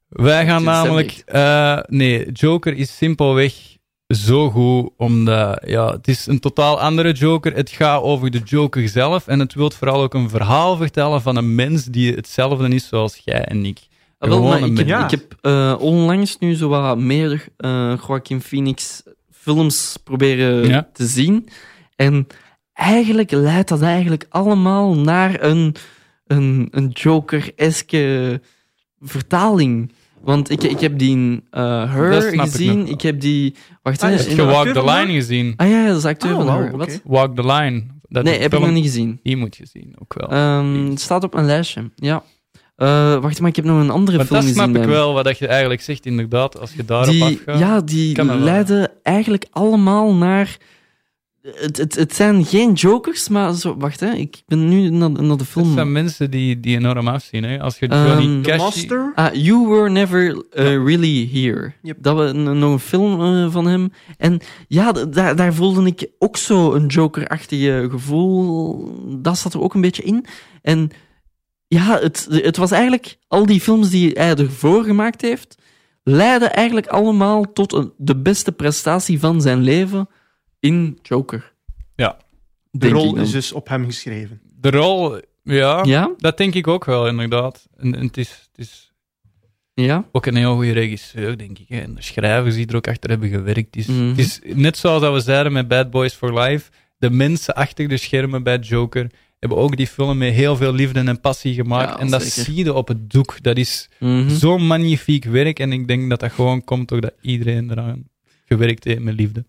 Wij 0.09 0.47
gaan 0.47 0.65
namelijk... 0.65 1.23
eh, 1.27 1.79
nee, 1.87 2.33
Joker 2.33 2.75
is 2.77 2.97
simpelweg 2.97 3.55
zo 4.07 4.51
goed, 4.51 4.91
omdat 4.97 5.63
ja, 5.67 5.91
het 5.91 6.09
is 6.09 6.27
een 6.27 6.41
totaal 6.41 6.81
andere 6.81 7.13
Joker. 7.13 7.55
Het 7.55 7.71
gaat 7.71 8.03
over 8.03 8.31
de 8.31 8.41
Joker 8.45 8.89
zelf 8.89 9.27
en 9.27 9.39
het 9.39 9.55
wil 9.55 9.71
vooral 9.71 10.03
ook 10.03 10.15
een 10.15 10.29
verhaal 10.31 10.77
vertellen 10.77 11.23
van 11.23 11.37
een 11.37 11.55
mens 11.55 11.85
die 11.85 12.15
hetzelfde 12.15 12.69
is 12.69 12.89
zoals 12.89 13.21
jij 13.25 13.45
en 13.45 13.65
ik. 13.65 13.79
Ah, 14.19 14.29
wel, 14.29 14.43
maar 14.43 14.63
ik, 14.63 14.77
heb, 14.79 14.89
ik 14.89 15.11
heb 15.11 15.35
eh, 15.41 15.75
onlangs 15.79 16.39
nu 16.39 16.55
zo 16.55 16.69
wat 16.69 16.99
meer 16.99 17.47
eh 17.57 17.93
Joaquin 18.07 18.41
Phoenix 18.41 19.03
films 19.31 19.97
proberen 20.05 20.69
Ja. 20.69 20.89
te 20.93 21.07
zien. 21.07 21.49
En 21.97 22.27
eigenlijk 22.73 23.31
leidt 23.31 23.69
dat 23.69 23.83
eigenlijk 23.83 24.27
allemaal 24.29 24.95
naar 24.95 25.43
een, 25.43 25.75
een, 26.27 26.69
een 26.71 26.89
Joker-eske 26.89 28.41
vertaling. 29.01 29.93
Want 30.21 30.51
ik, 30.51 30.63
ik 30.63 30.81
heb 30.81 30.99
die 30.99 31.43
eh, 31.51 31.81
Dat 31.81 31.89
Her 31.89 32.33
ik 32.33 32.41
gezien. 32.41 32.87
Ik, 32.87 33.01
heb 33.01 33.21
die... 33.21 33.55
Wacht, 33.83 34.03
Ah, 34.03 34.11
is 34.11 34.27
Heb 34.27 34.37
je 34.37 34.45
Walk 34.45 34.69
the 34.69 34.85
Line 34.85 35.13
gezien? 35.13 35.53
Ah 35.57 35.69
ja, 35.69 35.87
dat 35.87 35.97
is 35.97 36.05
acteur 36.05 36.37
Oh, 36.37 36.47
van 36.47 36.49
Her. 36.49 36.77
Wat? 36.77 37.01
Walk 37.05 37.37
the 37.37 37.47
Line. 37.47 37.83
Dat 38.09 38.25
Nee, 38.25 38.39
heb 38.39 38.53
ik 38.55 38.61
nog 38.61 38.71
niet 38.71 38.85
gezien. 38.85 39.21
Die 39.23 39.37
moet 39.37 39.57
je 39.57 39.67
zien, 39.73 39.95
ook 39.99 40.15
wel. 40.15 40.29
Ehm, 40.29 40.91
het 40.91 41.01
staat 41.01 41.25
op 41.25 41.35
een 41.35 41.45
lijstje, 41.45 41.91
ja. 41.95 42.23
Eh, 42.77 43.17
wacht, 43.17 43.41
maar 43.41 43.49
ik 43.49 43.57
heb 43.57 43.65
nog 43.65 43.81
een 43.81 43.91
andere 43.91 44.17
maar 44.17 44.27
film 44.27 44.41
dat 44.41 44.49
gezien. 44.49 44.65
snap 44.71 44.83
ik 44.83 44.89
wel, 44.89 45.13
wat 45.13 45.25
dat 45.25 45.39
je 45.39 45.47
eigenlijk 45.47 45.81
zegt, 45.81 46.07
inderdaad, 46.07 46.61
als 46.61 46.73
je 46.73 46.85
daarop 46.85 47.11
die, 47.11 47.23
afgaat. 47.25 47.59
Ja, 47.59 47.81
die 47.81 48.15
dat 48.15 48.27
leiden 48.39 48.91
eigenlijk 49.03 49.47
allemaal 49.51 50.15
naar... 50.15 50.57
Het, 51.53 51.77
het, 51.77 51.95
het 51.95 52.15
zijn 52.15 52.45
geen 52.45 52.73
jokers, 52.73 53.29
maar 53.29 53.55
zo... 53.55 53.77
Wacht, 53.77 54.01
hè. 54.01 54.13
Ik 54.13 54.43
ben 54.47 54.69
nu 54.69 54.91
naar, 54.91 55.11
naar 55.11 55.23
de 55.23 55.37
Dat 55.37 55.47
film... 55.47 55.73
zijn 55.73 55.93
mensen 55.93 56.31
die, 56.31 56.61
die 56.61 56.77
enorm 56.77 57.09
afzien. 57.09 57.45
Hè. 57.45 57.61
Als 57.61 57.79
je 57.79 57.89
Ehm, 57.89 58.07
Johnny 58.07 58.43
The 58.43 58.49
Cash... 58.49 58.59
Master. 58.59 59.13
Ah, 59.15 59.35
You 59.35 59.69
Were 59.69 59.91
Never 59.91 60.35
uh, 60.35 60.41
Really 60.55 61.29
Here. 61.33 61.73
Yep. 61.83 61.97
Dat 62.01 62.17
was 62.17 62.33
nog 62.33 62.73
een 62.73 62.79
film 62.79 63.21
eh, 63.21 63.53
van 63.53 63.67
hem. 63.67 63.93
En 64.19 64.41
ja, 64.69 64.93
daar, 64.93 65.37
daar 65.37 65.55
voelde 65.55 65.87
ik 65.87 66.11
ook 66.19 66.37
zo 66.37 66.73
een 66.73 66.87
Joker-achtige 66.87 67.87
gevoel. 67.91 68.89
Dat 69.21 69.39
zat 69.39 69.55
er 69.55 69.61
ook 69.63 69.75
een 69.75 69.81
beetje 69.81 70.03
in. 70.03 70.27
En 70.63 70.91
ja, 71.67 71.99
het, 72.01 72.27
het 72.31 72.57
was 72.57 72.71
eigenlijk... 72.71 73.17
Al 73.29 73.47
die 73.47 73.61
films 73.61 73.91
die 73.91 74.11
hij 74.13 74.35
ervoor 74.35 74.85
gemaakt 74.85 75.21
heeft, 75.21 75.57
leiden 76.03 76.53
eigenlijk 76.53 76.87
allemaal 76.87 77.53
tot 77.53 77.73
een, 77.73 77.93
de 77.97 78.17
beste 78.17 78.53
prestatie 78.53 79.19
van 79.19 79.41
zijn 79.41 79.61
leven 79.61 80.09
in 80.65 80.99
Joker. 81.03 81.53
Ja. 81.97 82.17
De 82.71 82.89
rol 82.89 83.17
is 83.17 83.31
dus 83.31 83.53
op 83.53 83.69
hem 83.69 83.85
geschreven. 83.85 84.41
De 84.61 84.71
rol, 84.71 85.21
ja, 85.43 85.83
Ja? 85.85 86.15
dat 86.19 86.37
denk 86.37 86.55
ik 86.55 86.67
ook 86.67 86.85
wel, 86.85 87.07
inderdaad. 87.09 87.69
En, 87.77 87.95
en 87.95 88.07
het, 88.07 88.17
is, 88.17 88.31
het 88.53 88.67
is 88.67 88.93
Ja? 89.75 90.09
ook 90.13 90.27
een 90.27 90.37
heel 90.37 90.55
goede 90.55 90.73
regisseur, 90.73 91.37
denk 91.39 91.59
ik. 91.59 91.69
Hè. 91.69 91.79
En 91.81 91.95
de 91.95 92.03
schrijvers 92.03 92.55
die 92.55 92.67
er 92.67 92.77
ook 92.77 92.89
achter 92.89 93.11
hebben 93.11 93.29
gewerkt. 93.29 93.75
Het 93.75 93.77
is, 93.77 93.87
Mhm. 93.87 94.09
het 94.09 94.19
is 94.19 94.41
net 94.55 94.77
zoals 94.77 95.01
dat 95.01 95.13
we 95.13 95.21
zeiden 95.21 95.53
met 95.53 95.69
Bad 95.69 95.91
Boys 95.91 96.15
for 96.15 96.41
Life. 96.41 96.71
De 96.99 97.11
mensen 97.11 97.55
achter 97.55 97.89
de 97.89 97.97
schermen 97.97 98.43
bij 98.43 98.59
Joker 98.59 99.11
hebben 99.39 99.59
ook 99.59 99.77
die 99.77 99.87
film 99.87 100.19
met 100.19 100.33
heel 100.33 100.57
veel 100.57 100.73
liefde 100.73 101.01
en 101.01 101.21
passie 101.21 101.55
gemaakt. 101.55 101.91
Ja, 101.95 101.99
en 101.99 102.11
dat 102.11 102.23
zeker. 102.23 102.45
zie 102.53 102.65
je 102.65 102.73
op 102.75 102.89
het 102.89 103.11
doek. 103.11 103.43
Dat 103.43 103.57
is 103.57 103.89
Mhm. 104.01 104.29
zo'n 104.29 104.67
magnifiek 104.67 105.25
werk. 105.25 105.59
En 105.59 105.73
ik 105.73 105.89
denk 105.89 106.11
dat 106.11 106.21
dat 106.21 106.33
gewoon 106.33 106.65
komt 106.65 106.89
doordat 106.89 107.13
iedereen 107.21 107.71
eraan 107.71 108.09
gewerkt 108.45 108.85
heeft 108.85 109.01
met 109.01 109.15
liefde. 109.15 109.45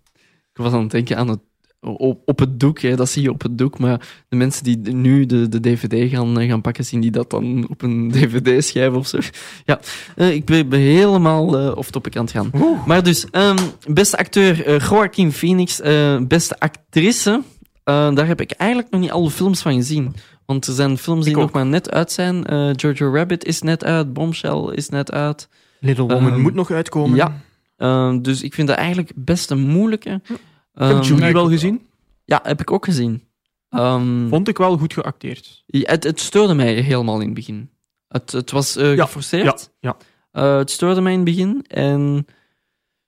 Ik 0.55 0.61
was 0.63 0.73
aan 0.73 0.81
het 0.81 0.91
denken 0.91 1.17
aan 1.17 1.27
het 1.29 1.39
op, 1.81 2.21
op 2.25 2.39
het 2.39 2.59
doek, 2.59 2.79
hè, 2.79 2.95
dat 2.95 3.09
zie 3.09 3.21
je 3.21 3.29
op 3.31 3.41
het 3.41 3.57
doek. 3.57 3.79
Maar 3.79 4.07
de 4.29 4.35
mensen 4.35 4.63
die 4.63 4.77
nu 4.93 5.25
de, 5.25 5.49
de 5.49 5.59
DVD 5.59 6.09
gaan, 6.11 6.39
eh, 6.39 6.49
gaan 6.49 6.61
pakken, 6.61 6.85
zien 6.85 7.01
die 7.01 7.11
dat 7.11 7.29
dan 7.29 7.67
op 7.69 7.81
een 7.81 8.09
DVD-schijf 8.15 8.93
of 8.93 9.07
zo. 9.07 9.19
Ja, 9.65 9.79
eh, 10.15 10.33
ik 10.33 10.45
ben, 10.45 10.69
ben 10.69 10.79
helemaal 10.79 11.57
eh 11.57 11.77
off-topic 11.77 12.15
aan 12.17 12.23
het 12.23 12.33
gaan. 12.33 12.51
Maar 12.85 13.03
dus, 13.03 13.29
ehm, 13.31 13.57
beste 13.87 14.17
acteur 14.17 14.65
eh 14.65 14.79
Joaquin 14.89 15.31
Phoenix, 15.31 15.81
beste 16.27 16.59
actrice, 16.59 17.41
daar 17.83 18.27
heb 18.27 18.41
ik 18.41 18.51
eigenlijk 18.51 18.91
nog 18.91 19.01
niet 19.01 19.11
alle 19.11 19.29
films 19.29 19.61
van 19.61 19.73
gezien. 19.73 20.13
Want 20.45 20.67
er 20.67 20.73
zijn 20.73 20.97
films 20.97 21.21
die 21.23 21.33
Ik 21.33 21.37
nog 21.39 21.47
ook. 21.47 21.53
maar 21.53 21.65
net 21.65 21.91
uit 21.91 22.11
zijn. 22.11 22.41
Jojo 22.75 23.13
Rabbit 23.13 23.45
is 23.45 23.61
net 23.61 23.83
uit, 23.83 24.13
Bombshell 24.13 24.69
is 24.73 24.89
net 24.89 25.11
uit. 25.11 25.47
Little 25.79 26.05
Woman 26.07 26.31
Ehm, 26.31 26.41
moet 26.41 26.53
nog 26.53 26.71
uitkomen. 26.71 27.15
ja. 27.17 27.41
Eh, 27.75 28.15
dus 28.21 28.41
ik 28.41 28.53
vind 28.53 28.67
dat 28.67 28.77
eigenlijk 28.77 29.11
best 29.15 29.51
een 29.51 29.67
moeilijke. 29.67 30.21
Ik 30.27 30.39
Ehm, 30.73 30.95
heb 30.95 31.03
Julie 31.03 31.33
wel 31.33 31.49
gezien. 31.49 31.87
Ja, 32.25 32.39
heb 32.43 32.61
ik 32.61 32.71
ook 32.71 32.85
gezien. 32.85 33.23
Ehm, 33.69 34.27
Vond 34.29 34.47
ik 34.47 34.57
wel 34.57 34.77
goed 34.77 34.93
geacteerd. 34.93 35.63
ja, 35.65 35.91
het, 35.91 36.03
het 36.03 36.19
stoorde 36.19 36.53
mij 36.53 36.73
helemaal 36.73 37.19
in 37.19 37.25
het 37.25 37.33
begin. 37.35 37.69
Het, 38.07 38.31
het 38.31 38.51
was 38.51 38.75
eh, 38.75 38.95
Ja, 38.95 39.05
geforceerd. 39.05 39.71
ja, 39.79 39.97
Eh, 40.31 40.57
het 40.57 40.71
stoorde 40.71 41.01
mij 41.01 41.11
in 41.11 41.17
het 41.19 41.27
begin. 41.27 41.65
En 41.67 42.25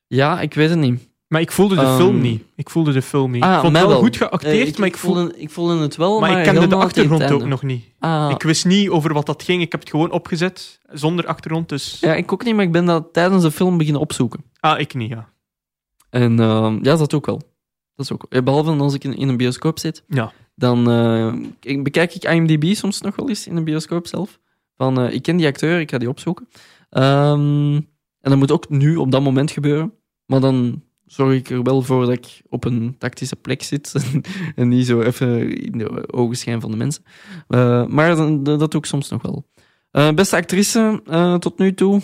ja, 0.07 0.41
ik 0.41 0.53
weet 0.53 0.69
het 0.69 0.79
niet. 0.79 1.09
Maar 1.27 1.41
ik 1.41 1.51
voelde 1.51 1.75
de 1.75 1.81
Ehm, 1.81 1.95
film 1.95 2.21
niet. 2.21 2.43
Ik 2.55 2.69
voelde 2.69 2.91
de 2.91 3.01
film 3.01 3.31
niet. 3.31 3.43
ah, 3.43 3.53
ik 3.53 3.59
vond 3.59 3.73
het 3.73 3.81
wel 3.81 3.91
wel. 3.91 3.99
goed 4.01 4.17
geacteerd, 4.17 4.71
Eh, 4.73 4.77
maar, 4.77 4.87
ik 4.87 4.97
voelde, 4.97 5.19
voelde, 5.19 5.39
ik 5.39 5.49
voelde 5.49 5.77
het 5.77 5.95
wel, 5.95 6.19
maar 6.19 6.29
maar, 6.31 6.39
ik 6.39 6.45
kende 6.45 6.67
de 6.67 6.75
achtergrond 6.75 7.23
ook 7.23 7.29
einde. 7.29 7.45
nog 7.45 7.63
niet. 7.63 7.85
Ah, 7.99 8.31
Ik 8.33 8.41
wist 8.41 8.65
niet 8.65 8.89
over 8.89 9.13
wat 9.13 9.25
dat 9.25 9.43
ging. 9.43 9.61
Ik 9.61 9.71
heb 9.71 9.81
het 9.81 9.89
gewoon 9.89 10.11
opgezet, 10.11 10.79
zonder 10.91 11.25
achtergrond. 11.27 11.69
Dus... 11.69 11.97
ja, 11.99 12.13
ik 12.15 12.33
ook 12.33 12.43
niet, 12.43 12.55
maar 12.55 12.63
ik 12.63 12.71
ben 12.71 12.85
dat 12.85 13.13
tijdens 13.13 13.43
de 13.43 13.51
film 13.51 13.77
beginnen 13.77 14.01
opzoeken. 14.01 14.43
Ah, 14.59 14.79
ik 14.79 14.93
niet, 14.93 15.09
ja. 15.09 15.29
En 16.09 16.39
ehm, 16.39 16.73
ja, 16.81 16.95
dat 16.95 17.13
ook 17.13 17.25
wel. 17.25 17.41
Dat 17.95 18.05
is 18.05 18.11
ook, 18.11 18.25
eh, 18.29 18.41
behalve 18.43 18.71
als 18.71 18.93
ik 18.93 19.03
in, 19.03 19.15
in 19.17 19.27
een 19.27 19.37
bioscoop 19.37 19.79
zit, 19.79 20.03
Ja. 20.07 20.31
dan 20.55 20.89
eh, 20.91 21.81
bekijk 21.83 22.15
ik 22.15 22.23
IMDb 22.23 22.73
soms 22.75 23.01
nog 23.01 23.15
wel 23.15 23.29
eens 23.29 23.47
in 23.47 23.55
een 23.55 23.63
bioscoop 23.63 24.07
zelf. 24.07 24.39
Van, 24.77 24.99
eh, 25.01 25.13
ik 25.13 25.21
ken 25.21 25.37
die 25.37 25.47
acteur, 25.47 25.79
ik 25.79 25.89
ga 25.89 25.97
die 25.97 26.09
opzoeken. 26.09 26.47
Ehm, 26.89 27.73
en 28.21 28.29
dat 28.31 28.35
moet 28.37 28.51
ook 28.51 28.69
nu 28.69 28.95
op 28.95 29.11
dat 29.11 29.21
moment 29.21 29.51
gebeuren. 29.51 29.93
Maar 30.25 30.39
dan 30.39 30.81
zorg 31.07 31.33
ik 31.33 31.49
er 31.49 31.63
wel 31.63 31.81
voor 31.81 32.05
dat 32.05 32.13
ik 32.13 32.41
op 32.49 32.65
een 32.65 32.95
tactische 32.97 33.35
plek 33.35 33.63
zit 33.63 33.93
en 34.55 34.67
niet 34.67 34.85
zo 34.85 35.01
even 35.01 35.53
in 35.63 35.77
de 35.77 36.13
ogenschijn 36.13 36.61
van 36.61 36.71
de 36.71 36.77
mensen. 36.77 37.03
Eh, 37.47 37.85
maar 37.85 38.15
dan- 38.15 38.43
dat 38.43 38.71
doe 38.71 38.79
ik 38.81 38.85
soms 38.85 39.09
nog 39.09 39.21
wel. 39.21 39.47
Eh, 39.91 40.11
beste 40.11 40.35
actrice 40.35 41.01
eh, 41.05 41.35
tot 41.35 41.57
nu 41.57 41.73
toe, 41.73 42.01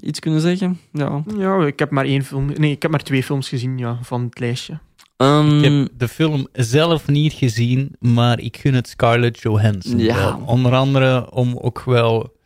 iets 0.00 0.18
kunnen 0.20 0.40
zeggen? 0.40 0.78
Ja. 0.92 1.22
Ja, 1.38 1.66
ik 1.66 1.78
heb 1.78 1.90
maar 1.90 2.04
één 2.04 2.24
film... 2.24 2.50
Nee, 2.56 2.70
ik 2.70 2.82
heb 2.82 2.90
maar 2.90 3.02
twee 3.02 3.22
films 3.22 3.48
gezien 3.48 3.78
ja, 3.78 3.98
van 4.02 4.22
het 4.22 4.38
lijstje. 4.38 4.78
Ehm, 5.16 5.58
Ik 5.58 5.64
heb 5.64 5.88
de 5.98 6.08
film 6.08 6.46
zelf 6.52 7.08
niet 7.08 7.32
gezien, 7.32 7.96
maar 8.00 8.40
ik 8.40 8.56
gun 8.56 8.74
het 8.74 8.88
Scarlett 8.88 9.40
Johansson. 9.40 9.98
Ja. 9.98 10.14
wel. 10.16 10.42
Onder 10.46 10.72
andere 10.74 11.30
om 11.32 11.56
ook 11.56 11.82
wel, 11.84 12.36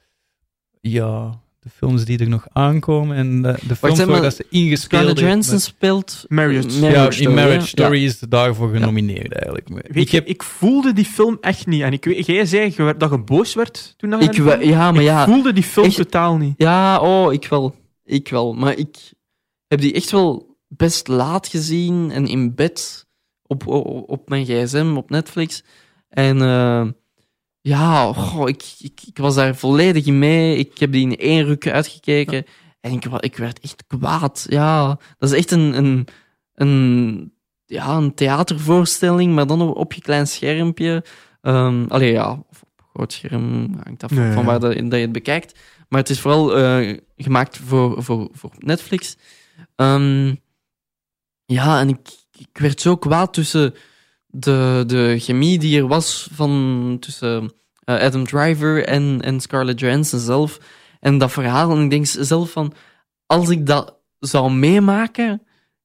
ja, 0.81 1.41
de 1.69 1.75
films 1.87 2.05
die 2.05 2.19
er 2.19 2.29
nog 2.29 2.47
aankomen 2.53 3.17
en 3.17 3.43
de, 3.43 3.55
de 3.69 3.77
films 3.77 4.05
waar 4.05 4.23
dat 4.23 4.35
ze 4.35 4.47
ingespeeld 4.51 4.81
Scarlett 4.81 5.19
Johansson 5.19 5.55
met- 5.55 5.63
speelt 5.63 6.25
Marriage. 6.29 6.81
Ja, 6.81 7.05
in 7.07 7.13
Story, 7.13 7.35
Marriage? 7.35 7.67
Story 7.67 8.05
is 8.05 8.19
daarvoor 8.19 8.71
genomineerd 8.71 9.33
eigenlijk. 9.33 9.69
Weet 9.69 9.97
ik 9.97 10.09
je, 10.09 10.17
heb 10.17 10.27
ik 10.27 10.43
voelde 10.43 10.93
die 10.93 11.05
film 11.05 11.39
echt 11.41 11.67
niet. 11.67 11.83
En 11.83 11.93
ik 11.93 12.05
weet, 12.05 12.27
jij 12.27 12.47
zei 12.47 12.75
dat 12.99 13.11
je 13.11 13.19
boos 13.19 13.55
werd 13.55 13.95
toen 13.97 14.11
dat 14.11 14.23
Ik, 14.23 14.33
we- 14.33 14.67
ja, 14.67 14.93
maar 14.93 15.03
ja. 15.03 15.21
Ik 15.23 15.29
voelde 15.33 15.53
die 15.53 15.63
film 15.63 15.87
echt- 15.87 15.97
totaal 15.97 16.37
niet. 16.37 16.55
Ja, 16.57 17.01
oh, 17.01 17.33
ik 17.33 17.47
wel. 17.47 17.75
Ik 18.05 18.29
wel. 18.29 18.53
Maar 18.55 18.77
ik 18.77 18.97
heb 19.67 19.81
die 19.81 19.93
echt 19.93 20.11
wel 20.11 20.57
best 20.69 21.09
laat 21.09 21.47
gezien 21.49 22.11
en 22.11 22.27
in 22.27 22.55
bed 22.55 23.07
op, 23.47 23.67
op, 23.67 24.11
op 24.11 24.29
mijn 24.29 24.45
gsm, 24.45 24.93
op 24.97 25.11
Netflix. 25.11 25.65
En 26.09 26.43
eh, 26.43 26.87
ja, 27.61 28.13
goh, 28.13 28.49
ik, 28.49 28.75
ik, 28.79 29.01
ik 29.07 29.19
was 29.19 29.35
daar 29.35 29.57
volledig 29.57 30.07
in 30.07 30.19
mee. 30.19 30.57
Ik 30.57 30.79
heb 30.79 30.93
die 30.93 31.11
in 31.11 31.17
één 31.17 31.45
ruk 31.45 31.69
uitgekeken. 31.69 32.45
En 32.81 32.93
ik, 32.93 33.05
ik 33.05 33.37
werd 33.37 33.61
echt 33.61 33.85
kwaad. 33.87 34.47
Ja, 34.49 34.99
dat 35.19 35.31
is 35.31 35.37
echt 35.39 35.51
een, 35.51 35.77
een, 35.79 36.07
een, 36.55 37.33
ja, 37.67 37.97
een 37.97 38.15
theatervoorstelling, 38.15 39.35
maar 39.35 39.47
dan 39.47 39.75
op, 39.75 39.93
je 39.93 40.01
klein 40.01 40.27
schermpje. 40.27 41.05
Ehm 41.41 41.85
allee, 41.89 42.13
ja, 42.13 42.45
of 42.51 42.63
op 42.63 42.87
groot 42.93 43.13
scherm, 43.13 43.75
hangt 43.85 44.03
af 44.03 44.11
Nee. 44.11 44.33
van 44.33 44.45
waar 44.45 44.61
dat, 44.61 44.73
dat 44.75 44.93
je 44.93 44.97
het 44.97 45.13
bekijkt. 45.13 45.59
Maar 45.89 46.01
het 46.01 46.11
is 46.11 46.21
vooral 46.21 46.57
eh, 46.57 46.99
gemaakt 47.17 47.57
voor, 47.57 48.03
voor, 48.03 48.29
voor 48.33 48.51
Netflix. 48.59 49.17
Ehm, 49.77 50.35
ja, 51.45 51.81
en 51.81 51.89
ik, 51.89 52.09
ik 52.39 52.59
werd 52.59 52.81
zo 52.81 52.97
kwaad 52.97 53.33
tussen 53.35 53.75
de, 54.31 54.85
de 54.87 55.17
chemie 55.19 55.59
die 55.59 55.79
er 55.81 55.87
was 55.87 56.29
van, 56.33 56.97
tussen 57.01 57.53
eh, 57.85 57.95
Adam 58.01 58.25
Driver 58.25 58.85
en, 58.87 59.21
en 59.23 59.41
Scarlett 59.41 59.81
Johansson 59.81 60.19
zelf. 60.21 60.59
En 61.01 61.19
dat 61.19 61.33
verhaal. 61.33 61.71
En 61.77 61.83
ik 61.85 61.91
denk 61.91 62.07
zelf 62.07 62.51
van, 62.51 62.73
als 63.27 63.49
ik 63.49 63.67
dat 63.67 63.97
zou 64.19 64.53
meemaken, 64.53 65.43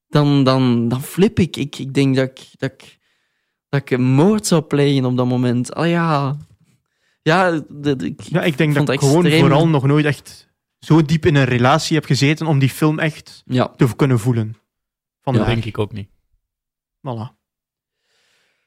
dan, 0.08 0.44
dan, 0.44 0.88
dan 0.88 1.02
flip 1.02 1.38
ik. 1.38 1.56
ik. 1.56 1.78
Ik 1.78 1.94
denk 1.94 2.16
dat 2.16 2.28
ik, 2.30 2.46
dat 2.58 2.72
ik, 2.72 2.98
dat 3.68 3.80
ik 3.80 3.90
een 3.90 4.02
moord 4.04 4.46
zou 4.46 4.62
plegen 4.62 5.04
op 5.04 5.16
dat 5.16 5.26
moment. 5.26 5.74
Oh 5.74 5.86
ja. 5.86 6.36
Ja, 7.22 7.50
de, 7.68 7.96
de- 7.96 8.06
ik, 8.06 8.20
Ja, 8.20 8.42
ik 8.42 8.56
denk 8.56 8.74
dat 8.74 8.88
ik 8.88 8.98
gewoon 9.00 9.30
vooral 9.30 9.68
nog 9.68 9.86
nooit 9.86 10.04
echt 10.04 10.52
zo 10.78 11.02
diep 11.02 11.26
in 11.26 11.34
een 11.34 11.44
relatie 11.44 11.96
heb 11.96 12.04
gezeten 12.04 12.46
om 12.46 12.58
die 12.58 12.70
film 12.70 12.98
echt 12.98 13.42
Ja. 13.46 13.68
te 13.76 13.96
kunnen 13.96 14.18
voelen. 14.18 14.56
Van 15.22 15.34
dat 15.34 15.46
denk 15.46 15.64
ik 15.64 15.78
ook 15.78 15.92
niet. 15.92 16.08
Voilà. 16.98 17.43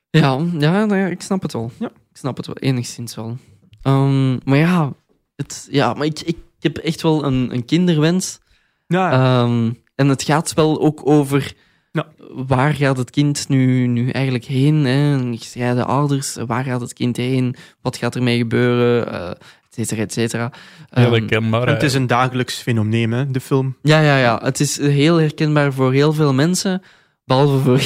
Ja, 0.10 0.40
ja, 0.60 0.86
nou 0.86 0.96
ja, 0.98 1.06
ik 1.08 1.22
snap 1.22 1.42
het 1.42 1.54
wel. 1.54 1.72
Ja. 1.80 1.88
Ik 1.88 2.18
snap 2.18 2.38
het 2.38 2.46
wel, 2.46 2.56
enigszins 2.56 3.16
wel. 3.16 3.38
Ehm, 3.82 4.34
maar 4.50 4.58
ja, 4.58 4.94
het, 5.36 5.68
ja 5.72 5.94
maar 5.94 6.06
ik, 6.06 6.20
ik 6.22 6.38
heb 6.60 6.78
echt 6.78 7.02
wel 7.02 7.24
een, 7.26 7.50
een 7.54 7.66
kinderwens. 7.66 8.40
Ja, 8.88 9.12
Ehm, 9.12 9.72
en 9.96 10.08
het 10.08 10.24
gaat 10.24 10.54
wel 10.54 10.82
ook 10.82 11.02
over 11.04 11.54
Ja. 11.92 12.08
waar 12.32 12.74
gaat 12.74 12.98
het 12.98 13.10
kind 13.10 13.50
nu, 13.50 13.88
nu 13.88 14.10
eigenlijk 14.10 14.46
heen? 14.46 14.76
Hè? 14.86 15.18
Gescheiden 15.38 15.86
ouders, 15.88 16.38
waar 16.48 16.64
gaat 16.64 16.82
het 16.82 16.94
kind 16.94 17.18
heen? 17.18 17.56
Wat 17.82 17.98
gaat 17.98 18.16
ermee 18.16 18.38
gebeuren? 18.38 19.12
Eh 19.12 19.30
et 19.30 19.88
cetera, 19.88 20.02
et 20.02 20.14
cetera. 20.14 20.52
Heel 20.90 21.16
Ehm, 21.16 21.54
het 21.54 21.84
is 21.84 21.94
een 21.94 22.08
dagelijks 22.08 22.56
fenomeen, 22.56 23.12
hè, 23.12 23.32
de 23.32 23.40
film. 23.40 23.78
ja, 23.82 24.00
ja, 24.02 24.18
ja. 24.18 24.40
Het 24.44 24.60
is 24.60 24.78
heel 24.78 25.16
herkenbaar 25.18 25.74
voor 25.74 25.94
heel 25.94 26.14
veel 26.14 26.34
mensen. 26.34 26.82
Behalve 27.28 27.58
voor, 27.64 27.80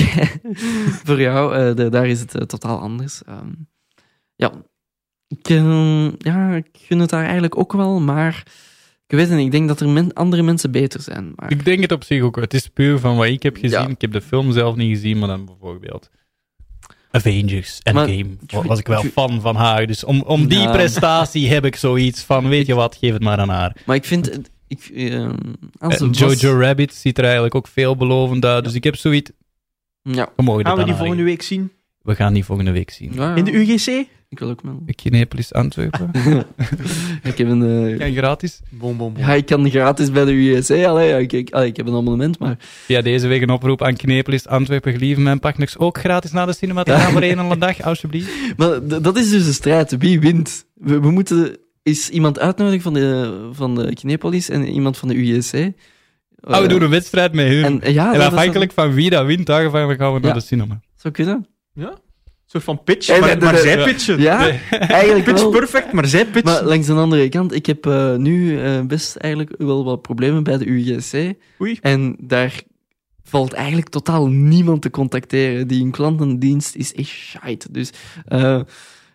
voor 1.05 1.21
jou. 1.21 1.55
eh, 1.55 1.75
de- 1.75 1.89
daar 1.89 2.07
is 2.07 2.19
het 2.19 2.35
eh, 2.35 2.41
totaal 2.45 2.79
anders. 2.79 3.23
Ehm, 3.23 3.49
ja. 4.35 4.51
Ik, 5.27 5.49
eh, 5.49 6.07
ja, 6.17 6.55
ik 6.55 6.67
gun 6.73 6.99
het 6.99 7.09
daar 7.09 7.23
eigenlijk 7.23 7.57
ook 7.57 7.73
wel, 7.73 7.99
maar 7.99 8.43
ik 9.07 9.15
weet 9.17 9.27
het 9.27 9.37
niet. 9.37 9.45
Ik 9.45 9.51
denk 9.51 9.67
dat 9.67 9.79
er 9.79 9.89
men- 9.89 10.13
andere 10.13 10.41
mensen 10.43 10.71
beter 10.71 11.01
zijn. 11.01 11.31
Maar, 11.35 11.51
Ik 11.51 11.65
denk 11.65 11.81
het 11.81 11.91
op 11.91 12.03
zich 12.03 12.21
ook. 12.21 12.35
wel. 12.35 12.43
Het 12.43 12.53
is 12.53 12.67
puur 12.67 12.99
van 12.99 13.15
wat 13.15 13.25
ik 13.25 13.43
heb 13.43 13.55
gezien. 13.57 13.81
Ja. 13.81 13.87
Ik 13.87 14.01
heb 14.01 14.11
de 14.11 14.21
film 14.21 14.51
zelf 14.51 14.75
niet 14.75 14.89
gezien, 14.95 15.19
maar 15.19 15.27
dan 15.27 15.45
bijvoorbeeld 15.45 16.09
Avengers 17.11 17.79
Maar- 17.83 18.07
Endgame. 18.07 18.35
Wa- 18.47 18.63
was 18.67 18.79
ik 18.79 18.87
wel 18.87 19.03
fan 19.03 19.41
van 19.41 19.55
haar. 19.55 19.87
Dus 19.87 20.03
om, 20.03 20.21
om 20.21 20.47
die 20.47 20.59
Ja. 20.59 20.71
prestatie 20.71 21.49
heb 21.49 21.65
ik 21.65 21.75
zoiets 21.75 22.23
van, 22.23 22.47
weet 22.47 22.65
je 22.67 22.75
wat, 22.75 22.95
geef 22.95 23.13
het 23.13 23.23
maar 23.23 23.37
aan 23.39 23.49
haar. 23.49 23.75
maar 23.85 23.95
ik 23.95 24.05
vind... 24.05 24.39
Ik, 24.71 24.89
eh, 24.95 25.29
het 25.79 25.99
was- 25.99 26.17
Jojo 26.19 26.59
Rabbit 26.59 26.93
ziet 26.93 27.17
er 27.17 27.23
eigenlijk 27.23 27.55
ook 27.55 27.67
veelbelovend 27.67 28.45
uit. 28.45 28.63
Dus 28.63 28.73
ik 28.73 28.83
heb 28.83 28.95
zoiets... 28.95 29.31
Ja. 30.01 30.29
We 30.35 30.43
mogen 30.43 30.65
Gaan 30.65 30.77
we 30.77 30.83
die 30.83 30.93
volgende 30.95 31.23
week 31.23 31.41
zien? 31.41 31.71
We 32.01 32.15
gaan 32.15 32.33
die 32.33 32.45
volgende 32.45 32.71
week 32.71 32.89
zien. 32.91 33.11
Ja, 33.13 33.29
ja. 33.29 33.35
In 33.35 33.43
de 33.43 33.51
UGC? 33.55 34.07
Ik 34.29 34.39
wil 34.39 34.49
ook 34.49 34.61
wel. 34.61 34.83
Kinepolis 34.95 35.53
Antwerpen. 35.53 36.11
ik 37.23 37.37
heb 37.37 37.47
een... 37.47 37.89
eh, 37.91 37.99
Kan 37.99 38.13
gratis. 38.13 38.59
Bom, 38.69 38.97
bom, 38.97 39.13
bom. 39.13 39.23
ja, 39.23 39.33
ik 39.33 39.45
kan 39.45 39.69
gratis 39.69 40.11
bij 40.11 40.25
de 40.25 40.31
USA. 40.31 40.83
Allee, 40.85 41.09
ja, 41.09 41.17
ik, 41.17 41.33
ik, 41.33 41.51
allee, 41.51 41.67
ik 41.67 41.77
heb 41.77 41.87
een 41.87 41.95
abonnement, 41.95 42.39
maar... 42.39 42.55
Via 42.59 43.01
deze 43.01 43.27
week 43.27 43.41
een 43.41 43.49
oproep 43.49 43.81
aan 43.83 43.95
Kinepolis 43.95 44.47
Antwerpen. 44.47 44.91
Gelieve 44.91 45.21
mijn 45.21 45.39
partners 45.39 45.77
ook 45.77 45.97
gratis 45.97 46.31
naar 46.31 46.45
de 46.45 46.53
cinema 46.53 46.83
te 46.83 46.91
gaan 46.91 47.11
voor 47.11 47.21
één 47.21 47.39
en 47.39 47.45
een 47.51 47.59
dag, 47.59 47.81
alsjeblieft. 47.81 48.29
Maar 48.57 48.87
dat 49.01 49.17
is 49.17 49.29
dus 49.29 49.45
de 49.45 49.53
strijd. 49.53 49.97
Wie 49.97 50.19
wint? 50.19 50.65
We, 50.73 50.99
we 50.99 51.11
moeten 51.11 51.57
eens 51.83 52.09
iemand 52.09 52.39
uitnodigen 52.39 52.81
van 52.81 52.93
de, 52.93 53.49
van 53.51 53.75
de 53.75 53.93
Kinepolis 53.93 54.49
en 54.49 54.67
iemand 54.67 54.97
van 54.97 55.07
de 55.07 55.15
UJC. 55.15 55.73
Oh, 56.43 56.61
we 56.61 56.67
doen 56.67 56.81
een 56.81 56.89
wedstrijd 56.89 57.33
met 57.33 57.47
hun. 57.47 57.63
En, 57.63 57.81
En, 57.81 57.93
ja, 57.93 58.13
dat- 58.13 58.21
afhankelijk 58.21 58.71
van 58.71 58.93
wie 58.93 59.09
dat 59.09 59.25
wint, 59.25 59.45
daarvan 59.45 59.95
gaan 59.95 60.13
we 60.13 60.19
naar 60.19 60.27
Ja. 60.29 60.33
de 60.33 60.39
cinema. 60.45 60.79
zou 60.95 61.13
kunnen. 61.13 61.47
Ja? 61.73 61.89
Een 61.89 61.97
soort 62.45 62.63
van 62.63 62.83
pitch, 62.83 63.19
maar, 63.19 63.29
de- 63.29 63.37
de- 63.37 63.45
maar 63.45 63.53
de- 63.53 63.59
zij 63.59 63.83
pitchen. 63.83 64.19
Ja, 64.21 64.37
eigenlijk 64.69 65.23
Pitch 65.25 65.41
wel. 65.41 65.49
perfect, 65.51 65.91
maar 65.91 66.05
zij 66.07 66.25
pitchen. 66.25 66.43
Maar 66.43 66.63
langs 66.63 66.87
de 66.87 66.93
andere 66.93 67.29
kant, 67.29 67.53
ik 67.53 67.65
heb 67.65 67.85
eh, 67.85 68.15
nu 68.15 68.61
eh, 68.61 68.81
best 68.81 69.15
eigenlijk 69.15 69.55
wel 69.57 69.83
wat 69.83 70.01
problemen 70.01 70.43
bij 70.43 70.57
de 70.57 70.65
UJC. 70.65 71.33
Oei. 71.61 71.77
En 71.81 72.15
daar 72.19 72.61
valt 73.23 73.53
eigenlijk 73.53 73.89
totaal 73.89 74.27
niemand 74.27 74.81
te 74.81 74.89
contacteren. 74.89 75.67
Die 75.67 75.83
een 75.83 75.91
klantendienst 75.91 76.75
is 76.75 76.93
echt 76.93 77.07
shite. 77.09 77.67
Dus 77.71 77.89
eh, 78.25 78.61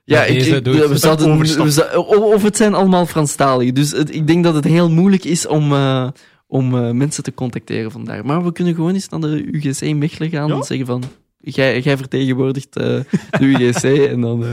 ja, 0.07 0.19
Ja, 0.21 0.25
ik, 0.25 0.39
deze 0.39 0.57
ik- 0.57 0.65
doet 0.65 0.75
we 0.89 0.97
zouden, 0.99 1.39
we 1.39 2.19
of 2.35 2.43
het 2.43 2.57
zijn 2.57 2.75
allemaal 2.75 3.07
Franstalig. 3.07 3.73
Dus 3.73 3.91
het- 3.91 4.15
ik 4.15 4.27
denk 4.27 4.45
dat 4.45 4.55
het 4.55 4.65
heel 4.65 4.91
moeilijk 4.91 5.25
is 5.25 5.47
om, 5.47 5.73
eh, 5.73 6.09
om 6.47 6.75
eh, 6.77 6.91
mensen 6.91 7.23
te 7.23 7.35
contacteren 7.35 7.91
vandaar. 7.91 8.27
Maar 8.27 8.45
we 8.45 8.53
kunnen 8.53 8.75
gewoon 8.75 8.95
eens 8.95 9.09
naar 9.09 9.21
de 9.21 9.49
UGC 9.53 9.95
Mechelen 9.95 10.31
gaan 10.31 10.49
Ja? 10.49 10.55
en 10.55 10.63
zeggen 10.63 10.87
van... 10.87 11.03
jij, 11.41 11.81
jij 11.81 11.97
vertegenwoordigt 11.97 12.77
eh, 12.77 12.85
de 13.31 13.45
UGC 13.45 13.83
en 14.13 14.21
dan 14.21 14.45
eh, 14.45 14.49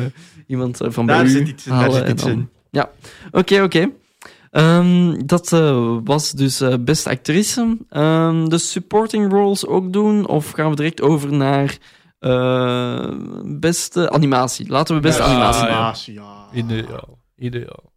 iemand 0.47 0.77
van 0.81 1.05
bij 1.05 1.15
Daar 1.15 1.25
u 1.25 1.29
zit 1.29 1.47
iets, 1.47 1.63
daar 1.63 1.75
halen 1.75 1.97
zit 2.07 2.09
iets 2.09 2.25
in. 2.25 2.49
Ja, 2.71 2.91
oké, 3.31 3.61
oké. 3.61 3.89
Ehm, 4.51 5.21
dat 5.25 5.53
eh, 5.53 5.97
was 6.03 6.31
dus 6.31 6.61
eh, 6.61 6.73
beste 6.79 7.09
actrice. 7.09 7.77
Ehm, 7.89 8.47
de 8.49 8.57
supporting 8.57 9.31
roles 9.31 9.65
ook 9.65 9.93
doen? 9.93 10.27
Of 10.27 10.51
gaan 10.51 10.69
we 10.69 10.75
direct 10.75 11.01
over 11.01 11.33
naar 11.33 11.77
eh, 12.23 13.09
beste 13.45 14.09
animatie? 14.11 14.67
Laten 14.69 14.95
we 14.95 15.01
beste 15.01 15.21
Ja, 15.21 15.27
animatie. 15.27 15.61
ja. 15.65 15.69
Animatie, 15.69 16.13
ja. 16.13 16.45
Ideaal. 16.53 17.17
Ideaal. 17.37 17.91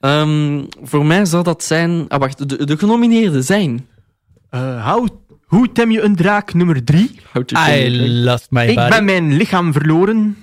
Ehm, 0.00 0.64
voor 0.82 1.06
mij 1.06 1.24
zou 1.24 1.42
dat 1.44 1.64
zijn... 1.64 2.04
Ah, 2.08 2.18
wacht. 2.20 2.48
De, 2.48 2.64
de 2.64 2.78
genomineerden 2.78 3.44
zijn... 3.44 3.88
Eh, 4.50 4.92
how, 4.92 5.08
hoe 5.44 5.72
tem 5.72 5.90
je 5.90 6.00
een 6.02 6.16
draak 6.16 6.54
nummer 6.54 6.84
drie? 6.84 7.20
How 7.32 7.44
to 7.44 7.56
I 7.68 8.08
lost 8.24 8.50
my 8.50 8.66
Ik 8.66 8.74
body. 8.74 8.88
ben 8.88 9.04
mijn 9.04 9.32
lichaam 9.36 9.72
verloren. 9.72 10.36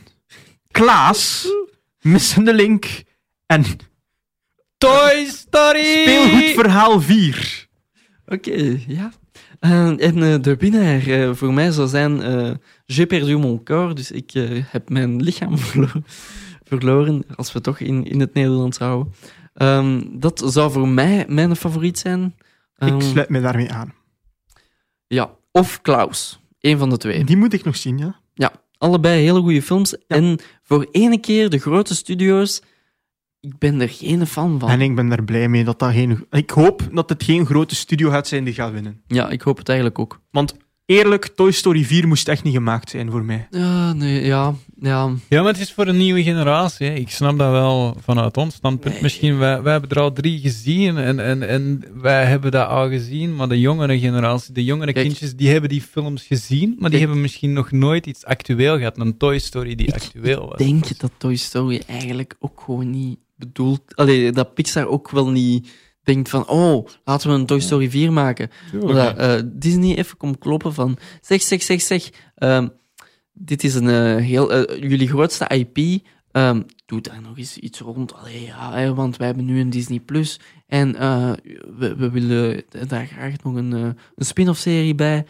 Klaas. 0.71 1.47
Missende 2.01 2.53
link. 2.53 3.03
En 3.45 3.63
Toy 4.77 5.25
Story! 5.27 6.01
speelgoedverhaal 6.01 7.01
4. 7.01 7.67
Oké, 8.25 8.77
ja. 8.88 9.11
Eh, 9.59 9.88
en 10.07 10.41
de 10.41 10.55
winnaar 10.55 11.07
eh, 11.07 11.29
voor 11.33 11.53
mij 11.53 11.71
zou 11.71 11.88
zijn 11.88 12.21
eh 12.21 12.51
J'ai 12.86 13.05
perdu 13.05 13.38
mon 13.38 13.63
corps, 13.63 13.95
dus 13.95 14.11
ik 14.11 14.33
eh, 14.33 14.63
heb 14.65 14.89
mijn 14.89 15.21
lichaam 15.23 15.57
verlo- 15.67 16.01
verloren, 16.63 17.23
als 17.36 17.53
we 17.53 17.61
toch 17.61 17.79
in, 17.79 18.03
in 18.05 18.19
het 18.19 18.33
Nederlands 18.33 18.77
houden. 18.77 19.13
Ehm, 19.53 20.01
dat 20.11 20.43
zou 20.45 20.71
voor 20.71 20.88
mij 20.88 21.25
mijn 21.27 21.55
favoriet 21.55 21.99
zijn. 21.99 22.23
Ik 22.77 22.88
Ehm, 22.88 23.01
sluit 23.01 23.29
me 23.29 23.41
daarmee 23.41 23.71
aan. 23.71 23.93
ja, 25.07 25.36
of 25.51 25.81
Klaus. 25.81 26.39
Een 26.59 26.77
van 26.77 26.89
de 26.89 26.97
twee. 26.97 27.23
Die 27.23 27.38
moet 27.38 27.53
ik 27.53 27.63
nog 27.63 27.75
zien, 27.75 27.97
ja. 27.97 28.19
Allebei 28.77 29.21
hele 29.21 29.39
goede 29.41 29.61
films. 29.61 29.97
En 30.07 30.39
voor 30.63 30.88
ene 30.91 31.17
keer 31.19 31.49
de 31.49 31.57
grote 31.57 31.95
studio's, 31.95 32.61
ik 33.39 33.57
ben 33.57 33.81
er 33.81 33.89
geen 33.89 34.27
fan 34.27 34.59
van. 34.59 34.69
En 34.69 34.81
ik 34.81 34.95
ben 34.95 35.11
er 35.11 35.23
blij 35.23 35.47
mee 35.49 35.63
dat 35.63 35.79
dat 35.79 35.91
geen... 35.91 36.25
Ik 36.29 36.49
hoop 36.49 36.88
dat 36.91 37.09
het 37.09 37.23
geen 37.23 37.45
grote 37.45 37.75
studio 37.75 38.09
gaat 38.09 38.27
zijn 38.27 38.43
die 38.43 38.53
gaat 38.53 38.71
winnen. 38.71 39.01
Ja, 39.07 39.29
ik 39.29 39.41
hoop 39.41 39.57
het 39.57 39.67
eigenlijk 39.69 39.99
ook. 39.99 40.21
Want 40.31 40.55
eerlijk, 40.86 41.27
Toy 41.36 41.51
Story 41.51 41.83
4 41.83 42.07
moest 42.07 42.27
echt 42.27 42.43
niet 42.43 42.53
gemaakt 42.53 42.89
zijn 42.89 43.11
voor 43.11 43.23
mij. 43.23 43.47
Ja, 43.51 43.93
nee, 43.93 44.25
ja, 44.25 44.53
ja. 44.79 45.11
Ja, 45.29 45.41
maar 45.41 45.51
het 45.51 45.61
is 45.61 45.71
voor 45.73 45.88
een 45.88 45.97
nieuwe 45.97 46.23
generatie. 46.23 46.88
Hè. 46.88 46.93
Ik 46.93 47.09
snap 47.09 47.38
dat 47.38 47.51
wel 47.51 47.97
vanuit 48.03 48.38
ons 48.38 48.55
standpunt. 48.55 48.93
Nee. 48.93 49.03
Misschien, 49.03 49.38
wij, 49.38 49.61
wij 49.61 49.71
hebben 49.71 49.89
er 49.89 49.99
al 49.99 50.13
drie 50.13 50.39
gezien 50.39 50.97
en, 50.97 51.19
en, 51.19 51.47
en 51.47 51.83
wij 52.01 52.25
hebben 52.25 52.51
dat 52.51 52.67
al 52.67 52.89
gezien, 52.89 53.36
maar 53.36 53.47
de 53.47 53.59
jongere 53.59 53.99
generatie, 53.99 54.53
de 54.53 54.63
jongere 54.63 54.93
Kijk. 54.93 55.05
kindjes, 55.05 55.36
die 55.36 55.49
hebben 55.49 55.69
die 55.69 55.81
films 55.81 56.23
gezien, 56.23 56.69
maar 56.69 56.77
die 56.77 56.89
Kijk. 56.89 57.01
hebben 57.01 57.21
misschien 57.21 57.53
nog 57.53 57.71
nooit 57.71 58.05
iets 58.05 58.25
actueel 58.25 58.77
gehad. 58.77 58.97
Een 58.97 59.17
Toy 59.17 59.39
Story 59.39 59.75
die 59.75 59.88
Ik 59.88 59.93
actueel 59.93 60.47
was. 60.47 60.57
denk 60.57 60.97
dat 60.99 61.11
Toy 61.17 61.36
Story 61.36 61.81
eigenlijk 61.88 62.36
ook 62.39 62.61
gewoon 62.65 62.89
niet 62.89 63.19
bedoeld... 63.36 63.81
Allee, 63.95 64.31
dat 64.31 64.53
Pixar 64.53 64.88
ook 64.88 65.09
wel 65.09 65.29
niet 65.29 65.69
denkt 66.06 66.30
van 66.30 66.47
oh, 66.47 66.88
laten 67.03 67.30
we 67.30 67.36
een 67.36 67.45
Toy 67.45 67.60
Story 67.60 67.89
4 67.89 68.14
maken. 68.14 68.49
Dat 68.80 69.18
eh, 69.18 69.41
Disney 69.45 69.97
even 69.97 70.18
komt 70.18 70.38
kloppen 70.38 70.74
van 70.74 70.97
zeg, 71.22 71.41
zeg, 71.41 71.62
zeg, 71.62 71.82
zeg, 71.82 72.10
ehm, 72.36 72.68
dit 73.34 73.64
is 73.64 73.76
een 73.76 73.89
eh, 73.89 74.24
heel... 74.24 74.51
eh, 74.51 74.82
jullie 74.89 75.08
grootste 75.08 75.47
IP, 75.47 76.03
ehm, 76.32 76.62
doe 76.86 77.01
daar 77.01 77.22
nog 77.22 77.38
eens 77.38 77.58
iets 77.58 77.80
rond. 77.80 78.14
Allee, 78.14 78.41
ja, 78.41 78.74
hè, 78.74 78.93
want 78.93 79.18
wij 79.18 79.28
hebben 79.28 79.45
nu 79.45 79.60
een 79.60 79.70
Disney+. 79.70 79.99
Plus 79.99 80.39
en 80.68 80.91
we, 81.78 81.95
we 81.97 82.10
willen 82.10 82.64
daar 82.88 83.06
graag 83.06 83.43
nog 83.43 83.56
een, 83.56 83.72
een 83.72 83.95
spin-off 84.18 84.60
serie 84.60 84.95
bij. 84.95 85.26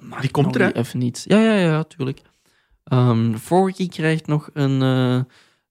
Maak 0.00 0.20
Die 0.20 0.30
komt 0.30 0.54
er, 0.54 0.62
hè? 0.62 0.74
Even 0.74 0.98
niet. 0.98 1.24
Ja, 1.26 1.38
ja, 1.38 1.54
ja, 1.54 1.82
tuurlijk. 1.82 2.20
Ehm 2.84 3.34
Forky 3.34 3.88
krijgt 3.88 4.26
nog 4.26 4.50
een, 4.52 4.80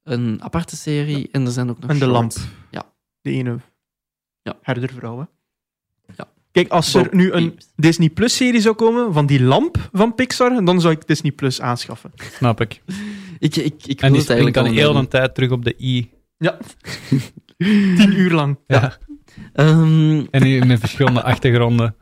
een 0.04 0.44
aparte 0.44 0.76
serie 0.76 1.30
en 1.32 1.46
er 1.46 1.52
zijn 1.52 1.70
ook 1.70 1.80
nog 1.80 1.90
En 1.90 2.00
de 2.00 2.08
lamp. 2.08 2.34
Ja. 2.72 2.84
De 3.22 3.32
ene 3.32 3.60
Ja. 4.46 4.58
herdervrouw, 4.62 5.18
hè. 5.18 5.24
Ja. 6.18 6.28
Kijk, 6.52 6.70
als 6.72 6.94
er 6.94 7.08
nu 7.12 7.32
een. 7.32 7.60
Disney 7.76 8.10
Plus-serie 8.10 8.62
zou 8.62 8.76
komen 8.76 9.14
van 9.14 9.26
die 9.26 9.44
lamp 9.44 9.90
van 9.92 10.16
Pixar, 10.16 10.66
dan 10.66 10.82
zou 10.82 10.94
ik 10.94 11.08
Disney 11.08 11.32
Plus 11.32 11.62
aanschaffen. 11.62 12.12
Snap 12.16 12.62
ik. 12.62 12.82
Ik, 13.40 13.56
ik, 13.56 13.86
ik 13.86 14.02
En 14.02 14.12
die 14.12 14.22
het 14.22 14.30
springt 14.30 14.30
eigenlijk 14.30 14.56
dan 14.56 14.66
al 14.66 14.72
heel 14.72 14.94
de 14.94 15.08
tijd 15.08 15.36
terug 15.36 15.52
op 15.52 15.64
de 15.64 15.76
i. 15.80 16.10
Ja. 16.38 16.58
Tien 17.98 18.20
uur 18.20 18.32
lang. 18.32 18.58
Ja. 18.68 18.98
Ehm, 19.54 20.26
En 20.32 20.44
in 20.44 20.68
met 20.68 20.80
verschillende 20.80 21.24
achtergronden. 21.24 21.96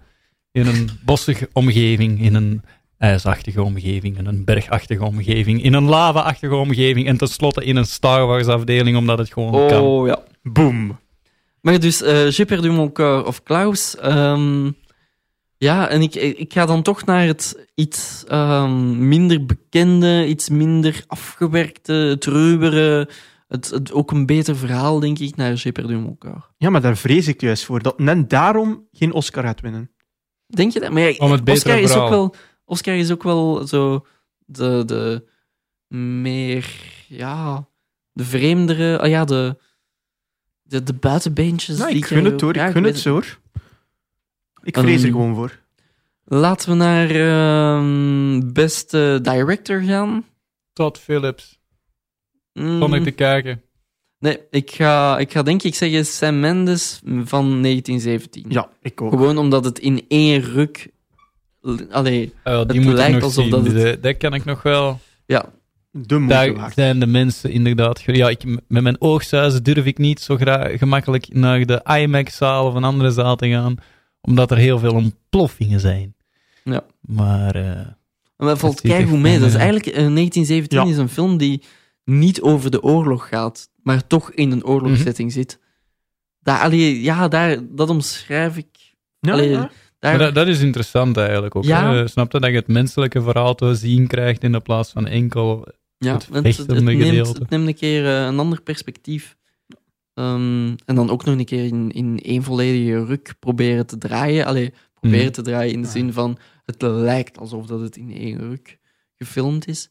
In 0.52 0.68
een 0.68 0.90
bossige 1.06 1.50
omgeving, 1.54 2.22
in 2.22 2.36
een 2.36 2.62
ijsachtige 2.98 3.64
omgeving, 3.64 4.18
in 4.18 4.26
een 4.26 4.44
bergachtige 4.46 5.04
omgeving, 5.04 5.64
in 5.64 5.74
een 5.74 5.84
lava-achtige 5.84 6.56
omgeving 6.56 7.08
en 7.08 7.18
tenslotte 7.18 7.66
in 7.66 7.76
een 7.76 7.86
Star 7.86 8.26
Wars 8.26 8.48
afdeling, 8.48 8.98
omdat 8.98 9.18
het 9.18 9.34
gewoon 9.34 9.68
kan. 9.68 9.82
oh 9.82 10.08
ja. 10.08 10.24
Boom. 10.42 11.00
Maar 11.64 11.80
dus, 11.80 12.02
eh 12.02 12.28
J'ai 12.28 12.46
perdu 12.46 12.72
mon 12.72 12.92
corps 12.92 13.28
of 13.28 13.44
Klaus. 13.44 13.96
ehm, 13.98 14.72
ja, 15.58 15.90
en 15.90 16.02
ik, 16.02 16.16
ik 16.16 16.54
ga 16.54 16.66
dan 16.66 16.82
toch 16.82 17.06
naar 17.06 17.26
het 17.26 17.68
iets 17.76 18.24
ehm, 18.28 19.08
minder 19.08 19.46
bekende, 19.46 20.28
iets 20.28 20.50
minder 20.50 21.04
afgewerkte, 21.08 21.94
het 21.94 22.26
ruwere, 22.26 23.10
het, 23.48 23.70
het, 23.70 23.92
ook 23.92 24.12
een 24.12 24.26
beter 24.26 24.56
verhaal, 24.56 25.00
denk 25.00 25.20
ik, 25.20 25.36
naar 25.36 25.54
J'ai 25.54 25.72
perdu 25.72 25.98
mon 25.98 26.18
corps. 26.18 26.50
Ja, 26.58 26.70
maar 26.70 26.82
daar 26.82 26.98
vrees 26.98 27.28
ik 27.28 27.42
juist 27.42 27.66
voor. 27.66 27.82
Dat 27.82 28.00
net 28.00 28.30
daarom 28.30 28.88
geen 28.92 29.14
Oscar 29.14 29.44
gaat 29.44 29.62
winnen. 29.62 29.92
Denk 30.48 30.72
je 30.74 30.80
dat? 30.80 30.92
Maar 30.92 31.02
ja, 31.02 31.16
Om 31.18 31.32
het 31.32 31.50
Oscar, 31.50 31.80
is 31.80 31.94
ook 31.96 32.10
wel, 32.10 32.36
Oscar 32.66 32.96
is 32.96 33.12
ook 33.12 33.24
wel 33.24 33.68
zo 33.68 34.06
de, 34.46 34.84
de 34.86 35.24
meer, 35.98 36.70
ja, 37.08 37.68
de 38.12 38.24
vreemdere, 38.24 39.00
ah 39.00 39.10
ja, 39.10 39.26
de, 39.26 39.58
de, 40.74 40.84
de 40.84 40.94
buitenbeentjes. 40.94 41.78
Nou, 41.78 41.92
ik 41.96 42.06
gun 42.06 42.26
het 42.26 42.42
hoor. 42.42 42.56
ik 42.56 42.72
gun 42.72 42.84
het 42.84 43.00
zo 43.00 43.12
hoor. 43.12 43.40
Ik 44.64 44.78
vrees 44.78 45.00
er 45.02 45.08
Ehm, 45.08 45.12
gewoon 45.18 45.36
voor. 45.36 45.60
Laten 46.26 46.70
we 46.70 46.76
naar 46.76 47.10
ehm, 47.10 48.52
beste 48.54 49.20
director 49.22 49.82
gaan. 49.82 50.26
Todd 50.74 50.98
Phillips. 51.00 51.60
Mm, 52.54 52.80
Vond 52.80 52.94
ik 52.94 53.04
te 53.04 53.12
kijken. 53.12 53.62
Nee, 54.20 54.40
ik 54.50 54.72
ga, 54.72 55.18
ik 55.20 55.32
ga 55.32 55.44
denk 55.44 55.64
ik 55.64 55.76
zeggen 55.76 56.06
Sam 56.06 56.40
Mendes 56.40 57.00
van 57.04 57.62
1917. 57.62 58.46
Ja, 58.50 58.70
ik 58.82 59.02
ook. 59.02 59.10
Gewoon 59.12 59.38
omdat 59.38 59.66
het 59.66 59.80
in 59.80 60.06
één 60.08 60.42
ruk... 60.42 60.90
Allee, 61.90 62.34
Uh, 62.44 62.54
die 62.54 62.54
Het 62.54 62.76
moet 62.76 62.86
ik 62.86 62.92
lijkt 62.94 63.14
nog 63.14 63.24
alsof 63.24 63.44
zien. 63.44 63.52
dat 63.52 63.66
het- 63.66 63.76
De- 63.76 64.00
dat 64.02 64.18
kan 64.18 64.34
ik 64.34 64.46
nog 64.46 64.62
wel. 64.64 65.00
ja. 65.26 65.46
De 65.96 66.18
moeite 66.18 66.34
Daar 66.36 66.54
waard. 66.54 66.74
zijn 66.74 67.00
de 67.00 67.06
mensen 67.08 67.52
inderdaad. 67.52 68.02
Ja, 68.06 68.30
ik, 68.30 68.44
met 68.68 68.84
mijn 68.84 69.02
oogzuizen 69.02 69.64
durf 69.64 69.86
ik 69.86 69.98
niet 69.98 70.20
zo 70.20 70.36
gra- 70.36 70.78
gemakkelijk 70.78 71.34
naar 71.34 71.66
de 71.66 71.82
IMAX-zaal 72.00 72.68
of 72.68 72.74
een 72.74 72.84
andere 72.84 73.12
zaal 73.12 73.36
te 73.36 73.50
gaan, 73.50 73.76
omdat 74.22 74.52
er 74.52 74.58
heel 74.58 74.80
veel 74.80 74.94
ontploffingen 74.94 75.80
zijn. 75.80 76.16
Ja. 76.64 76.82
Maar 77.02 77.56
eh, 77.56 77.86
Maar 78.38 78.48
dat 78.48 78.60
valt 78.60 78.80
ziet 78.80 78.92
keigoed 78.92 79.20
mee. 79.20 79.40
Dat 79.40 79.48
is 79.48 79.54
eh, 79.54 79.60
eigenlijk, 79.62 79.88
eh, 79.88 79.94
1917 79.94 80.80
Ja. 80.80 80.86
is 80.92 80.98
een 80.98 81.10
film 81.10 81.38
die 81.38 81.62
niet 82.06 82.42
over 82.42 82.72
de 82.72 82.84
oorlog 82.84 83.28
gaat, 83.28 83.70
maar 83.84 84.08
toch 84.08 84.32
in 84.32 84.52
een 84.52 84.66
oorlogssetting 84.66 85.28
Mhm. 85.30 85.38
zit. 85.38 85.60
Daar, 86.40 86.60
allee, 86.60 87.02
ja, 87.02 87.28
daar, 87.28 87.58
dat 87.70 87.90
omschrijf 87.90 88.58
ik. 88.58 88.68
Ja, 89.20 89.32
Allee, 89.32 89.50
ja. 89.50 89.72
daar, 90.00 90.12
maar 90.18 90.18
dat, 90.26 90.36
dat 90.36 90.48
is 90.48 90.60
interessant 90.62 91.18
eigenlijk 91.18 91.56
ook. 91.56 91.64
Ja. 91.64 91.94
hè. 91.94 92.08
Snap 92.08 92.32
je 92.32 92.40
dat 92.40 92.50
je 92.50 92.56
het 92.56 92.68
menselijke 92.68 93.22
verhaal 93.22 93.56
te 93.56 93.76
zien 93.76 94.08
krijgt 94.08 94.44
in 94.44 94.52
de 94.52 94.60
plaats 94.60 94.92
van 94.92 95.08
enkel. 95.08 95.68
Ja, 96.04 96.14
het 96.14 96.28
het, 96.32 96.44
neemt, 96.84 97.04
gedeelte. 97.04 97.40
het 97.40 97.50
neemt 97.50 97.68
een 97.68 97.76
keer 97.76 98.06
eh, 98.06 98.26
een 98.26 98.40
ander 98.40 98.62
perspectief. 98.62 99.36
Ehm, 100.14 100.76
en 100.86 100.96
dan 100.96 101.10
ook 101.10 101.26
nog 101.26 101.38
een 101.38 101.46
keer 101.46 101.66
in, 101.66 101.92
in 101.92 102.20
één 102.20 102.44
volledige 102.44 103.06
ruk 103.06 103.34
proberen 103.40 103.86
te 103.86 103.98
draaien. 103.98 104.46
Allee, 104.46 104.74
proberen 105.00 105.26
Mhm. 105.26 105.34
te 105.34 105.42
draaien 105.42 105.74
in 105.74 105.82
de 105.82 105.88
zin 105.88 106.14
van 106.14 106.38
het 106.66 106.82
lijkt 106.82 107.38
alsof 107.40 107.66
dat 107.66 107.80
het 107.80 107.98
in 107.98 108.12
één 108.12 108.38
ruk 108.38 108.78
gefilmd 109.18 109.68
is. 109.68 109.90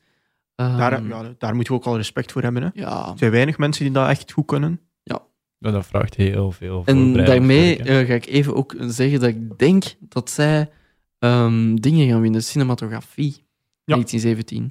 Ehm, 0.54 0.76
Daar, 0.76 1.04
ja, 1.06 1.34
daar 1.38 1.54
moeten 1.54 1.72
we 1.74 1.78
ook 1.80 1.86
al 1.86 1.96
respect 1.96 2.32
voor 2.32 2.42
hebben. 2.42 2.62
Hè. 2.62 2.68
ja. 2.74 3.08
Er 3.10 3.18
zijn 3.18 3.30
weinig 3.30 3.58
mensen 3.58 3.84
die 3.84 3.92
dat 3.92 4.08
echt 4.08 4.32
goed 4.32 4.46
kunnen. 4.46 4.80
Ja, 5.02 5.22
dat 5.58 5.86
vraagt 5.86 6.14
heel 6.14 6.50
veel. 6.50 6.82
En 6.84 7.12
daarmee 7.12 7.78
eh, 7.78 8.06
ga 8.06 8.14
ik 8.14 8.26
even 8.26 8.54
ook 8.54 8.74
zeggen 8.78 9.20
dat 9.20 9.28
ik 9.28 9.58
denk 9.58 9.84
dat 10.00 10.30
zij 10.30 10.70
ehm, 11.18 11.74
dingen 11.74 12.08
gaan 12.08 12.20
winnen. 12.20 12.42
Cinematografie. 12.42 13.44
1917. 13.84 14.66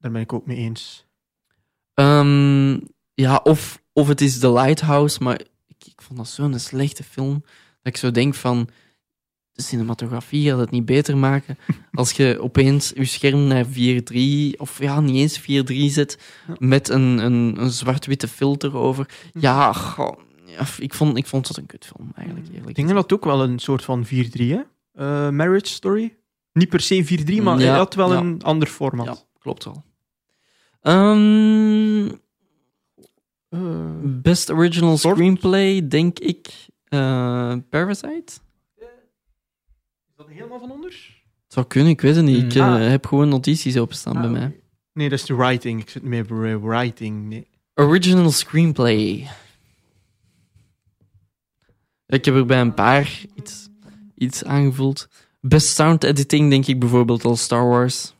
Daar 0.00 0.10
ben 0.10 0.20
ik 0.20 0.32
ook 0.32 0.46
mee 0.46 0.56
eens. 0.56 1.06
Ehm, 1.94 2.78
ja, 3.14 3.36
of, 3.42 3.82
of 3.92 4.08
het 4.08 4.20
is 4.20 4.38
The 4.38 4.52
Lighthouse, 4.52 5.22
maar 5.22 5.40
ik, 5.66 5.84
ik 5.86 6.02
vond 6.02 6.18
dat 6.18 6.28
zo'n 6.28 6.58
slechte 6.58 7.02
film. 7.02 7.40
Dat 7.82 7.92
ik 7.92 7.96
zo 7.96 8.10
denk 8.10 8.34
van, 8.34 8.68
de 9.52 9.62
cinematografie 9.62 10.48
gaat 10.50 10.58
het 10.58 10.70
niet 10.70 10.84
beter 10.84 11.16
maken 11.16 11.58
als 11.92 12.12
je 12.12 12.38
opeens 12.40 12.92
je 12.94 13.04
scherm 13.04 13.46
naar 13.46 13.66
4.3, 13.66 14.56
of 14.56 14.78
ja, 14.78 15.00
niet 15.00 15.16
eens 15.16 15.40
4.3 15.40 15.76
zet, 15.92 16.18
Ja. 16.48 16.54
met 16.58 16.88
een, 16.88 17.18
een, 17.18 17.54
een 17.60 17.70
zwart-witte 17.70 18.28
filter 18.28 18.76
over. 18.76 19.08
Ja, 19.32 19.72
goh, 19.72 20.18
ja, 20.46 20.64
ik, 20.78 20.94
vond, 20.94 21.16
ik 21.16 21.26
vond 21.26 21.48
het 21.48 21.56
een 21.56 21.66
kutfilm, 21.66 22.12
eigenlijk, 22.14 22.48
eerlijk 22.48 22.68
Ik 22.68 22.74
denk 22.74 22.88
dat 22.88 23.12
ook 23.12 23.24
wel 23.24 23.42
een 23.42 23.58
soort 23.58 23.84
van 23.84 24.06
4-3, 24.06 24.08
hè? 24.32 24.60
Eh, 24.92 25.30
marriage 25.30 25.66
Story. 25.66 26.16
Niet 26.52 26.68
per 26.68 26.80
se 26.80 27.22
4-3, 27.40 27.42
maar 27.42 27.60
Ja, 27.60 27.76
had 27.76 27.94
wel 27.94 28.12
ja. 28.12 28.18
een 28.18 28.42
ander 28.42 28.68
format. 28.68 29.06
Ja, 29.06 29.16
klopt 29.38 29.64
wel. 29.64 29.84
Ehm, 30.80 32.08
Eh, 33.48 33.60
best 34.02 34.50
original 34.50 34.96
Soort? 34.98 35.16
screenplay, 35.16 35.88
denk 35.88 36.18
ik. 36.18 36.66
eh, 36.84 37.54
Parasite? 37.70 38.32
is 38.76 40.16
dat 40.16 40.28
helemaal 40.28 40.58
van 40.58 40.70
onder? 40.70 40.90
Het 41.44 41.52
zou 41.52 41.66
kunnen, 41.66 41.90
ik 41.92 42.00
weet 42.00 42.16
het 42.16 42.24
niet. 42.24 42.36
Ik 42.44 42.52
Hmm. 42.52 42.62
eh, 42.74 42.82
Ah. 42.84 42.88
heb 42.90 43.06
gewoon 43.06 43.28
notities 43.28 43.76
openstaan 43.76 44.12
bij 44.12 44.22
Ah, 44.24 44.30
mij. 44.30 44.46
oké. 44.46 44.56
Nee, 44.92 45.08
dat 45.08 45.18
is 45.18 45.24
de 45.24 45.34
writing. 45.34 45.80
Ik 45.80 45.90
zit 45.90 46.02
met 46.02 46.28
writing. 46.60 47.28
Nee. 47.28 47.46
Original 47.74 48.30
screenplay. 48.30 49.28
Ik 52.06 52.24
heb 52.24 52.34
er 52.34 52.46
bij 52.46 52.60
een 52.60 52.74
paar 52.74 53.20
iets, 53.34 53.68
iets 54.14 54.44
aangevuld. 54.44 55.08
Best 55.40 55.66
sound 55.74 56.04
editing, 56.04 56.50
denk 56.50 56.66
ik 56.66 56.78
bijvoorbeeld 56.80 57.24
al 57.24 57.36
Star 57.36 57.68
Wars. 57.68 58.14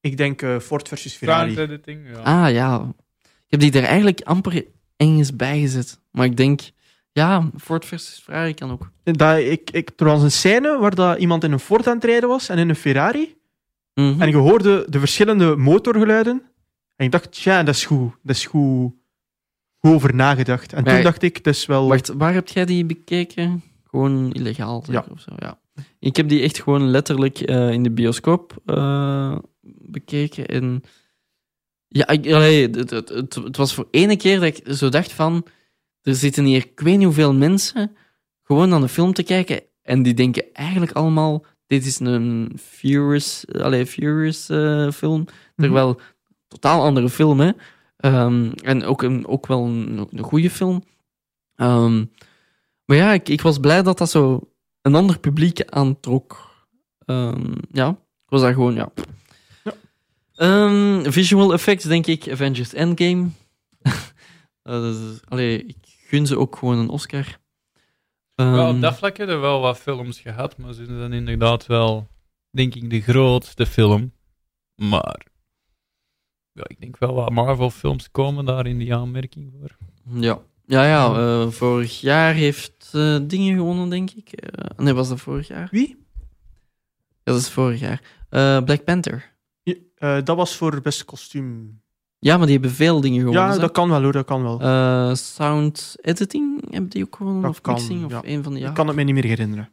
Ik 0.00 0.16
denk 0.16 0.42
eh, 0.42 0.58
Ford 0.58 0.88
versus 0.88 1.14
Ferrari. 1.14 1.54
Sound 1.54 1.70
editing, 1.70 2.00
ja. 2.12 2.18
Ah 2.44 2.52
ja, 2.52 2.92
ik 3.18 3.46
heb 3.48 3.60
die 3.60 3.72
er 3.72 3.84
eigenlijk 3.84 4.20
amper 4.20 4.64
eens 4.96 5.36
bij 5.36 5.60
gezet. 5.60 6.00
Maar 6.10 6.24
ik 6.26 6.36
denk, 6.36 6.60
ja, 7.12 7.50
Ford 7.58 7.84
versus 7.84 8.20
Ferrari 8.24 8.54
kan 8.54 8.70
ook. 8.70 8.90
Dat, 9.02 9.38
ik, 9.38 9.70
ik, 9.70 9.90
er 9.96 10.04
was 10.04 10.22
een 10.22 10.30
scène 10.32 10.78
waar 10.78 10.94
dat 10.94 11.18
iemand 11.18 11.44
in 11.44 11.52
een 11.52 11.58
Ford 11.60 11.86
aan 11.86 11.94
het 11.94 12.04
rijden 12.04 12.28
was 12.28 12.48
en 12.48 12.58
in 12.58 12.68
een 12.68 12.76
Ferrari. 12.76 13.34
Mhm. 13.94 14.20
En 14.22 14.28
je 14.28 14.36
hoorde 14.36 14.86
de 14.88 14.98
verschillende 14.98 15.56
motorgeluiden. 15.56 16.42
En 16.96 17.04
ik 17.06 17.12
dacht, 17.12 17.32
tja, 17.32 17.62
dat 17.62 17.74
is 17.74 17.84
goed. 17.84 18.12
Dat 18.22 18.36
is 18.36 18.46
goed, 18.46 18.92
goed 19.78 19.92
over 19.94 20.14
nagedacht. 20.14 20.72
En 20.72 20.84
Maar- 20.84 20.94
toen 20.94 21.02
dacht 21.02 21.22
ik, 21.22 21.44
dat 21.44 21.54
is 21.54 21.66
wel... 21.66 21.88
Wacht, 21.88 22.08
waar 22.08 22.32
heb 22.34 22.48
jij 22.48 22.64
die 22.64 22.84
bekeken? 22.84 23.62
Gewoon 23.90 24.32
illegaal, 24.32 24.82
zeker, 24.86 25.04
Ja. 25.06 25.12
of 25.12 25.20
zo, 25.20 25.32
ja. 25.36 25.58
Ik 25.98 26.16
heb 26.16 26.28
die 26.28 26.42
echt 26.42 26.62
gewoon 26.62 26.90
letterlijk 26.90 27.40
eh, 27.40 27.70
in 27.70 27.82
de 27.82 27.90
bioscoop 27.90 28.56
eh, 28.66 29.38
bekeken. 29.62 30.46
En 30.46 30.82
ja, 31.88 32.08
ik, 32.08 32.32
allee, 32.32 32.68
het, 32.68 32.90
het, 32.90 33.08
het, 33.08 33.34
het 33.34 33.56
was 33.56 33.74
voor 33.74 33.88
ene 33.90 34.16
keer 34.16 34.40
dat 34.40 34.58
ik 34.58 34.74
zo 34.74 34.88
dacht 34.88 35.12
van... 35.12 35.46
Er 36.02 36.14
zitten 36.14 36.44
hier 36.44 36.56
ik 36.56 36.80
weet 36.80 36.96
niet 36.96 37.04
hoeveel 37.04 37.34
mensen 37.34 37.96
gewoon 38.42 38.68
naar 38.68 38.80
de 38.80 38.88
film 38.88 39.12
te 39.12 39.22
kijken. 39.22 39.62
En 39.82 40.02
die 40.02 40.14
denken 40.14 40.52
eigenlijk 40.52 40.92
allemaal... 40.92 41.44
Dit 41.66 41.86
is 41.86 42.00
een 42.00 42.52
Furious, 42.60 43.44
allee, 43.52 43.86
Furious 43.86 44.48
eh, 44.48 44.90
film. 44.90 45.24
Terwijl, 45.56 46.00
totaal 46.48 46.82
andere 46.82 47.08
film, 47.08 47.40
hè. 47.40 47.50
Ehm, 47.96 48.50
en 48.62 48.84
ook, 48.84 49.02
een, 49.02 49.26
ook 49.26 49.46
wel 49.46 49.64
een, 49.64 50.08
een 50.10 50.22
goede 50.22 50.50
film. 50.50 50.82
Ehm, 51.54 52.04
maar 52.84 52.96
ja, 52.96 53.12
ik, 53.12 53.28
ik 53.28 53.40
was 53.40 53.58
blij 53.58 53.82
dat 53.82 53.98
dat 53.98 54.10
zo 54.10 54.50
een 54.82 54.94
ander 54.94 55.18
publiek 55.18 55.64
aantrok. 55.64 56.48
Ehm, 57.04 57.52
ja, 57.72 57.88
ik 57.88 58.28
was 58.28 58.40
daar 58.40 58.52
gewoon, 58.52 58.74
ja. 58.74 58.92
Ja. 59.64 59.72
Ehm, 60.34 61.10
visual 61.10 61.52
effects, 61.52 61.84
denk 61.84 62.06
ik, 62.06 62.28
Avengers 62.30 62.72
Endgame. 62.74 63.28
Dat 64.62 64.94
is- 64.94 65.20
allee, 65.28 65.64
ik 65.64 65.76
gun 65.82 66.26
ze 66.26 66.38
ook 66.38 66.56
gewoon 66.56 66.78
een 66.78 66.88
Oscar. 66.88 67.38
Ehm, 68.34 68.50
Wel, 68.52 68.74
op 68.74 68.80
dat 68.80 68.96
vlak 68.96 69.16
hebben 69.16 69.36
we 69.36 69.42
wel 69.42 69.60
wat 69.60 69.78
films 69.78 70.20
gehad, 70.20 70.56
maar 70.56 70.72
ze 70.72 70.84
zijn 70.84 71.12
inderdaad 71.12 71.66
wel, 71.66 72.08
denk 72.50 72.74
ik, 72.74 72.90
de 72.90 73.00
grootste 73.00 73.66
film. 73.66 74.12
Maar 74.74 75.26
ja, 76.52 76.62
ik 76.66 76.80
denk 76.80 76.98
wel 76.98 77.14
wat 77.14 77.30
Marvel-films 77.30 78.10
komen 78.10 78.44
daar 78.44 78.66
in 78.66 78.78
die 78.78 78.94
aanmerking 78.94 79.52
voor. 79.58 79.76
Ja, 80.20 80.40
ja, 80.70 80.84
ja 80.84 81.14
eh, 81.14 81.50
vorig 81.50 82.00
jaar 82.00 82.34
heeft 82.34 82.90
eh, 82.92 83.18
dingen 83.22 83.56
gewonnen, 83.56 83.88
denk 83.88 84.10
ik. 84.10 84.32
Eh, 84.32 84.84
nee, 84.84 84.94
was 84.94 85.08
dat 85.08 85.20
vorig 85.20 85.48
jaar? 85.48 85.68
Wie? 85.70 85.96
Ja, 87.22 87.32
dat 87.32 87.40
is 87.40 87.48
vorig 87.48 87.80
jaar. 87.80 88.02
Eh, 88.28 88.62
Black 88.62 88.84
Panther. 88.84 89.32
Ja, 89.62 89.74
eh, 89.96 90.24
dat 90.24 90.36
was 90.36 90.56
voor 90.56 90.80
beste 90.80 91.04
kostuum. 91.04 91.80
Ja, 92.18 92.36
maar 92.36 92.46
die 92.46 92.54
hebben 92.54 92.74
veel 92.74 93.00
dingen 93.00 93.18
gewonnen. 93.18 93.42
Ja, 93.42 93.52
hè? 93.52 93.58
dat 93.58 93.72
kan 93.72 93.88
wel 93.88 94.02
hoor, 94.02 94.12
dat 94.12 94.24
kan 94.24 94.42
wel. 94.42 94.60
Eh, 94.60 95.14
sound 95.14 95.96
editing 96.00 96.70
hebben 96.70 96.90
die 96.90 97.04
ook 97.04 97.16
gewonnen? 97.16 97.42
Dat 97.42 97.50
of 97.50 97.60
kan, 97.60 97.74
mixing? 97.74 98.04
Of 98.04 98.10
ja. 98.10 98.20
een 98.22 98.42
van 98.42 98.52
die. 98.52 98.62
Ja. 98.62 98.68
Ik 98.68 98.74
kan 98.74 98.86
het 98.86 98.96
me 98.96 99.02
niet 99.02 99.14
meer 99.14 99.24
herinneren. 99.24 99.70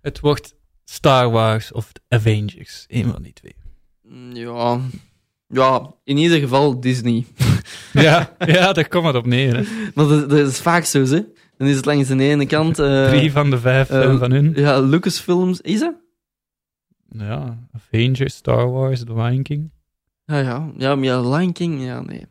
Het 0.00 0.20
wordt 0.20 0.54
Star 0.84 1.30
Wars 1.30 1.72
of 1.72 1.92
The 1.92 2.00
Avengers. 2.08 2.84
Een 2.88 3.12
van 3.12 3.22
die 3.22 3.32
twee. 3.32 3.54
Mm, 4.02 4.32
ja. 4.32 4.80
ja, 5.48 5.94
in 6.04 6.16
ieder 6.16 6.38
geval 6.38 6.80
Disney. 6.80 7.26
Ja, 8.02 8.34
ja 8.46 8.72
daar 8.72 8.88
komt 8.88 9.06
het 9.06 9.16
op 9.16 9.26
neer. 9.26 9.56
Hè. 9.56 9.62
maar 9.94 10.06
dat, 10.06 10.30
dat 10.30 10.48
is 10.48 10.60
vaak 10.60 10.84
zo, 10.84 11.00
hè? 11.04 11.20
Dan 11.56 11.68
is 11.68 11.76
het 11.76 11.84
langs 11.84 12.08
de 12.08 12.18
ene 12.22 12.46
kant. 12.46 12.78
eh, 12.78 13.08
Drie 13.08 13.32
van 13.32 13.50
de 13.50 13.58
vijf 13.58 13.90
eh, 13.90 14.00
zijn 14.02 14.18
van 14.18 14.30
hun. 14.30 14.52
Ja, 14.56 14.80
Lucasfilms. 14.80 15.60
Is 15.60 15.80
dat? 15.80 15.94
Ja, 17.08 17.58
Avengers, 17.72 18.34
Star 18.34 18.70
Wars, 18.70 19.04
The 19.04 19.14
Lion 19.14 19.42
King. 19.42 19.70
Ja, 20.24 20.38
ja. 20.38 20.70
Ja, 20.76 20.94
maar 20.94 21.04
ja, 21.04 21.20
Lion 21.20 21.52
King, 21.52 21.84
ja, 21.84 22.00
nee. 22.00 22.26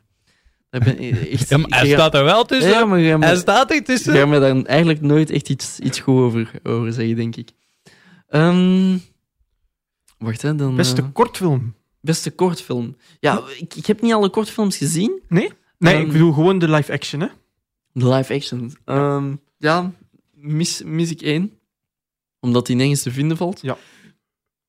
Daar 0.70 0.82
ben 0.82 1.00
ik 1.00 1.16
echt, 1.32 1.50
Ja, 1.50 1.58
maar 1.58 1.80
hij 1.80 1.88
staat 1.88 2.14
er 2.16 2.24
wel 2.24 2.44
tussen. 2.46 2.72
Ja, 2.72 2.86
maar 2.86 3.00
hij 3.00 3.36
staat 3.36 3.70
er 3.70 3.76
ik 3.76 3.86
tussen. 3.86 4.14
ga 4.14 4.26
me 4.26 4.40
daar 4.40 4.62
eigenlijk 4.62 5.02
nooit 5.02 5.30
echt 5.30 5.50
iets, 5.50 5.80
iets 5.80 6.00
goed 6.00 6.20
over, 6.20 6.52
over 6.64 6.94
zeggen, 6.94 7.16
denk 7.16 7.36
ik. 7.36 7.50
Ehm, 8.28 8.98
wacht, 10.18 10.42
hè. 10.42 10.56
Dan, 10.56 10.76
Beste 10.76 11.02
eh, 11.02 11.08
kortfilm. 11.14 11.76
Beste 12.04 12.32
kortfilm. 12.32 12.98
Ja, 13.20 13.44
ik, 13.60 13.76
ik 13.76 13.86
heb 13.86 14.02
niet 14.02 14.14
alle 14.14 14.30
kortfilms 14.30 14.78
gezien. 14.78 15.22
Nee, 15.28 15.52
Ehm, 15.80 16.02
ik 16.02 16.12
bedoel 16.12 16.34
gewoon 16.34 16.60
de 16.60 16.70
live 16.70 16.92
action, 16.94 17.22
hè. 17.22 17.28
De 17.92 18.10
live 18.10 18.34
action. 18.34 18.74
Ehm, 18.86 19.36
ja, 19.58 19.92
mis, 20.32 20.84
mis 20.84 21.12
ik 21.12 21.22
één. 21.22 21.60
Omdat 22.40 22.66
die 22.66 22.76
nergens 22.76 23.02
te 23.02 23.12
vinden 23.12 23.38
valt. 23.38 23.62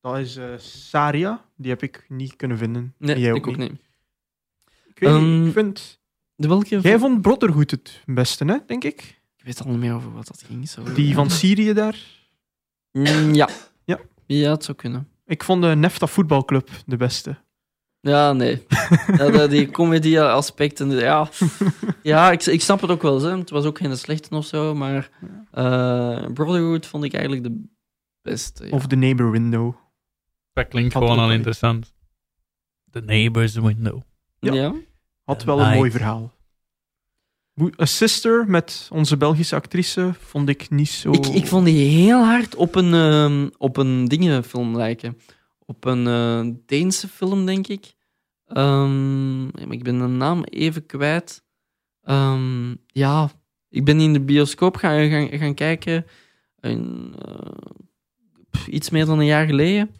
Dat 0.00 0.18
is 0.18 0.36
eh, 0.36 0.58
Saria. 0.58 1.44
Die 1.56 1.70
heb 1.70 1.82
ik 1.82 2.04
niet 2.08 2.36
kunnen 2.36 2.58
vinden. 2.58 2.94
Nee, 2.98 3.18
jij 3.18 3.34
ik 3.34 3.46
ook 3.46 3.56
niet. 3.56 3.70
Ik, 3.70 4.98
weet 4.98 5.10
niet, 5.12 5.20
Ehm, 5.22 5.46
ik 5.46 5.52
vind... 5.52 6.00
De 6.36 6.48
welke? 6.48 6.80
Jij 6.80 6.98
vond 6.98 7.22
Brotherhood 7.22 7.70
het 7.70 8.02
beste, 8.04 8.44
hè, 8.44 8.56
denk 8.66 8.84
ik? 8.84 9.20
Ik 9.36 9.44
weet 9.44 9.64
al 9.64 9.70
niet 9.70 9.78
meer 9.78 9.94
over 9.94 10.12
wat 10.12 10.26
dat 10.26 10.42
ging. 10.46 10.68
Zo. 10.68 10.92
Die 10.92 11.14
van 11.14 11.30
Syrië 11.40 11.72
daar. 11.72 11.98
Mm, 12.92 13.34
ja. 13.34 13.48
Ja. 13.84 14.00
Ja, 14.26 14.50
het 14.50 14.64
zou 14.64 14.76
kunnen. 14.76 15.08
Ik 15.26 15.44
vond 15.44 15.62
de 15.62 15.68
Nefta 15.68 16.06
voetbalclub 16.06 16.68
de 16.86 16.96
beste. 16.96 17.36
Ja, 18.00 18.32
nee. 18.32 18.66
ja, 19.18 19.46
die 19.46 19.70
comedy-aspecten, 19.70 20.90
ja. 20.90 21.28
Ja, 22.02 22.32
ik, 22.32 22.46
ik 22.46 22.60
snap 22.60 22.80
het 22.80 22.90
ook 22.90 23.02
wel. 23.02 23.22
Hè. 23.22 23.38
Het 23.38 23.50
was 23.50 23.64
ook 23.64 23.78
geen 23.78 23.96
slechte 23.96 24.34
of 24.34 24.46
zo, 24.46 24.74
maar 24.74 25.10
eh, 25.50 26.24
Brotherhood 26.32 26.86
vond 26.86 27.04
ik 27.04 27.12
eigenlijk 27.12 27.44
de 27.44 27.64
beste. 28.22 28.64
Ja. 28.64 28.70
Of 28.70 28.86
The 28.86 28.96
Neighbor 28.96 29.30
Window. 29.30 29.74
Dat 30.52 30.68
klinkt 30.68 30.92
Had 30.92 31.02
gewoon 31.02 31.18
al 31.18 31.32
interessant. 31.32 31.94
The 32.90 33.00
Neighbor's 33.00 33.54
Window. 33.54 34.00
Ja. 34.38 34.52
ja. 34.52 34.74
Had 35.24 35.44
wel 35.44 35.60
een 35.60 35.74
mooi 35.74 35.90
verhaal. 35.90 36.32
A 37.80 37.84
Sister 37.84 38.44
met 38.48 38.88
onze 38.92 39.16
Belgische 39.16 39.54
actrice 39.54 40.14
vond 40.18 40.48
ik 40.48 40.70
niet 40.70 40.88
zo... 40.88 41.10
Ik, 41.12 41.26
ik 41.26 41.46
vond 41.46 41.64
die 41.64 41.88
heel 41.88 42.24
hard 42.24 42.54
op 42.54 42.74
een, 42.74 42.94
ehm, 42.94 43.48
op 43.58 43.76
een 43.76 44.04
dingenfilm 44.04 44.76
lijken. 44.76 45.18
Op 45.58 45.84
een 45.84 46.06
eh, 46.06 46.54
Deense 46.66 47.08
film, 47.08 47.46
denk 47.46 47.66
ik. 47.66 47.94
Ehm, 48.46 49.44
ik 49.46 49.82
ben 49.82 49.98
de 49.98 50.06
naam 50.06 50.44
even 50.44 50.86
kwijt. 50.86 51.44
Ehm, 52.02 52.74
ja, 52.86 53.30
ik 53.68 53.84
ben 53.84 54.00
in 54.00 54.12
de 54.12 54.20
bioscoop 54.20 54.76
gaan, 54.76 55.08
gaan, 55.10 55.38
gaan 55.38 55.54
kijken. 55.54 56.06
eh, 56.60 56.76
iets 58.66 58.90
meer 58.90 59.06
dan 59.06 59.18
een 59.18 59.26
jaar 59.26 59.46
geleden. 59.46 59.90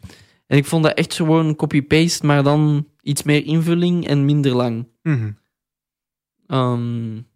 En 0.47 0.57
ik 0.57 0.65
vond 0.65 0.83
dat 0.83 0.93
echt 0.97 1.13
gewoon 1.13 1.55
copy-paste, 1.55 2.25
maar 2.25 2.43
dan 2.43 2.87
iets 3.01 3.23
meer 3.23 3.45
invulling 3.45 4.07
en 4.07 4.25
minder 4.25 4.55
lang. 4.55 4.87
Ja. 6.47 7.34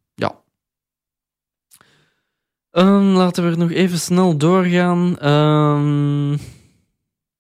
Ehm, 2.72 3.04
laten 3.14 3.44
we 3.44 3.50
er 3.52 3.58
nog 3.58 3.72
even 3.72 4.00
snel 4.00 4.38
doorgaan. 4.38 5.18
Ehm, 5.20 6.38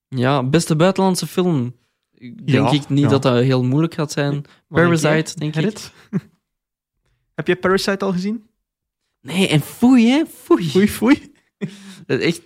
ja, 0.07 0.43
beste 0.43 0.75
buitenlandse 0.75 1.27
film. 1.27 1.75
Denk 2.19 2.49
Ja, 2.49 2.71
ik 2.71 2.89
niet 2.89 3.03
ja. 3.03 3.09
dat 3.09 3.21
dat 3.21 3.43
heel 3.43 3.63
moeilijk 3.63 3.93
gaat 3.93 4.11
zijn. 4.11 4.31
Denk 4.31 4.47
Parasite, 4.67 5.39
denk 5.39 5.55
ik. 5.55 5.79
Heb 7.35 7.47
jij 7.47 7.55
Parasite 7.55 8.05
al 8.05 8.11
gezien? 8.11 8.43
Nee, 9.21 9.47
en 9.47 9.61
foei, 9.61 10.09
hè? 10.09 10.23
Foei. 10.25 10.69
Foei, 10.69 10.87
foei. 10.89 11.31
Echt 12.07 12.41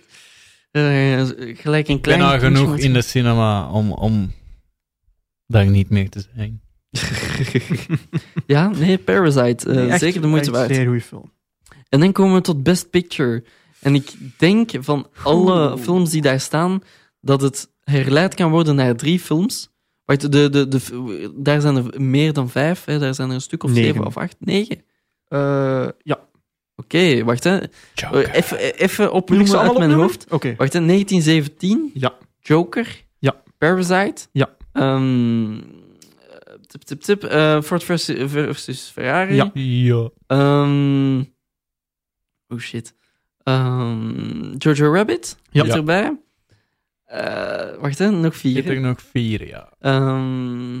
eh, 0.70 0.82
gelijk 1.56 1.88
een 1.88 1.94
Ik 1.96 2.00
ben 2.00 2.00
klein... 2.00 2.20
al 2.22 2.38
kindje 2.38 2.56
genoeg 2.62 2.78
in 2.78 2.92
de 2.92 3.02
cinema 3.02 3.70
om, 3.70 3.92
om 3.92 4.32
daar 5.46 5.66
niet 5.66 5.90
meer 5.90 6.10
te 6.10 6.24
zijn. 6.34 6.62
ja, 8.46 8.68
nee, 8.68 8.98
Parasite. 8.98 9.68
eh, 9.70 9.74
Nee, 9.76 9.88
echt- 9.88 10.00
zeker 10.00 10.20
de 10.20 10.26
moeite 10.26 10.50
waard. 10.50 10.68
Een 10.68 10.74
zeer 10.74 10.86
goede 10.86 11.00
film. 11.00 11.32
En 11.94 12.00
dan 12.00 12.12
komen 12.12 12.34
we 12.34 12.40
tot 12.40 12.62
Best 12.62 12.90
Picture. 12.90 13.44
En 13.80 13.94
ik 13.94 14.12
denk 14.38 14.70
van 14.78 15.06
alle 15.22 15.78
films 15.78 16.10
die 16.10 16.22
daar 16.22 16.40
staan, 16.40 16.82
dat 17.20 17.40
het 17.40 17.70
herleid 17.84 18.34
kan 18.34 18.50
worden 18.50 18.74
naar 18.74 18.96
drie 18.96 19.20
films. 19.20 19.70
Wacht, 20.04 20.32
de, 20.32 20.48
de, 20.50 20.68
de, 20.68 21.32
daar 21.36 21.60
zijn 21.60 21.76
er 21.76 22.00
meer 22.00 22.32
dan 22.32 22.50
vijf. 22.50 22.84
Hè. 22.84 22.98
Daar 22.98 23.14
zijn 23.14 23.28
er 23.28 23.34
een 23.34 23.40
stuk 23.40 23.62
of 23.62 23.70
Negen. 23.70 23.84
zeven 23.86 24.06
of 24.06 24.16
acht. 24.16 24.36
Negen. 24.38 24.82
Eh, 25.28 25.88
ja. 26.02 26.20
Oké, 26.76 27.24
wacht. 27.24 27.44
hè. 27.44 27.58
Eh, 27.58 28.34
Even, 28.34 28.58
even 28.58 29.04
Moet 29.04 29.12
ik 29.12 29.20
opnoemen 29.20 29.58
uit 29.58 29.62
mijn 29.62 29.70
opnoemen? 29.74 29.96
hoofd. 29.98 30.26
Wacht, 30.56 30.72
hè. 30.72 30.80
1917. 30.80 31.90
Ja. 31.94 32.14
Joker. 32.40 33.04
Ja. 33.18 33.42
Parasite. 33.58 34.26
Ja. 34.32 34.56
Ehm, 34.72 35.60
tip, 36.66 36.82
tip, 36.82 37.00
tip. 37.00 37.24
eh, 37.24 37.60
Ford 37.62 37.84
versus, 37.84 38.30
versus 38.30 38.90
Ferrari. 38.94 39.34
Ja. 39.34 39.50
Ja. 39.54 40.08
Ehm, 40.26 41.22
oh 42.48 42.58
shit. 42.58 42.94
Ehm, 43.42 44.54
Jojo 44.58 44.92
Rabbit. 44.92 45.36
Ja. 45.50 45.64
Zit 45.64 45.74
erbij. 45.74 46.16
Eh, 47.04 47.80
wacht, 47.80 47.98
hè, 47.98 48.10
nog 48.10 48.32
Ik 48.32 48.38
vier. 48.38 48.54
heb 48.56 48.64
hè. 48.64 48.70
er 48.72 48.80
nog 48.80 49.02
vier, 49.10 49.46
ja. 49.46 49.72
Ehm, 49.80 50.80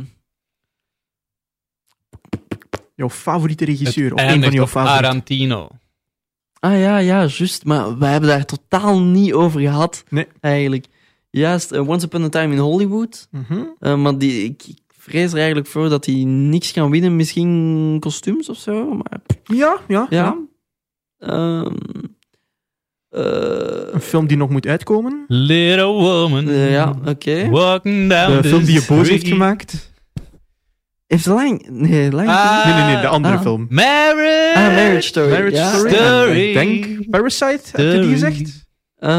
Jouw 2.96 3.10
favoriete 3.10 3.64
regisseur, 3.64 4.14
of 4.14 4.20
een 4.20 4.42
van 4.42 4.52
jouw 4.52 4.66
favorieten. 4.66 5.08
Arantino. 5.08 5.68
ah 6.60 6.78
ja, 6.78 6.98
ja, 6.98 7.24
juist. 7.26 7.64
Maar 7.64 7.98
wij 7.98 8.10
hebben 8.10 8.28
daar 8.30 8.44
totaal 8.44 9.00
niet 9.00 9.32
over 9.32 9.60
gehad. 9.60 10.04
Nee. 10.08 10.26
Eigenlijk. 10.40 10.86
Juist, 11.30 11.72
eh, 11.72 11.88
Once 11.88 12.06
Upon 12.06 12.22
a 12.24 12.28
Time 12.28 12.52
in 12.54 12.58
Hollywood. 12.60 13.28
Mhm. 13.30 13.62
Eh, 13.78 13.96
maar 13.96 14.18
die, 14.18 14.44
ik, 14.44 14.62
ik 14.66 14.78
vrees 14.88 15.30
er 15.30 15.36
eigenlijk 15.38 15.66
voor 15.66 15.88
dat 15.88 16.06
hij 16.06 16.24
niks 16.24 16.72
kan 16.72 16.90
winnen. 16.90 17.16
Misschien 17.16 17.96
kostuums 18.00 18.48
of 18.48 18.56
zo. 18.58 18.94
Maar 18.94 19.20
Ja, 19.44 19.78
ja, 19.88 20.06
ja. 20.10 20.36
Eh, 21.26 21.62
Een 23.92 24.00
film 24.00 24.26
die 24.26 24.36
nog 24.36 24.50
moet 24.50 24.66
uitkomen. 24.66 25.24
Little 25.28 25.84
woman. 25.84 26.48
eh, 26.48 26.72
ja, 26.72 26.94
oké. 27.06 27.48
Walking 27.50 28.10
down 28.10 28.32
De 28.42 28.48
film 28.48 28.64
die 28.64 28.74
je 28.74 28.84
boos 28.88 29.08
heeft 29.08 29.28
gemaakt. 29.28 29.92
Heeft 31.06 31.26
lang... 31.26 31.66
Nee, 31.70 32.10
lang... 32.12 32.28
Ah, 32.28 32.64
Nee, 32.66 32.74
nee, 32.74 32.92
nee, 32.92 33.00
de 33.02 33.08
andere 33.08 33.34
ah. 33.34 33.40
film. 33.42 33.66
Marriage. 33.70 34.52
ah, 34.54 34.74
Marriage 34.74 35.00
Story. 35.00 35.30
Marriage 35.30 35.56
ja. 35.56 35.72
Story. 35.74 35.94
Story. 35.94 36.48
Ik 36.48 36.54
denk 36.54 37.10
Parasite, 37.10 37.60
heb 37.72 37.92
je 37.92 38.00
die 38.00 38.10
gezegd? 38.10 38.63
Eh, 38.98 39.10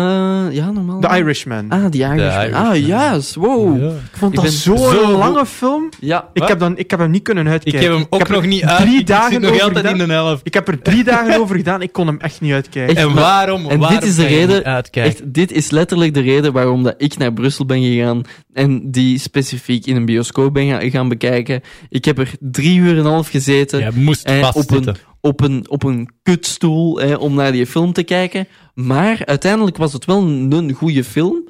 ja, 0.51 0.71
normaal. 0.71 0.99
The 0.99 1.17
Irishman. 1.17 1.69
Ah, 1.69 1.85
The 1.85 1.97
Irishman. 1.97 2.19
Irishman. 2.41 2.65
Ah, 2.65 2.77
juist. 2.87 3.35
Wow. 3.35 3.81
Ja. 3.81 3.87
ik 3.89 4.17
vond 4.17 4.33
ik 4.33 4.41
dat 4.41 4.51
zo'n 4.51 4.77
zo 4.77 5.11
lange 5.17 5.37
goed. 5.39 5.47
film. 5.47 5.89
Ja. 5.99 6.29
Ik 6.33 6.39
Wat? 6.39 6.49
heb, 6.49 6.59
dan, 6.59 6.77
ik 6.77 6.89
heb 6.91 6.99
hem 6.99 7.11
niet 7.11 7.23
kunnen 7.23 7.45
Ik 7.45 7.51
uitkijken. 7.51 7.81
heb 7.81 7.91
hem 7.91 8.05
ook 8.09 8.27
nog 8.29 8.45
niet 8.45 8.63
uit. 8.63 8.81
Drie 8.81 8.99
Ik 8.99 9.07
dagen 9.07 9.31
zit 9.31 9.41
nog 9.41 9.49
over 9.51 9.63
altijd 9.63 9.85
gedaan. 9.85 10.01
in 10.01 10.07
de 10.07 10.13
helft. 10.13 10.41
Ik 10.45 10.53
heb 10.53 10.67
er 10.67 10.81
drie 10.81 11.03
dagen 11.03 11.39
over 11.41 11.55
gedaan. 11.55 11.81
Ik 11.81 11.91
kon 11.91 12.07
hem 12.07 12.19
echt 12.19 12.41
niet 12.41 12.51
uitkijken. 12.53 12.95
Echt, 12.95 13.05
En 13.07 13.13
waarom? 13.13 13.69
en 13.69 13.79
waarom 13.79 13.99
dit 13.99 14.09
is 14.09 14.15
de 14.15 14.25
reden-? 14.25 14.63
Echt, 14.91 15.33
dit 15.33 15.51
is 15.51 15.69
letterlijk 15.71 16.13
de 16.13 16.21
reden 16.21 16.53
waarom 16.53 16.83
dat 16.83 16.95
ik 16.97 17.17
naar 17.17 17.33
Brussel 17.33 17.65
ben 17.65 17.81
gegaan 17.83 18.21
en 18.53 18.91
die 18.91 19.19
specifiek 19.19 19.85
in 19.85 19.95
een 19.95 20.05
bioscoop 20.05 20.53
ben 20.53 20.67
ga- 20.67 20.89
gaan 20.89 21.09
bekijken. 21.09 21.61
Ik 21.89 22.05
heb 22.05 22.17
er 22.19 22.31
drie 22.39 22.77
uur 22.79 22.91
en 22.91 22.97
een 22.97 23.05
half 23.11 23.29
gezeten 23.29 23.79
Jij 23.79 23.91
moest 23.93 24.25
eh, 24.25 24.37
op, 24.37 24.43
vastzitten. 24.53 24.87
een, 24.87 24.99
op, 25.21 25.41
een, 25.41 25.65
op 25.69 25.83
een 25.83 26.09
kutstoel 26.23 27.01
eh, 27.01 27.19
om 27.21 27.33
naar 27.33 27.51
die 27.51 27.65
film 27.65 27.93
te 27.93 28.03
kijken. 28.03 28.47
Maar 28.75 29.25
uiteindelijk 29.25 29.77
was 29.77 29.93
het 29.93 30.05
wel 30.05 30.21
een, 30.21 30.73
goede 30.73 31.03
film, 31.03 31.47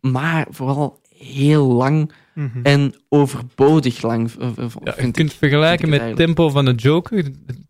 maar 0.00 0.46
vooral 0.50 1.00
heel 1.18 1.66
lang 1.66 2.12
Mhm. 2.34 2.58
en 2.62 2.94
overbodig 3.08 4.02
lang. 4.02 4.30
Ja, 4.38 4.46
je 4.84 4.92
vind 4.92 5.16
kunt 5.16 5.32
ik. 5.32 5.36
vergelijken 5.38 5.88
met 5.88 6.00
ik 6.00 6.06
het 6.06 6.16
tempo 6.16 6.48
van 6.50 6.64
de 6.64 6.72
Joker. 6.74 7.24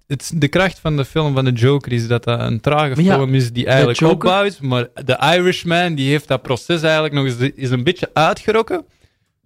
Het, 0.07 0.33
de 0.37 0.49
kracht 0.49 0.79
van 0.79 0.97
de 0.97 1.05
film 1.05 1.35
van 1.35 1.45
de 1.45 1.53
Joker 1.53 1.93
is 1.93 2.07
dat 2.09 2.25
dat 2.25 2.41
een 2.41 2.61
trage 2.61 3.03
ja, 3.03 3.15
film 3.17 3.35
is 3.35 3.53
die 3.53 3.67
eigenlijk 3.67 3.99
Joker- 3.99 4.15
opbouwt. 4.17 4.61
Maar 4.61 4.87
de 5.05 5.19
Irishman 5.37 5.95
die 5.95 6.11
heeft 6.11 6.29
dat 6.29 6.43
proces 6.43 6.83
eigenlijk 6.83 7.15
nog 7.15 7.25
eens 7.25 7.37
is 7.55 7.71
een 7.71 7.85
beetje 7.85 8.11
uitgerokken. 8.13 8.85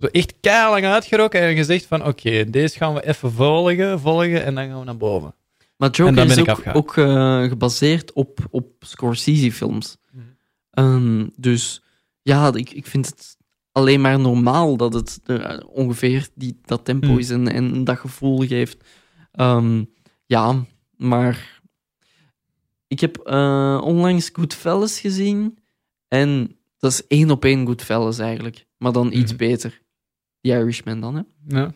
Zo 0.01 0.07
echt 0.07 0.35
keilang 0.41 0.85
uitgerokken 0.85 1.41
en 1.41 1.57
gezegd 1.57 1.87
van 1.87 2.07
oké, 2.07 2.51
deze 2.51 2.77
gaan 2.77 2.95
we 2.95 3.07
even 3.07 3.33
volgen, 3.33 4.01
volgen 4.01 4.45
en 4.45 4.55
dan 4.55 4.69
gaan 4.69 4.79
we 4.79 4.85
naar 4.85 4.97
boven. 4.97 5.35
Maar 5.83 5.91
Joker 5.91 6.25
is 6.25 6.67
ook, 6.75 6.97
eh, 6.97 7.43
gebaseerd 7.43 8.13
op, 8.13 8.39
op 8.51 8.73
Scorsese-films. 8.79 9.97
Mhm. 10.13 10.25
Ehm, 10.71 11.27
dus 11.37 11.83
ja, 12.23 12.55
ik, 12.55 12.71
ik 12.71 12.87
vind 12.87 13.07
het 13.07 13.37
alleen 13.73 14.01
maar 14.01 14.21
normaal 14.21 14.77
dat 14.77 14.95
het 14.95 15.21
er 15.25 15.67
ongeveer 15.67 16.29
die, 16.35 16.61
dat 16.65 16.85
tempo 16.85 17.07
Hmm. 17.07 17.19
is 17.19 17.31
en, 17.31 17.49
en 17.49 17.85
dat 17.85 17.99
gevoel 17.99 18.39
geeft. 18.47 18.85
Ehm, 19.33 19.85
ja, 20.27 20.65
maar 20.97 21.61
ik 22.87 23.01
heb 23.01 23.17
eh, 23.17 23.81
onlangs 23.85 24.31
Goodfellas 24.33 25.01
gezien 25.01 25.59
en 26.09 26.57
dat 26.79 26.93
is 26.93 27.07
één 27.07 27.31
op 27.31 27.45
één 27.45 27.67
Goodfellas 27.67 28.19
eigenlijk, 28.19 28.67
maar 28.79 28.93
dan 28.93 29.13
iets 29.13 29.31
Mhm. 29.33 29.37
beter. 29.37 29.81
The 30.41 30.49
Irishman 30.49 31.01
dan, 31.01 31.15
hè. 31.15 31.23
Ja, 31.61 31.75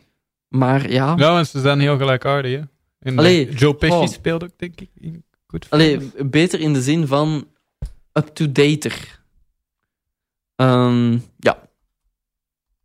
Maar 0.48 0.90
ja, 0.90 1.14
ja 1.16 1.32
want 1.32 1.48
ze 1.48 1.60
zijn 1.60 1.80
heel 1.80 1.96
gelijkaardig. 1.96 2.52
Hè? 2.58 2.62
En 3.06 3.18
Allee, 3.18 3.50
Joe 3.50 3.74
Pesci 3.74 3.96
oh. 3.96 4.06
speelt 4.06 4.42
ook, 4.44 4.50
denk 4.56 4.80
ik, 4.80 4.88
in 5.00 5.24
Goodfellas. 5.46 5.84
Allee, 5.84 6.26
beter 6.26 6.60
in 6.60 6.72
de 6.72 6.82
zin 6.82 7.06
van 7.06 7.48
up-to-dater. 8.12 9.20
Ehm, 10.56 11.12
ja. 11.38 11.64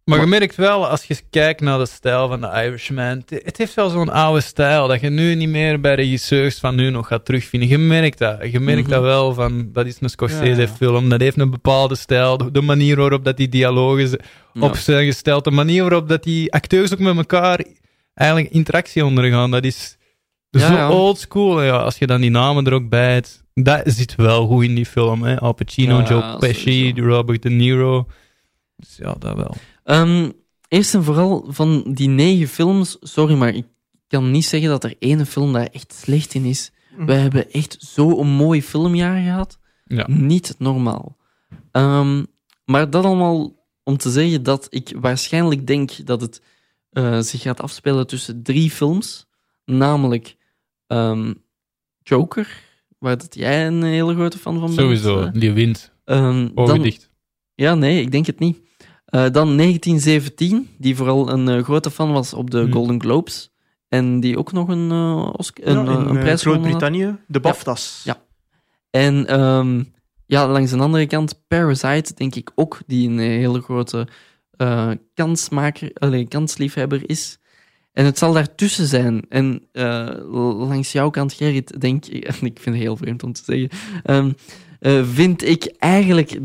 Maar 0.03 0.19
je 0.19 0.25
merkt 0.25 0.55
wel, 0.55 0.87
als 0.87 1.03
je 1.03 1.17
kijkt 1.29 1.61
naar 1.61 1.77
de 1.77 1.85
stijl 1.85 2.27
van 2.27 2.41
de 2.41 2.47
Irishman, 2.47 3.23
het- 3.29 3.57
heeft 3.57 3.73
wel 3.73 3.89
zo'n 3.89 4.09
oude 4.09 4.41
stijl, 4.41 4.87
dat 4.87 5.01
je 5.01 5.09
nu 5.09 5.35
niet 5.35 5.49
meer 5.49 5.79
bij 5.79 5.95
regisseurs 5.95 6.59
van 6.59 6.75
nu 6.75 6.89
nog 6.89 7.07
gaat 7.07 7.25
terugvinden. 7.25 7.69
Je 7.69 7.77
merkt 7.77 8.17
dat. 8.17 8.51
Je 8.51 8.59
merkt 8.59 8.81
Mhm. 8.81 8.89
dat 8.91 9.01
wel, 9.01 9.33
van, 9.33 9.69
dat 9.71 9.85
is 9.85 9.93
een 9.93 9.99
Ja, 10.01 10.07
Scorsese-film, 10.07 11.09
dat 11.09 11.19
heeft 11.19 11.37
een 11.39 11.49
bepaalde 11.51 11.95
stijl, 11.95 12.51
de, 12.51 12.61
manier 12.61 12.95
waarop 12.95 13.25
dat 13.25 13.37
die 13.37 13.49
dialogen 13.49 14.09
ja. 14.09 14.61
op 14.61 14.75
zijn 14.75 15.05
gesteld, 15.05 15.43
de 15.43 15.51
manier 15.51 15.81
waarop 15.81 16.09
dat 16.09 16.23
die 16.23 16.53
acteurs 16.53 16.93
ook 16.93 16.99
met 16.99 17.17
elkaar 17.17 17.65
eigenlijk 18.13 18.53
interactie 18.53 19.05
ondergaan, 19.05 19.51
dat 19.51 19.63
is 19.63 19.97
Ja, 20.59 20.71
ja. 20.71 20.91
old 20.91 21.19
school. 21.19 21.63
Ja, 21.63 21.77
als 21.77 21.97
je 21.97 22.07
dan 22.07 22.21
die 22.21 22.29
namen 22.29 22.65
er 22.65 22.73
ook 22.73 22.89
bij 22.89 23.13
hebt, 23.13 23.43
dat 23.53 23.81
zit 23.85 24.15
wel 24.15 24.47
goed 24.47 24.63
in 24.63 24.75
die 24.75 24.85
film. 24.85 25.23
Hè? 25.23 25.39
Al 25.39 25.53
Pacino, 25.53 25.97
Ja, 25.97 26.07
Joe 26.07 26.37
Pesci, 26.37 26.87
sowieso. 26.87 27.07
Robert 27.07 27.41
De 27.41 27.49
Niro. 27.49 28.07
Dus 28.75 28.95
ja, 28.97 29.15
dat 29.19 29.35
wel. 29.35 29.55
Ehm, 29.83 30.29
eerst 30.67 30.93
en 30.93 31.03
vooral 31.03 31.45
van 31.47 31.83
die 31.93 32.07
negen 32.09 32.47
films, 32.47 32.97
sorry, 33.01 33.35
maar 33.35 33.55
ik 33.55 33.65
kan 34.07 34.31
niet 34.31 34.45
zeggen 34.45 34.69
dat 34.69 34.83
er 34.83 34.95
één 34.99 35.25
film 35.25 35.53
daar 35.53 35.65
echt 35.65 35.93
slecht 35.93 36.33
in 36.33 36.45
is. 36.45 36.71
Mhm. 36.95 37.05
We 37.05 37.13
hebben 37.13 37.51
echt 37.51 37.75
zo'n 37.79 38.27
mooi 38.27 38.63
filmjaar 38.63 39.21
gehad. 39.21 39.59
Ja. 39.85 40.05
Niet 40.09 40.55
normaal. 40.57 41.17
Ehm, 41.71 42.23
maar 42.65 42.89
dat 42.89 43.05
allemaal 43.05 43.55
om 43.83 43.97
te 43.97 44.09
zeggen 44.09 44.43
dat 44.43 44.67
ik 44.69 44.93
waarschijnlijk 44.99 45.67
denk 45.67 46.05
dat 46.05 46.21
het 46.21 46.41
eh, 46.91 47.19
zich 47.19 47.41
gaat 47.41 47.61
afspelen 47.61 48.07
tussen 48.07 48.43
drie 48.43 48.71
films. 48.71 49.27
Namelijk 49.65 50.35
ehm, 50.91 51.33
Joker, 52.03 52.47
waar 52.99 53.17
dat 53.17 53.35
jij 53.35 53.67
een 53.67 53.83
hele 53.83 54.13
grote 54.13 54.37
fan 54.37 54.53
van 54.59 54.65
bent. 54.65 54.79
Sowieso, 54.79 55.21
eh. 55.21 55.29
die 55.33 55.51
wint. 55.51 55.91
Ehm, 56.05 56.49
Ogen 56.55 56.73
dan, 56.75 56.83
dicht. 56.83 57.09
ja, 57.55 57.75
nee, 57.75 58.01
ik 58.01 58.11
denk 58.11 58.25
het 58.25 58.39
niet. 58.39 58.59
Eh, 59.05 59.29
dan 59.31 59.55
1917, 59.55 60.69
die 60.77 60.95
vooral 60.95 61.29
een 61.29 61.47
eh, 61.49 61.63
grote 61.63 61.91
fan 61.91 62.11
was 62.11 62.33
op 62.33 62.49
de 62.51 62.59
Hmm. 62.61 62.71
Golden 62.71 63.01
Globes. 63.01 63.49
En 63.87 64.19
die 64.19 64.37
ook 64.37 64.51
nog 64.51 64.67
een, 64.67 64.91
eh, 64.91 65.29
Oscar, 65.37 65.67
een, 65.67 65.85
Ja, 65.85 65.91
in 65.91 66.07
een 66.07 66.19
prijs 66.19 66.41
gewonnen 66.41 66.71
had. 66.71 66.81
Groot-Brittannië, 66.81 67.17
de 67.27 67.39
BAFTA's. 67.39 68.01
Ja. 68.03 68.21
En 68.89 69.27
ehm, 69.27 69.83
ja, 70.25 70.47
langs 70.47 70.71
de 70.71 70.77
andere 70.77 71.07
kant, 71.07 71.43
Parasite, 71.47 72.13
denk 72.13 72.35
ik 72.35 72.51
ook, 72.55 72.79
die 72.87 73.09
een 73.09 73.17
hele 73.19 73.61
grote 73.61 74.07
eh, 74.51 74.91
kansmaker, 75.13 75.91
allee, 75.93 76.27
kansliefhebber 76.27 77.09
is. 77.09 77.39
En 77.93 78.05
het 78.05 78.17
zal 78.17 78.33
daartussen 78.33 78.87
zijn. 78.87 79.25
En 79.29 79.67
eh, 79.71 80.09
langs 80.67 80.91
jouw 80.91 81.09
kant, 81.09 81.33
Gerrit, 81.33 81.81
denk 81.81 82.05
ik, 82.05 82.23
en 82.23 82.33
ik 82.51 82.59
vind 82.59 82.75
het 82.75 82.83
heel 82.83 82.97
vreemd 82.97 83.23
om 83.23 83.33
te 83.33 83.41
zeggen, 83.45 83.69
ehm, 84.03 84.31
eh, 84.79 85.05
vind 85.13 85.47
ik 85.47 85.73
eigenlijk, 85.77 86.39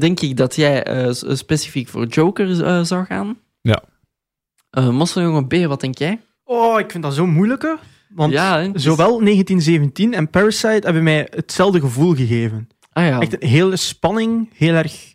denk 0.00 0.20
ik 0.20 0.36
dat 0.36 0.56
jij 0.56 0.82
eh, 0.82 1.12
specifiek 1.34 1.88
voor 1.88 2.06
Joker 2.06 2.86
zou 2.86 3.04
gaan. 3.04 3.38
Ja. 3.60 3.82
Eh 4.70 4.88
Mosseljongen 4.88 5.46
B, 5.46 5.54
wat 5.54 5.80
denk 5.80 5.98
jij? 5.98 6.20
Oh, 6.44 6.80
ik 6.80 6.90
vind 6.90 7.02
dat 7.02 7.14
zo 7.14 7.26
moeilijke. 7.26 7.78
Want 8.08 8.32
ja, 8.32 8.60
hè, 8.60 8.72
dus- 8.72 8.82
zowel 8.82 9.20
1917 9.20 10.14
en 10.14 10.30
Parasite 10.30 10.80
hebben 10.84 11.02
mij 11.02 11.26
hetzelfde 11.30 11.80
gevoel 11.80 12.14
gegeven. 12.14 12.68
Ah 12.92 13.04
ja. 13.04 13.20
Echt 13.20 13.42
een 13.42 13.48
hele 13.48 13.76
spanning, 13.76 14.50
heel 14.54 14.74
erg... 14.74 15.14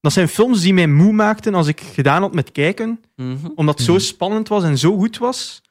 Dat 0.00 0.12
zijn 0.12 0.28
films 0.28 0.60
die 0.60 0.74
mij 0.74 0.86
moe 0.86 1.12
maakten 1.12 1.54
als 1.54 1.66
ik 1.66 1.80
gedaan 1.80 2.22
had 2.22 2.34
met 2.34 2.52
kijken, 2.52 3.00
Mhm. 3.16 3.46
omdat 3.54 3.76
het 3.78 3.86
zo 3.86 3.92
Mhm. 3.92 4.02
spannend 4.02 4.48
was 4.48 4.62
en 4.62 4.78
zo 4.78 4.96
goed 4.96 5.18
was. 5.18 5.62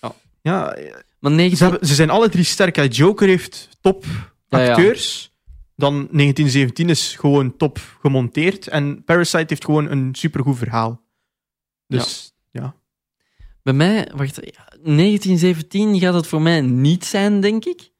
Ja. 0.00 0.14
Ja, 0.42 0.60
Maar 1.18 1.30
ze, 1.30 1.36
19... 1.36 1.66
hebben- 1.70 1.88
ze 1.88 1.94
zijn 1.94 2.10
alle 2.10 2.28
drie 2.28 2.44
sterk. 2.44 2.92
Joker 2.92 3.28
heeft 3.28 3.68
top 3.80 4.04
Ja, 4.48 4.58
ja. 4.60 4.68
acteurs. 4.70 5.34
Dan 5.76 5.94
1917 6.10 6.88
is 6.88 7.16
gewoon 7.16 7.56
top 7.56 7.78
gemonteerd. 8.00 8.66
En 8.68 9.04
Parasite 9.04 9.44
heeft 9.46 9.64
gewoon 9.64 9.90
een 9.90 10.14
supergoed 10.14 10.58
verhaal. 10.58 11.02
Dus 11.86 12.32
ja. 12.50 12.74
Bij 13.62 13.72
mij, 13.74 14.10
wacht, 14.14 14.36
ja, 14.42 14.72
1917 14.82 15.98
gaat 16.00 16.14
het 16.14 16.26
voor 16.26 16.42
mij 16.42 16.60
niet 16.60 17.04
zijn, 17.04 17.40
denk 17.40 17.64
ik. 17.64 17.90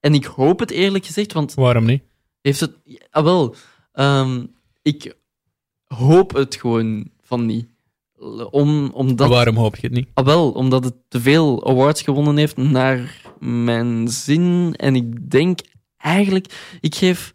En 0.00 0.14
ik 0.14 0.24
hoop 0.24 0.58
het 0.58 0.70
eerlijk 0.70 1.06
gezegd, 1.06 1.32
want 1.32 1.54
Waarom 1.54 1.84
niet? 1.84 2.02
heeft 2.40 2.60
het. 2.60 2.72
Ah, 3.10 3.24
wel, 3.24 3.54
ehm, 3.92 4.46
ik 4.82 5.16
hoop 5.84 6.34
het 6.34 6.54
gewoon 6.54 7.10
van 7.20 7.46
niet. 7.46 7.66
Om, 8.50 8.90
omdat, 8.90 9.28
Waarom 9.28 9.56
hoop 9.56 9.76
je 9.76 9.86
het 9.86 9.96
niet? 9.96 10.08
ah, 10.14 10.24
wel, 10.24 10.50
omdat 10.50 10.84
het 10.84 10.94
te 11.08 11.20
veel 11.20 11.66
awards 11.68 12.02
gewonnen 12.02 12.36
heeft 12.36 12.56
naar 12.56 13.22
mijn 13.38 14.08
zin. 14.08 14.74
En 14.76 14.94
ik 14.96 15.30
denk 15.30 15.60
eigenlijk, 15.96 16.76
ik 16.80 16.94
geef 16.94 17.34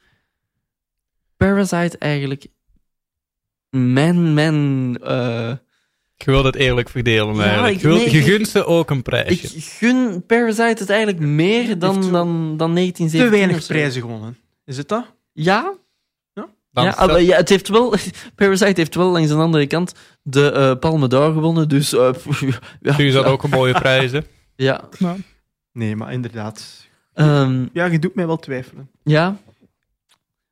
Parasite 1.38 1.98
eigenlijk 1.98 2.48
mijn, 3.70 4.34
mijn, 4.34 4.98
eh, 5.04 5.54
Je 6.16 6.32
wilt 6.32 6.44
het 6.46 6.56
eerlijk 6.56 6.90
verdelen 6.90 7.36
Ja, 7.36 7.42
eigenlijk. 7.44 7.76
ik- 7.76 7.82
Je, 7.82 7.88
wilt- 7.88 8.00
nee, 8.06 8.12
je 8.16 8.22
gunt 8.22 8.48
ze 8.48 8.66
ook 8.66 8.90
een 8.90 9.02
prijsje. 9.02 9.56
ik 9.58 9.64
gun 9.64 10.26
Parasite 10.26 10.64
het 10.82 10.90
eigenlijk 10.90 11.20
meer 11.20 11.80
dan, 11.80 12.02
dan, 12.12 12.58
dan 12.58 12.74
1917. 12.74 13.20
Te 13.20 13.30
weinig 13.30 13.68
prijzen 13.68 14.02
gewonnen. 14.02 14.38
Is 14.66 14.78
het 14.78 14.88
dat? 14.88 15.06
Ja, 15.34 15.74
Ja, 16.84 17.18
ja, 17.18 17.36
het 17.38 17.50
heeft 17.50 17.68
wel, 17.70 17.94
Parasite 18.36 18.74
heeft 18.80 18.96
wel 18.96 19.12
langs 19.12 19.30
de 19.30 19.36
andere 19.36 19.68
kant 19.68 19.94
de 20.22 20.52
eh 20.52 20.76
Palme 20.80 21.08
d'Or 21.08 21.34
gewonnen, 21.34 21.70
dus... 21.70 21.94
eh, 21.94 22.10
ja, 22.82 23.12
dat 23.12 23.26
ook 23.26 23.44
een 23.44 23.50
mooie 23.50 23.74
prijs, 23.74 24.12
hè? 24.12 24.20
Ja. 24.56 24.90
Nee, 25.74 25.96
maar 25.96 26.14
inderdaad. 26.14 26.86
Ehm, 27.14 27.66
Ja, 27.74 27.86
je 27.86 28.00
doet 28.00 28.16
mij 28.16 28.28
wel 28.28 28.38
twijfelen. 28.38 28.90
ja. 29.04 29.38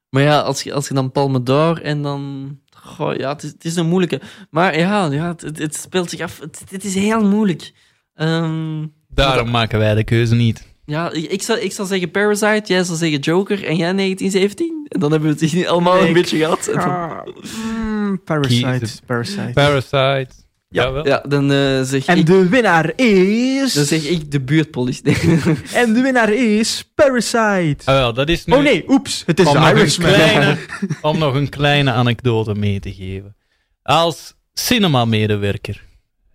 Maar 0.10 0.24
ja, 0.24 0.40
als 0.40 0.62
je, 0.64 0.74
als 0.74 0.88
je 0.88 0.94
dan 0.94 1.12
Palme 1.12 1.44
d'Or 1.44 1.82
en 1.82 2.02
dan... 2.02 2.50
Goh, 2.76 3.16
ja, 3.16 3.30
het 3.34 3.44
is, 3.44 3.50
het 3.52 3.66
is 3.66 3.76
een 3.76 3.88
moeilijke. 3.88 4.22
Maar 4.50 4.78
ja, 4.78 5.06
ja 5.12 5.28
het, 5.28 5.42
het- 5.42 5.76
speelt 5.76 6.10
zich 6.10 6.20
af. 6.20 6.40
Het, 6.40 6.62
het 6.70 6.84
is 6.84 6.96
heel 6.96 7.28
moeilijk. 7.28 7.74
Ehm, 8.14 8.86
Daarom 9.08 9.50
maken 9.50 9.80
wij 9.80 9.96
de 9.96 10.04
keuze 10.04 10.36
niet. 10.36 10.74
Ja, 10.86 11.12
ik, 11.12 11.32
ik, 11.32 11.42
zou, 11.42 11.60
ik 11.60 11.72
zou 11.72 11.88
zeggen 11.88 12.12
Parasite, 12.12 12.74
jij 12.74 12.84
zou 12.84 12.98
zeggen 12.98 13.20
Joker 13.20 13.58
en 13.64 13.76
jij 13.76 13.94
1917. 13.94 14.86
En 14.88 15.00
dan 15.00 15.12
hebben 15.12 15.36
we 15.36 15.42
het 15.46 15.52
hier 15.52 15.68
allemaal 15.68 16.02
een 16.02 16.14
beetje 16.14 16.38
gehad. 16.38 16.68
En 16.68 16.80
dan- 16.80 16.90
Ah, 16.90 17.26
mm, 17.74 18.24
Parasite. 18.24 18.88
Parasite. 19.06 19.52
Parasite. 19.54 20.28
Jawel. 20.70 21.08
ja, 21.08 21.24
dan 21.28 21.52
eh, 21.52 21.82
zeg 21.82 22.06
En 22.06 22.18
ik... 22.18 22.26
de 22.26 22.50
winnaar 22.50 22.92
is... 22.96 23.74
Dan 23.74 23.86
zeg 23.86 24.04
ik 24.04 24.32
de 24.32 24.42
buurtpolitie. 24.42 25.04
En 25.74 25.94
de 25.94 26.02
winnaar 26.02 26.34
is 26.34 26.92
Parasite. 26.96 27.78
Ah, 27.86 27.96
wel, 27.96 28.14
dat 28.14 28.30
is 28.30 28.46
nu 28.46 28.54
Oh 28.56 28.62
nee, 28.62 28.84
oeps. 28.88 29.24
Het 29.26 29.40
is 29.40 29.46
om, 29.48 29.54
de 29.54 29.60
Irishman. 29.60 30.12
kleine, 30.14 30.58
om 31.02 31.18
nog 31.18 31.34
een 31.36 31.50
kleine 31.50 31.92
anekdote 31.92 32.54
mee 32.56 32.80
te 32.80 32.94
geven. 32.94 33.36
Als 33.84 34.34
cinema-medewerker 34.54 35.84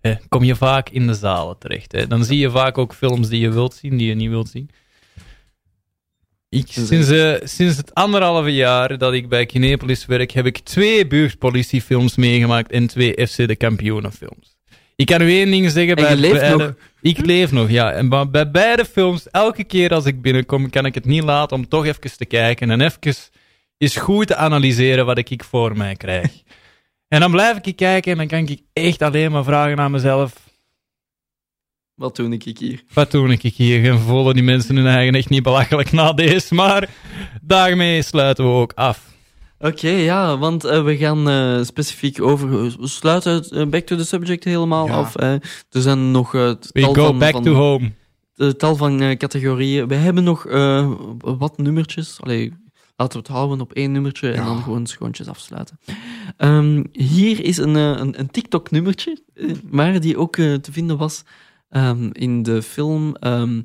hè, 0.01 0.13
kom 0.29 0.43
je 0.43 0.55
vaak 0.55 0.89
in 0.89 1.07
de 1.07 1.13
zalen 1.13 1.57
terecht. 1.57 1.91
Hè. 1.91 2.07
Dan 2.07 2.25
zie 2.25 2.37
je 2.37 2.51
vaak 2.51 2.77
ook 2.77 2.93
films 2.93 3.29
die 3.29 3.39
je 3.39 3.51
wilt 3.51 3.73
zien, 3.73 3.97
die 3.97 4.07
je 4.07 4.15
niet 4.15 4.29
wilt 4.29 4.49
zien. 4.49 4.69
Ik, 6.49 6.67
sinds, 6.67 7.09
eh, 7.09 7.33
sinds 7.43 7.77
het 7.77 7.93
anderhalve 7.93 8.53
jaar 8.53 8.97
dat 8.97 9.13
ik 9.13 9.29
bij 9.29 9.45
Kinepolis 9.45 10.05
werk, 10.05 10.31
heb 10.31 10.45
ik 10.45 10.57
twee 10.57 11.07
buurtpolitiefilms 11.07 12.15
meegemaakt 12.15 12.71
en 12.71 12.87
twee 12.87 13.27
FC 13.27 13.35
de 13.47 13.55
Kampioenenfilms. 13.55 14.55
Ik 14.95 15.05
kan 15.05 15.21
u 15.21 15.31
één 15.31 15.51
ding 15.51 15.71
zeggen. 15.71 15.95
Bij 15.95 16.17
beide- 16.17 16.55
nog. 16.57 16.73
Ik 17.01 17.25
leef 17.25 17.51
nog, 17.51 17.69
ja. 17.69 17.91
En 17.91 18.09
bij 18.31 18.51
beide 18.51 18.85
films, 18.85 19.29
elke 19.29 19.63
keer 19.63 19.93
als 19.93 20.05
ik 20.05 20.21
binnenkom, 20.21 20.69
kan 20.69 20.85
ik 20.85 20.95
het 20.95 21.05
niet 21.05 21.23
laten 21.23 21.57
om 21.57 21.67
toch 21.67 21.85
even 21.85 22.17
te 22.17 22.25
kijken 22.25 22.71
en 22.71 22.81
even 22.81 23.13
eens 23.77 23.95
goed 23.97 24.27
te 24.27 24.35
analyseren 24.35 25.05
wat 25.05 25.17
ik 25.17 25.43
voor 25.43 25.77
mij 25.77 25.95
krijg. 25.95 26.31
En 27.11 27.19
dan 27.19 27.31
blijf 27.31 27.57
ik 27.61 27.75
kijken 27.75 28.11
en 28.11 28.17
dan 28.17 28.27
kan 28.27 28.39
ik 28.39 28.61
echt 28.73 29.01
alleen 29.01 29.31
maar 29.31 29.43
vragen 29.43 29.79
aan 29.79 29.91
mezelf. 29.91 30.33
Wat 31.95 32.15
doe 32.15 32.33
ik 32.37 32.57
hier? 32.57 32.83
Wat 32.93 33.11
doe 33.11 33.31
ik 33.33 33.41
hier? 33.41 33.85
En 33.91 33.99
voelen 33.99 34.33
die 34.33 34.43
mensen 34.43 34.75
hun 34.75 34.87
eigen 34.87 35.15
echt 35.15 35.29
niet 35.29 35.43
belachelijk 35.43 35.91
na 35.91 36.13
deze, 36.13 36.53
maar 36.53 36.89
daarmee 37.41 38.01
sluiten 38.01 38.43
we 38.45 38.51
ook 38.51 38.71
af. 38.75 39.09
Oké, 39.59 39.89
ja, 39.89 40.37
want 40.37 40.63
eh, 40.63 40.83
we 40.83 40.97
gaan 40.97 41.29
eh, 41.29 41.63
specifiek 41.63 42.21
over... 42.21 42.49
We 42.79 42.87
sluiten 42.87 43.43
eh, 43.49 43.65
back 43.67 43.85
to 43.85 43.95
the 43.95 44.05
subject 44.05 44.43
helemaal 44.43 44.87
Ja. 44.87 44.93
af. 44.93 45.15
er 45.15 45.41
zijn 45.69 46.11
nog 46.11 46.31
We 46.31 46.57
tal 46.73 46.93
go 46.93 47.05
van, 47.05 47.19
back 47.19 47.31
van, 47.31 47.43
to 47.43 47.53
home. 47.53 47.91
tal 48.57 48.75
van 48.75 49.17
categorieën. 49.17 49.87
We 49.87 49.95
hebben 49.95 50.23
nog 50.23 50.43
wat 51.21 51.57
nummertjes. 51.57 52.17
Allee, 52.21 52.53
laten 53.01 53.19
we 53.19 53.27
het 53.27 53.37
houden 53.37 53.61
op 53.61 53.73
één 53.73 53.91
nummertje 53.91 54.31
en 54.31 54.45
dan 54.45 54.63
gewoon 54.63 54.85
schoontjes 54.85 55.27
afsluiten. 55.27 55.79
Ehm, 56.37 56.83
hier 56.91 57.43
is 57.43 57.57
een, 57.57 57.75
eh, 57.75 57.83
een, 57.83 58.19
een 58.19 58.31
TikTok-nummertje, 58.31 59.21
eh, 59.33 59.51
maar 59.69 59.99
die 59.99 60.17
ook 60.17 60.37
eh, 60.37 60.53
te 60.53 60.71
vinden 60.71 60.97
was 60.97 61.23
ehm, 61.69 62.09
in 62.11 62.43
de 62.43 62.61
film 62.61 63.15
ehm, 63.15 63.61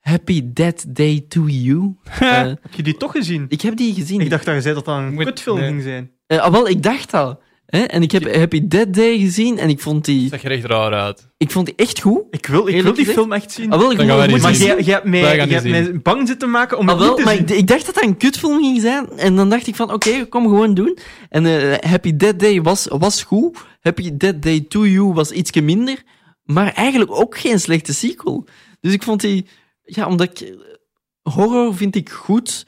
Happy 0.00 0.52
Dead 0.52 0.84
Day 0.88 1.24
to 1.28 1.46
You. 1.46 1.96
Heb 2.62 2.74
je 2.74 2.82
die 2.82 2.96
toch 2.96 3.12
gezien? 3.12 3.46
ik 3.48 3.60
heb 3.60 3.76
die 3.76 3.94
gezien. 3.94 4.20
Ik 4.20 4.30
dacht 4.30 4.44
dat 4.44 4.54
je 4.54 4.60
zei 4.60 4.74
dat 4.74 4.84
dat 4.84 4.98
een 4.98 5.16
kutfilm 5.16 5.58
nee. 5.58 5.68
ging 5.68 5.82
zijn. 5.82 6.10
Eh, 6.26 6.38
ah, 6.38 6.52
wel, 6.52 6.68
ik 6.68 6.82
dacht 6.82 7.10
dat. 7.10 7.40
Hè? 7.66 7.82
En 7.82 8.02
ik 8.02 8.12
heb 8.12 8.34
Happy 8.34 8.68
Dead 8.68 8.94
Day 8.94 9.18
gezien 9.18 9.58
en 9.58 9.68
ik 9.68 9.80
vond 9.80 10.04
die, 10.04 10.28
zag 10.28 10.44
er 10.44 10.50
echt 10.50 10.64
raar 10.64 10.92
uit. 10.92 11.28
ik 11.36 11.50
vond 11.50 11.66
die 11.66 11.74
echt 11.74 12.00
goed. 12.00 12.22
Ik 12.30 12.46
wil, 12.46 12.66
ik 12.66 12.82
wil 12.82 12.82
die 12.82 12.92
gezegd? 12.94 13.18
film 13.18 13.32
echt 13.32 13.52
zien. 13.52 13.70
Ah, 13.70 13.78
wel, 13.78 13.90
ik 13.92 13.96
maar 13.96 14.52
jij, 14.52 14.82
jij 14.82 14.94
hebt 14.94 15.04
mij, 15.04 15.20
jij 15.20 15.60
hebt 15.60 16.02
bang 16.02 16.28
zitten 16.28 16.50
maken 16.50 16.78
om 16.78 16.88
Ah, 16.88 16.94
het 16.94 17.04
wel, 17.04 17.08
niet 17.08 17.18
te 17.18 17.24
maar 17.24 17.34
zien. 17.34 17.46
ik, 17.48 17.50
ik 17.50 17.66
dacht 17.66 17.86
dat 17.86 17.94
dat 17.94 18.04
een 18.04 18.16
kutfilm 18.16 18.58
ging 18.62 18.80
zijn. 18.80 19.08
En 19.10 19.36
dan 19.36 19.50
dacht 19.50 19.66
ik 19.66 19.74
van, 19.74 19.92
oké, 19.92 20.26
kom 20.26 20.42
gewoon 20.42 20.74
doen. 20.74 20.98
En 21.28 21.46
eh, 21.46 21.90
Happy 21.90 22.16
Dead 22.16 22.38
Day 22.38 22.62
was, 22.62 22.86
was 22.90 23.22
goed. 23.22 23.58
Happy 23.80 24.16
Dead 24.16 24.42
Day 24.42 24.60
to 24.68 24.86
You 24.86 25.12
was 25.12 25.30
ietsje 25.30 25.60
minder. 25.60 26.02
Maar 26.42 26.72
eigenlijk 26.72 27.10
ook 27.10 27.38
geen 27.38 27.60
slechte 27.60 27.94
sequel. 27.94 28.46
Dus 28.80 28.92
ik 28.92 29.02
vond 29.02 29.20
die... 29.20 29.46
Ja, 29.82 30.06
omdat 30.06 30.40
ik... 30.40 30.54
Horror 31.22 31.74
vind 31.76 31.96
ik 31.96 32.10
goed 32.10 32.66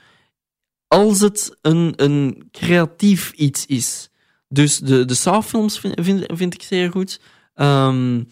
als 0.89 1.21
het 1.21 1.57
een, 1.63 1.93
een 1.97 2.49
creatief 2.51 3.33
iets 3.33 3.67
is. 3.67 4.11
Dus 4.55 4.79
de, 4.79 5.05
de 5.05 5.15
Saw-films 5.15 5.79
vind, 5.79 5.95
vind, 6.03 6.25
vind 6.35 6.55
ik 6.55 6.63
zeer 6.63 6.91
goed. 6.91 7.21
Ehm, 7.55 8.23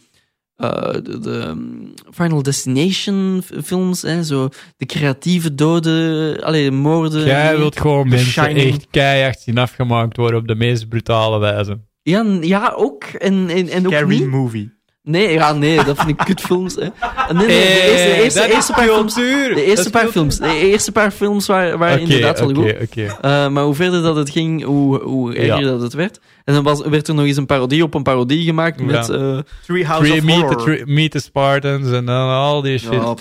eh, 0.57 0.93
de, 0.93 1.19
de 1.19 1.47
um, 1.47 1.95
Final 2.11 2.43
Destination 2.43 3.43
films, 3.65 4.03
hè, 4.03 4.25
zo 4.25 4.49
de 4.77 4.87
creatieve 4.87 5.55
doden, 5.55 6.43
allee, 6.43 6.71
moorden. 6.71 7.25
Jij 7.25 7.57
wilt 7.57 7.81
gewoon 7.81 8.09
mensen 8.09 8.45
Shining. 8.45 8.75
echt 8.75 8.87
keihard 8.91 9.41
zien 9.41 9.59
afgemaakt 9.59 10.17
worden 10.17 10.41
op 10.41 10.47
de 10.47 10.55
meest 10.55 10.89
brutale 10.89 11.39
wijze. 11.39 11.81
Ja, 12.03 12.39
ja, 12.41 12.73
ook. 12.77 13.05
En, 13.05 13.49
en, 13.49 13.69
en 13.69 13.87
ook 13.87 13.93
Scary 13.93 14.09
niet. 14.09 14.27
movie. 14.27 14.81
Nee, 15.05 15.33
ja, 15.33 15.53
nee, 15.53 15.85
dat 15.85 15.97
vind 15.99 16.09
ik 16.09 16.17
kutfilms. 16.27 16.75
Hè. 16.75 16.81
Nee, 16.81 17.47
nee, 17.47 17.47
de 17.47 17.53
Hey, 17.53 18.23
eerste, 18.23 18.41
de 18.41 18.53
eerste, 18.55 18.73
de 18.73 18.79
paar 18.79 18.87
films. 18.89 19.15
De 19.15 19.65
eerste 19.65 19.91
paar 19.91 20.07
films. 20.09 20.39
De 20.39 20.59
eerste 20.59 20.93
paar 20.93 21.11
films 21.11 21.47
waren, 21.47 21.79
waren 21.79 22.01
inderdaad 22.01 22.39
wel 22.41 22.49
oké, 22.49 22.59
goed. 22.61 22.89
oké. 22.89 23.17
Eh, 23.21 23.49
maar 23.49 23.65
hoe 23.65 23.75
verder 23.75 24.03
dat 24.03 24.17
het 24.17 24.31
ging, 24.31 24.65
hoe, 24.65 25.03
hoe 25.03 25.35
erger 25.35 25.61
Ja. 25.63 25.71
dat 25.71 25.81
het 25.83 25.93
werd. 25.93 26.21
En 26.45 26.55
dan 26.55 26.63
was, 26.63 26.83
werd 26.87 27.09
er 27.09 27.15
nog 27.15 27.25
eens 27.25 27.37
een 27.37 27.47
parodie 27.47 27.83
op 27.83 27.95
een 27.95 28.03
parodie 28.03 28.45
gemaakt 28.45 28.79
Ja. 28.81 28.85
met... 28.87 29.09
eh, 29.09 29.39
Three 29.67 29.87
House 29.87 30.05
Three, 30.07 30.19
of 30.19 30.25
meet, 30.25 30.37
the, 30.37 30.43
Horror. 30.45 30.63
three- 30.63 30.85
meet 30.87 31.11
the 31.11 31.19
Spartans 31.19 31.91
en 31.91 32.05
dan 32.07 32.29
al 32.29 32.63
die 32.63 32.79
shit. 32.79 32.93
ja, 32.93 33.15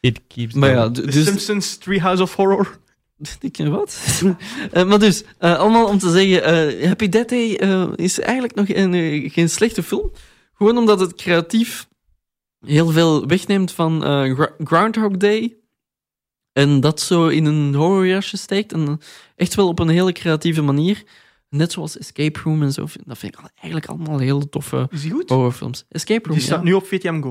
It 0.00 0.20
keeps 0.28 0.54
maar 0.54 0.70
ja, 0.70 0.90
The 0.90 1.06
dus... 1.06 1.24
Simpsons 1.24 1.76
Three 1.76 2.00
House 2.00 2.22
of 2.22 2.34
Horror. 2.34 2.78
Ik 3.40 3.52
ken 3.52 3.70
wat. 3.70 3.98
Eh, 4.72 4.84
maar 4.84 4.98
dus, 4.98 5.22
eh, 5.38 5.58
allemaal 5.58 5.86
om 5.86 5.98
te 5.98 6.10
zeggen, 6.10 6.44
eh, 6.44 6.86
Happy 6.88 7.08
Death 7.08 7.28
Day 7.28 7.54
eh, 7.56 7.84
is 7.96 8.20
eigenlijk 8.20 8.54
nog 8.54 8.66
een, 8.68 9.30
geen 9.32 9.48
slechte 9.50 9.82
film. 9.82 10.10
Gewoon 10.54 10.78
omdat 10.78 11.00
het 11.00 11.14
creatief 11.14 11.88
heel 12.66 12.88
veel 12.88 13.26
wegneemt 13.26 13.72
van 13.72 14.04
eh, 14.04 14.40
Groundhog 14.64 15.16
Day. 15.16 15.56
En 16.52 16.80
dat 16.80 17.00
zo 17.00 17.28
in 17.28 17.44
een 17.44 17.74
horrorjasje 17.74 18.36
steekt. 18.36 18.72
En 18.72 18.98
echt 19.36 19.54
wel 19.54 19.68
op 19.68 19.78
een 19.78 19.88
hele 19.88 20.12
creatieve 20.12 20.62
manier. 20.62 21.02
Net 21.48 21.72
zoals 21.72 21.98
Escape 21.98 22.40
Room 22.44 22.62
en 22.62 22.72
zo. 22.72 22.86
Dat 23.04 23.18
vind 23.18 23.34
ik 23.38 23.40
eigenlijk 23.54 23.86
allemaal 23.86 24.18
hele 24.18 24.48
toffe 24.48 24.86
Is 24.90 25.02
die 25.02 25.10
goed? 25.10 25.28
horrorfilms. 25.28 25.84
Escape 25.88 26.22
Room, 26.28 26.36
Die 26.36 26.44
staat 26.46 26.58
ja. 26.58 26.64
nu 26.64 26.72
op 26.72 26.86
VTM 26.86 27.20
Go. 27.22 27.30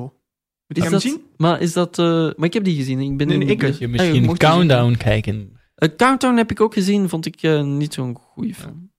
Moet 0.67 0.78
je 0.78 0.82
hem 0.82 0.91
dat- 0.91 1.01
zien? 1.01 1.22
Maar 1.38 1.61
is 1.61 1.74
dat... 1.74 1.99
eh, 1.99 2.05
maar 2.05 2.45
ik 2.45 2.53
heb 2.53 2.63
die 2.63 2.76
gezien. 2.76 2.99
Ik 2.99 3.17
ben 3.17 3.28
Nee, 3.28 3.38
ik- 3.45 3.61
je 3.61 3.86
Ah, 3.86 3.91
misschien. 3.91 4.38
Countdown 4.38 4.95
kijken. 4.97 5.59
Eh, 5.76 5.89
Countdown 5.97 6.36
heb 6.38 6.51
ik 6.51 6.61
ook 6.61 6.74
gezien. 6.74 7.09
Vond 7.09 7.26
ik 7.26 7.41
eh, 7.41 7.63
niet 7.63 7.93
zo'n 7.93 8.15
goede 8.19 8.53
film. 8.55 8.91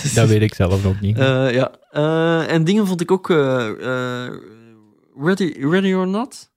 Dat 0.14 0.28
weet 0.28 0.42
ik 0.42 0.54
zelf 0.54 0.82
nog 0.82 1.00
niet. 1.00 1.18
Eh, 1.18 1.54
ja. 1.54 1.70
Eh, 1.90 2.52
en 2.52 2.64
dingen 2.64 2.86
vond 2.86 3.00
ik 3.00 3.10
ook... 3.10 3.30
eh, 3.30 4.26
Ready, 5.16 5.54
Ready 5.60 5.92
or 5.92 6.06
Not? 6.08 6.50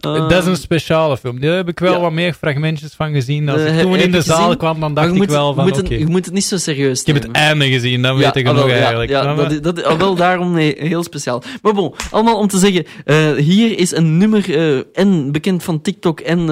Dat 0.00 0.32
is 0.32 0.46
een 0.46 0.56
speciale 0.56 1.16
film. 1.16 1.40
Daar 1.40 1.56
heb 1.56 1.68
ik 1.68 1.78
wel 1.78 1.92
ja. 1.92 2.00
wat 2.00 2.12
meer 2.12 2.32
fragmentjes 2.32 2.94
van 2.94 3.12
gezien. 3.12 3.48
Als 3.48 3.62
ik 3.62 3.80
toen 3.80 3.96
in 3.96 4.10
de 4.10 4.22
zaal 4.22 4.42
gezien? 4.42 4.56
kwam, 4.56 4.80
dan 4.80 4.94
dacht 4.94 5.08
ik 5.08 5.14
moet, 5.14 5.30
wel 5.30 5.54
van, 5.54 5.64
moet, 5.64 5.76
het, 5.76 5.88
je 5.88 6.06
moet 6.06 6.24
het 6.24 6.34
niet 6.34 6.44
zo 6.44 6.56
serieus 6.56 7.00
Ik 7.00 7.06
heb 7.06 7.14
het 7.14 7.24
nemen. 7.24 7.40
einde 7.40 7.68
gezien, 7.68 8.02
dan 8.02 8.16
Ja, 8.16 8.24
weet 8.24 8.36
ik 8.36 8.46
het 8.46 8.56
ah, 8.56 8.60
nog 8.60 8.70
ja, 8.70 8.76
eigenlijk. 8.76 9.10
Ja, 9.10 9.34
dat, 9.34 9.50
is- 9.50 9.60
dat, 9.60 9.82
ah, 9.84 9.98
wel 9.98 10.14
daarom 10.14 10.52
nee, 10.52 10.74
heel 10.78 11.02
speciaal. 11.02 11.42
Maar 11.62 11.74
bon, 11.74 11.94
allemaal 12.10 12.38
om 12.38 12.48
te 12.48 12.58
zeggen, 12.58 12.86
hier 13.42 13.78
is 13.78 13.90
een 13.90 14.16
nummer 14.16 14.86
en 14.92 15.32
bekend 15.32 15.62
van 15.62 15.80
TikTok 15.80 16.20
en 16.20 16.46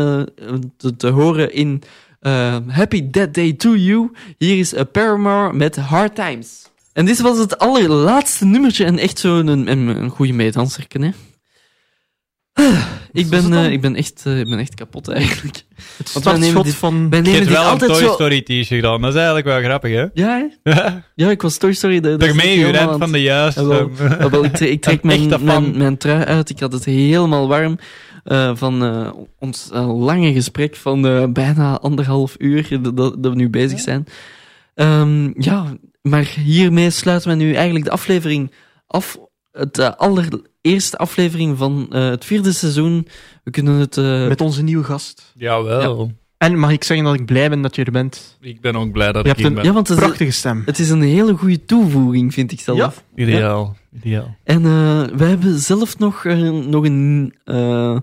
te, 0.76 0.96
te 0.96 1.08
horen 1.08 1.52
in 1.52 1.82
eh, 2.26 2.56
Happy 2.68 3.10
Dead 3.10 3.34
Day 3.34 3.52
to 3.52 3.76
You. 3.76 4.12
Hier 4.38 4.58
is 4.58 4.74
uh, 4.74 4.80
Paramore 4.92 5.52
met 5.52 5.76
Hard 5.76 6.14
Times. 6.14 6.70
En 6.92 7.04
dit 7.04 7.20
was 7.20 7.38
het 7.38 7.58
allerlaatste 7.58 8.44
nummertje 8.44 8.84
en 8.84 8.98
echt 8.98 9.18
zo'n 9.18 9.46
een, 9.46 9.70
een, 9.70 9.88
een 9.88 10.10
goede 10.10 10.32
meedanserken, 10.32 11.02
hè. 11.02 11.10
Ik 13.12 13.28
ben, 13.28 13.52
eh, 13.52 13.70
ik, 13.72 13.80
ben 13.80 13.96
echt, 13.96 14.22
eh, 14.24 14.38
ik 14.38 14.48
ben 14.48 14.58
echt 14.58 14.74
kapot 14.74 15.08
eigenlijk. 15.08 15.64
Het 15.96 16.12
Want 16.12 16.24
wij 16.24 16.34
nemen 16.34 16.48
startschot 16.48 16.64
dit- 16.64 16.74
van... 16.74 17.10
Wij 17.10 17.20
nemen 17.20 17.48
wel 17.48 17.62
een 17.62 17.68
altijd 17.68 17.90
Toy 17.90 18.00
zo... 18.00 18.12
Story 18.12 18.42
t-shirt 18.42 18.82
dan. 18.82 19.00
Dat 19.00 19.10
is 19.10 19.16
eigenlijk 19.16 19.46
wel 19.46 19.60
grappig, 19.60 19.92
hè? 19.92 20.06
Ja, 20.14 20.48
hè? 20.62 20.72
ja, 21.24 21.30
ik 21.30 21.42
was 21.42 21.56
Toy 21.56 21.72
Story. 21.72 21.94
je 21.94 22.18
helemaal 22.20 22.70
rent 22.72 22.98
van 22.98 23.12
de 23.12 23.22
juiste. 23.22 23.60
Ja, 23.60 23.66
wel. 23.68 24.30
Wel, 24.30 24.44
ik 24.44 24.52
trek, 24.52 24.70
ik 24.70 24.82
trek 24.86 25.02
Een 25.02 25.28
mijn, 25.28 25.44
mijn, 25.44 25.78
mijn 25.78 25.96
trui 25.96 26.24
uit. 26.24 26.50
Ik 26.50 26.60
had 26.60 26.72
het 26.72 26.84
helemaal 26.84 27.48
warm 27.48 27.78
eh, 28.24 28.50
van 28.54 28.84
eh, 28.84 29.10
ons 29.38 29.68
lange 29.72 30.32
gesprek 30.32 30.76
van 30.76 31.06
eh, 31.06 31.24
bijna 31.28 31.78
anderhalf 31.78 32.34
uur 32.38 32.78
dat, 32.82 32.96
dat 32.96 33.16
we 33.20 33.34
nu 33.34 33.50
bezig 33.50 33.80
zijn. 33.80 34.06
Ehm, 34.74 35.30
ja, 35.42 35.76
maar 36.02 36.32
hiermee 36.44 36.90
sluiten 36.90 37.30
we 37.30 37.36
nu 37.36 37.54
eigenlijk 37.54 37.84
de 37.84 37.90
aflevering 37.90 38.52
af. 38.86 39.18
Het 39.56 39.78
eh, 39.78 39.90
allereerste 39.96 40.96
aflevering 40.96 41.58
van 41.58 41.86
eh, 41.90 42.08
het 42.08 42.24
vierde 42.24 42.52
seizoen. 42.52 43.06
We 43.44 43.50
kunnen 43.50 43.74
het... 43.74 43.96
eh, 43.96 44.26
Met 44.28 44.40
onze 44.40 44.62
nieuwe 44.62 44.84
gast. 44.84 45.32
Jawel. 45.36 46.12
En 46.38 46.58
mag 46.58 46.70
ik 46.70 46.84
zeggen 46.84 47.06
dat 47.06 47.14
ik 47.14 47.26
blij 47.26 47.48
ben 47.48 47.62
dat 47.62 47.76
je 47.76 47.84
er 47.84 47.92
bent? 47.92 48.36
Ik 48.40 48.60
ben 48.60 48.76
ook 48.76 48.92
blij 48.92 49.12
dat 49.12 49.24
Je 49.24 49.30
ik 49.30 49.36
hier 49.36 49.46
een- 49.46 49.54
ben. 49.54 49.64
ja, 49.64 49.72
want 49.72 49.88
het 49.88 49.98
is, 49.98 50.04
Prachtige 50.04 50.30
stem. 50.30 50.62
het 50.66 50.78
is 50.78 50.90
een 50.90 51.02
hele 51.02 51.34
goede 51.34 51.64
toevoeging, 51.64 52.32
vind 52.34 52.52
ik 52.52 52.60
zelf. 52.60 52.78
Ja. 52.78 52.92
Ideaal. 53.22 53.76
Ideaal. 53.96 54.36
En 54.44 54.64
eh 54.64 55.04
we 55.16 55.24
hebben 55.24 55.58
zelf 55.58 55.98
nog, 55.98 56.24
nog 56.68 56.84
een, 56.84 57.34
eh, 57.44 57.96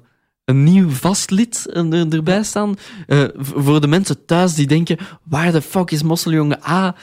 een 0.45 0.63
nieuw 0.63 0.89
vast 0.89 1.31
lid 1.31 1.67
er- 1.73 2.05
erbij 2.09 2.43
staan. 2.43 2.75
Eh, 3.07 3.19
voor 3.37 3.81
de 3.81 3.87
mensen 3.87 4.25
thuis 4.25 4.53
die 4.53 4.67
denken, 4.67 4.97
waar 5.23 5.51
de 5.51 5.61
fuck 5.61 5.91
is 5.91 6.03
Mosseljongen 6.03 6.59
A? 6.69 6.95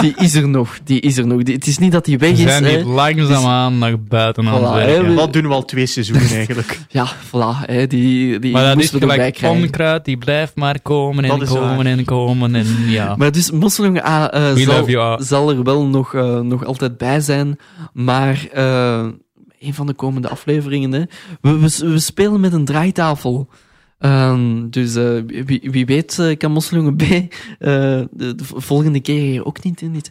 Die 0.00 0.14
is 0.16 0.34
er 0.34 0.48
nog, 0.48 0.78
die 0.84 1.00
is 1.00 1.16
er 1.18 1.26
nog. 1.26 1.42
Die- 1.42 1.54
het 1.54 1.66
is 1.66 1.78
niet 1.78 1.92
dat 1.92 2.06
hij 2.06 2.18
weg 2.18 2.30
We 2.30 2.36
is. 2.36 2.42
zijn 2.42 2.64
hè. 2.64 2.70
hier 2.70 2.84
langzaamaan 2.84 3.78
naar 3.78 4.00
buiten 4.02 4.46
aan 4.48 4.60
Voilà, 4.60 4.86
het 4.88 5.06
we- 5.06 5.14
Dat 5.14 5.32
doen 5.32 5.48
we 5.48 5.54
al 5.54 5.64
twee 5.64 5.86
seizoenen 5.86 6.28
eigenlijk. 6.36 6.78
Ja, 6.88 7.06
voilà. 7.26 7.66
Hè, 7.66 7.86
die 7.86 8.38
die 8.38 8.52
Maar 8.52 8.74
dat 8.74 8.82
is 8.84 8.90
we 8.90 8.98
gelijk 8.98 9.40
onkruid, 9.44 10.04
die 10.04 10.16
blijft 10.16 10.56
maar 10.56 10.80
komen 10.82 11.24
en 11.24 11.30
komen 11.46 11.76
waar. 11.76 11.86
en 11.86 12.04
komen 12.04 12.54
en 12.54 12.66
ja. 12.86 13.14
Maar 13.18 13.32
dus 13.32 13.50
Mosseljongen 13.50 14.06
A 14.06 14.30
eh, 14.30 14.52
We 14.52 15.16
zal, 15.24 15.50
er 15.50 15.62
wel 15.62 15.86
nog, 15.86 16.14
eh, 16.14 16.40
nog 16.40 16.64
altijd 16.64 16.98
bij 16.98 17.20
zijn. 17.20 17.58
Maar 17.92 18.46
eh, 18.52 19.06
een 19.64 19.74
van 19.74 19.86
de 19.86 19.94
komende 19.94 20.28
afleveringen, 20.28 20.92
hè, 20.92 21.02
we, 21.40 21.58
we, 21.78 21.98
spelen 21.98 22.40
met 22.40 22.52
een 22.52 22.64
draaitafel. 22.64 23.48
Ehm, 23.98 24.68
dus 24.70 24.94
eh, 24.94 25.44
wie, 25.46 25.68
wie 25.70 25.86
weet 25.86 26.18
eh, 26.18 26.36
kan 26.36 26.52
Mosseljongen 26.52 26.96
B 26.96 27.02
eh, 27.02 27.28
de, 27.58 28.06
de 28.34 28.44
volgende 28.44 29.00
keer 29.00 29.20
hier 29.20 29.44
ook 29.44 29.62
niet 29.62 29.80
in. 29.80 29.90
Niet. 29.90 30.10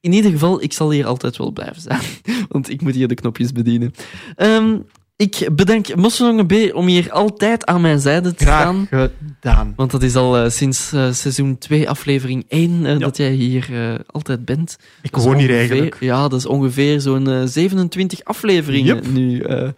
In 0.00 0.12
ieder 0.12 0.30
geval, 0.30 0.62
ik 0.62 0.72
zal 0.72 0.90
hier 0.90 1.06
altijd 1.06 1.36
wel 1.36 1.50
blijven 1.50 1.80
staan. 1.80 2.00
Want 2.48 2.70
ik 2.70 2.80
moet 2.80 2.94
hier 2.94 3.08
de 3.08 3.14
knopjes 3.14 3.52
bedienen. 3.52 3.92
Ehm, 4.36 4.78
ik 5.20 5.48
bedank 5.56 5.94
Mosseljongen 5.96 6.46
B 6.46 6.52
om 6.74 6.86
hier 6.86 7.12
altijd 7.12 7.66
aan 7.66 7.80
mijn 7.80 8.00
zijde 8.00 8.34
te 8.34 8.44
staan. 8.44 8.86
Graag 8.86 9.10
gedaan. 9.40 9.72
Want 9.76 9.90
dat 9.90 10.02
is 10.02 10.16
al 10.16 10.36
eh, 10.36 10.50
sinds 10.50 10.92
eh, 10.92 11.12
seizoen 11.12 11.58
2, 11.58 11.88
aflevering 11.88 12.44
1, 12.48 12.86
eh, 12.86 12.98
dat 12.98 13.16
jij 13.16 13.32
hier 13.32 13.68
altijd 14.06 14.44
bent. 14.44 14.76
Ik 15.02 15.16
is 15.16 15.24
woon 15.24 15.36
hier 15.38 15.50
eigenlijk. 15.56 15.96
Ja, 16.00 16.28
dat 16.28 16.38
is 16.38 16.46
ongeveer 16.46 17.00
zo'n 17.00 17.28
eh, 17.28 17.42
27 17.44 18.24
afleveringen 18.24 18.94
Yep. 18.94 19.06
nu. 19.10 19.40
eh. 19.40 19.68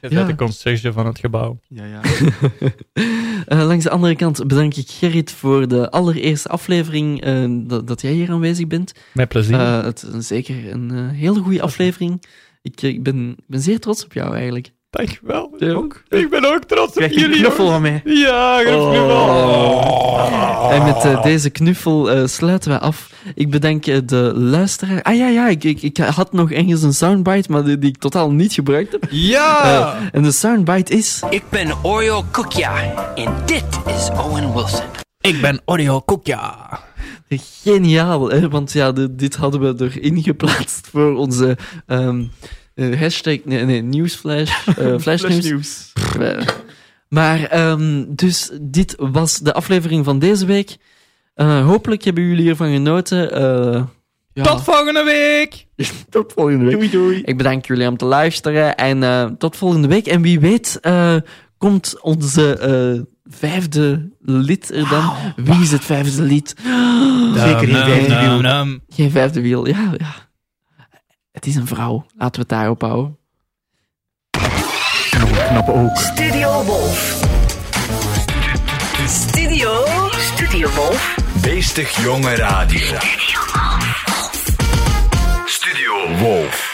Ja. 0.00 0.08
bent 0.08 0.26
de 0.26 0.34
conciërge 0.34 0.92
van 0.92 1.06
het 1.06 1.18
gebouw. 1.18 1.58
Ja, 1.68 1.84
ja. 1.84 2.00
Langs 3.64 3.84
de 3.84 3.90
andere 3.90 4.16
kant 4.16 4.46
bedank 4.46 4.74
ik 4.74 4.88
Gerrit 4.90 5.30
voor 5.32 5.68
de 5.68 5.90
allereerste 5.90 6.48
aflevering 6.48 7.20
eh, 7.20 7.44
dat, 7.50 7.86
dat 7.86 8.00
jij 8.00 8.12
hier 8.12 8.30
aanwezig 8.30 8.66
bent. 8.66 8.92
Met 9.14 9.28
plezier. 9.28 9.58
Eh, 9.58 9.82
het 9.84 10.02
is 10.18 10.26
zeker 10.26 10.72
een 10.72 11.08
hele 11.08 11.40
goede 11.40 11.62
aflevering. 11.62 12.22
Ik, 12.62 12.82
ik 12.82 13.02
ben, 13.02 13.30
ik 13.30 13.44
ben 13.46 13.60
zeer 13.60 13.78
trots 13.80 14.04
op 14.04 14.12
jou 14.12 14.34
eigenlijk. 14.34 14.70
Dankjewel. 14.96 15.54
Ja. 15.58 15.72
Ook. 15.72 16.02
Ik 16.08 16.30
ben 16.30 16.44
ook 16.44 16.64
trots 16.64 16.86
op 16.88 16.92
Krijg 16.94 17.14
jullie. 17.14 17.38
knuffel 17.38 17.70
van 17.70 17.82
mij? 17.82 18.00
Ja, 18.04 18.58
een 18.60 18.64
knuffel. 18.64 20.20
En 20.70 20.82
met 20.84 21.04
eh, 21.04 21.22
deze 21.22 21.50
knuffel 21.50 22.10
eh, 22.10 22.26
sluiten 22.26 22.70
we 22.70 22.78
af. 22.78 23.10
Ik 23.34 23.50
bedank 23.50 23.86
eh, 23.86 23.98
de 24.04 24.32
luisteraar. 24.34 25.02
Ah 25.02 25.16
ja, 25.16 25.28
ja, 25.28 25.48
ik, 25.48 25.64
ik, 25.64 25.82
ik 25.82 25.96
had 25.96 26.32
nog 26.32 26.50
ergens 26.50 26.82
een 26.82 26.94
soundbite, 26.94 27.50
maar 27.52 27.64
die, 27.64 27.78
die 27.78 27.88
ik 27.90 27.98
totaal 27.98 28.30
niet 28.30 28.52
gebruikt 28.52 28.92
heb. 28.92 29.06
Ja! 29.10 29.96
En 30.12 30.22
de 30.22 30.32
soundbite 30.32 30.92
is... 30.96 31.22
Ik 31.30 31.42
ben 31.48 31.72
Oreo 31.82 32.24
Koekja 32.30 32.94
en 33.14 33.32
dit 33.46 33.64
is 33.86 34.08
Owen 34.10 34.52
Wilson. 34.54 34.84
Ik 35.20 35.40
ben 35.40 35.60
Oreo 35.64 36.00
Koekja. 36.00 36.56
Geniaal, 37.62 38.30
hè? 38.30 38.48
want 38.48 38.72
ja, 38.72 38.92
de- 38.92 39.14
dit 39.14 39.36
hadden 39.36 39.60
we 39.76 39.84
erin 39.84 40.22
geplaatst 40.22 40.88
voor 40.90 41.14
onze 41.16 41.56
ehm, 41.86 42.22
eh, 42.74 43.00
hashtag, 43.00 43.38
nee, 43.44 43.64
nee, 43.64 43.82
nieuwsflash, 43.82 44.50
eh 44.78 44.98
flashnieuws. 44.98 45.44
nieuws. 45.44 45.92
Maar, 47.08 47.44
ehm, 47.44 48.04
dus 48.08 48.50
dit 48.60 48.94
was 48.98 49.38
de 49.38 49.52
aflevering 49.52 50.04
van 50.04 50.18
deze 50.18 50.46
week. 50.46 50.76
Eh, 51.34 51.66
hopelijk 51.66 52.04
hebben 52.04 52.24
jullie 52.24 52.48
ervan 52.48 52.72
genoten. 52.72 53.40
Ja, 54.34 54.42
Tot 54.42 54.62
volgende 54.62 55.04
week! 55.04 55.66
tot 56.10 56.32
volgende 56.32 56.64
week. 56.64 56.74
Doei, 56.74 56.90
doei. 56.90 57.22
Ik 57.24 57.36
bedank 57.36 57.66
jullie 57.66 57.88
om 57.88 57.96
te 57.96 58.04
luisteren 58.04 58.76
en 58.76 59.36
tot 59.38 59.56
volgende 59.56 59.88
week. 59.88 60.06
En 60.06 60.22
wie 60.22 60.40
weet 60.40 60.80
komt 61.58 62.00
onze 62.00 63.06
vijfde 63.24 64.10
lid 64.20 64.70
er 64.70 64.88
dan. 64.88 65.12
Wie 65.36 65.62
is 65.62 65.72
het 65.72 65.84
vijfde 65.84 66.22
lid? 66.22 66.54
Zeker. 67.34 67.68
Geen 68.88 69.10
vijfde 69.10 69.40
wiel, 69.40 69.66
ja, 69.66 69.94
ja. 69.98 70.30
Het 71.42 71.50
is 71.50 71.56
een 71.56 71.66
vrouw. 71.66 72.06
Laten 72.16 72.34
we 72.34 72.40
het 72.40 72.48
daarop 72.48 72.80
houden. 72.80 73.18
Knappe 75.48 75.72
ook. 75.72 75.96
Studio 75.96 76.64
Wolf. 76.64 77.22
Studio, 79.06 79.84
Studio 80.10 80.70
Wolf. 80.70 81.16
Beestig 81.40 82.02
jonge 82.02 82.34
radio. 82.34 82.98
Studio 85.46 86.16
Wolf. 86.18 86.71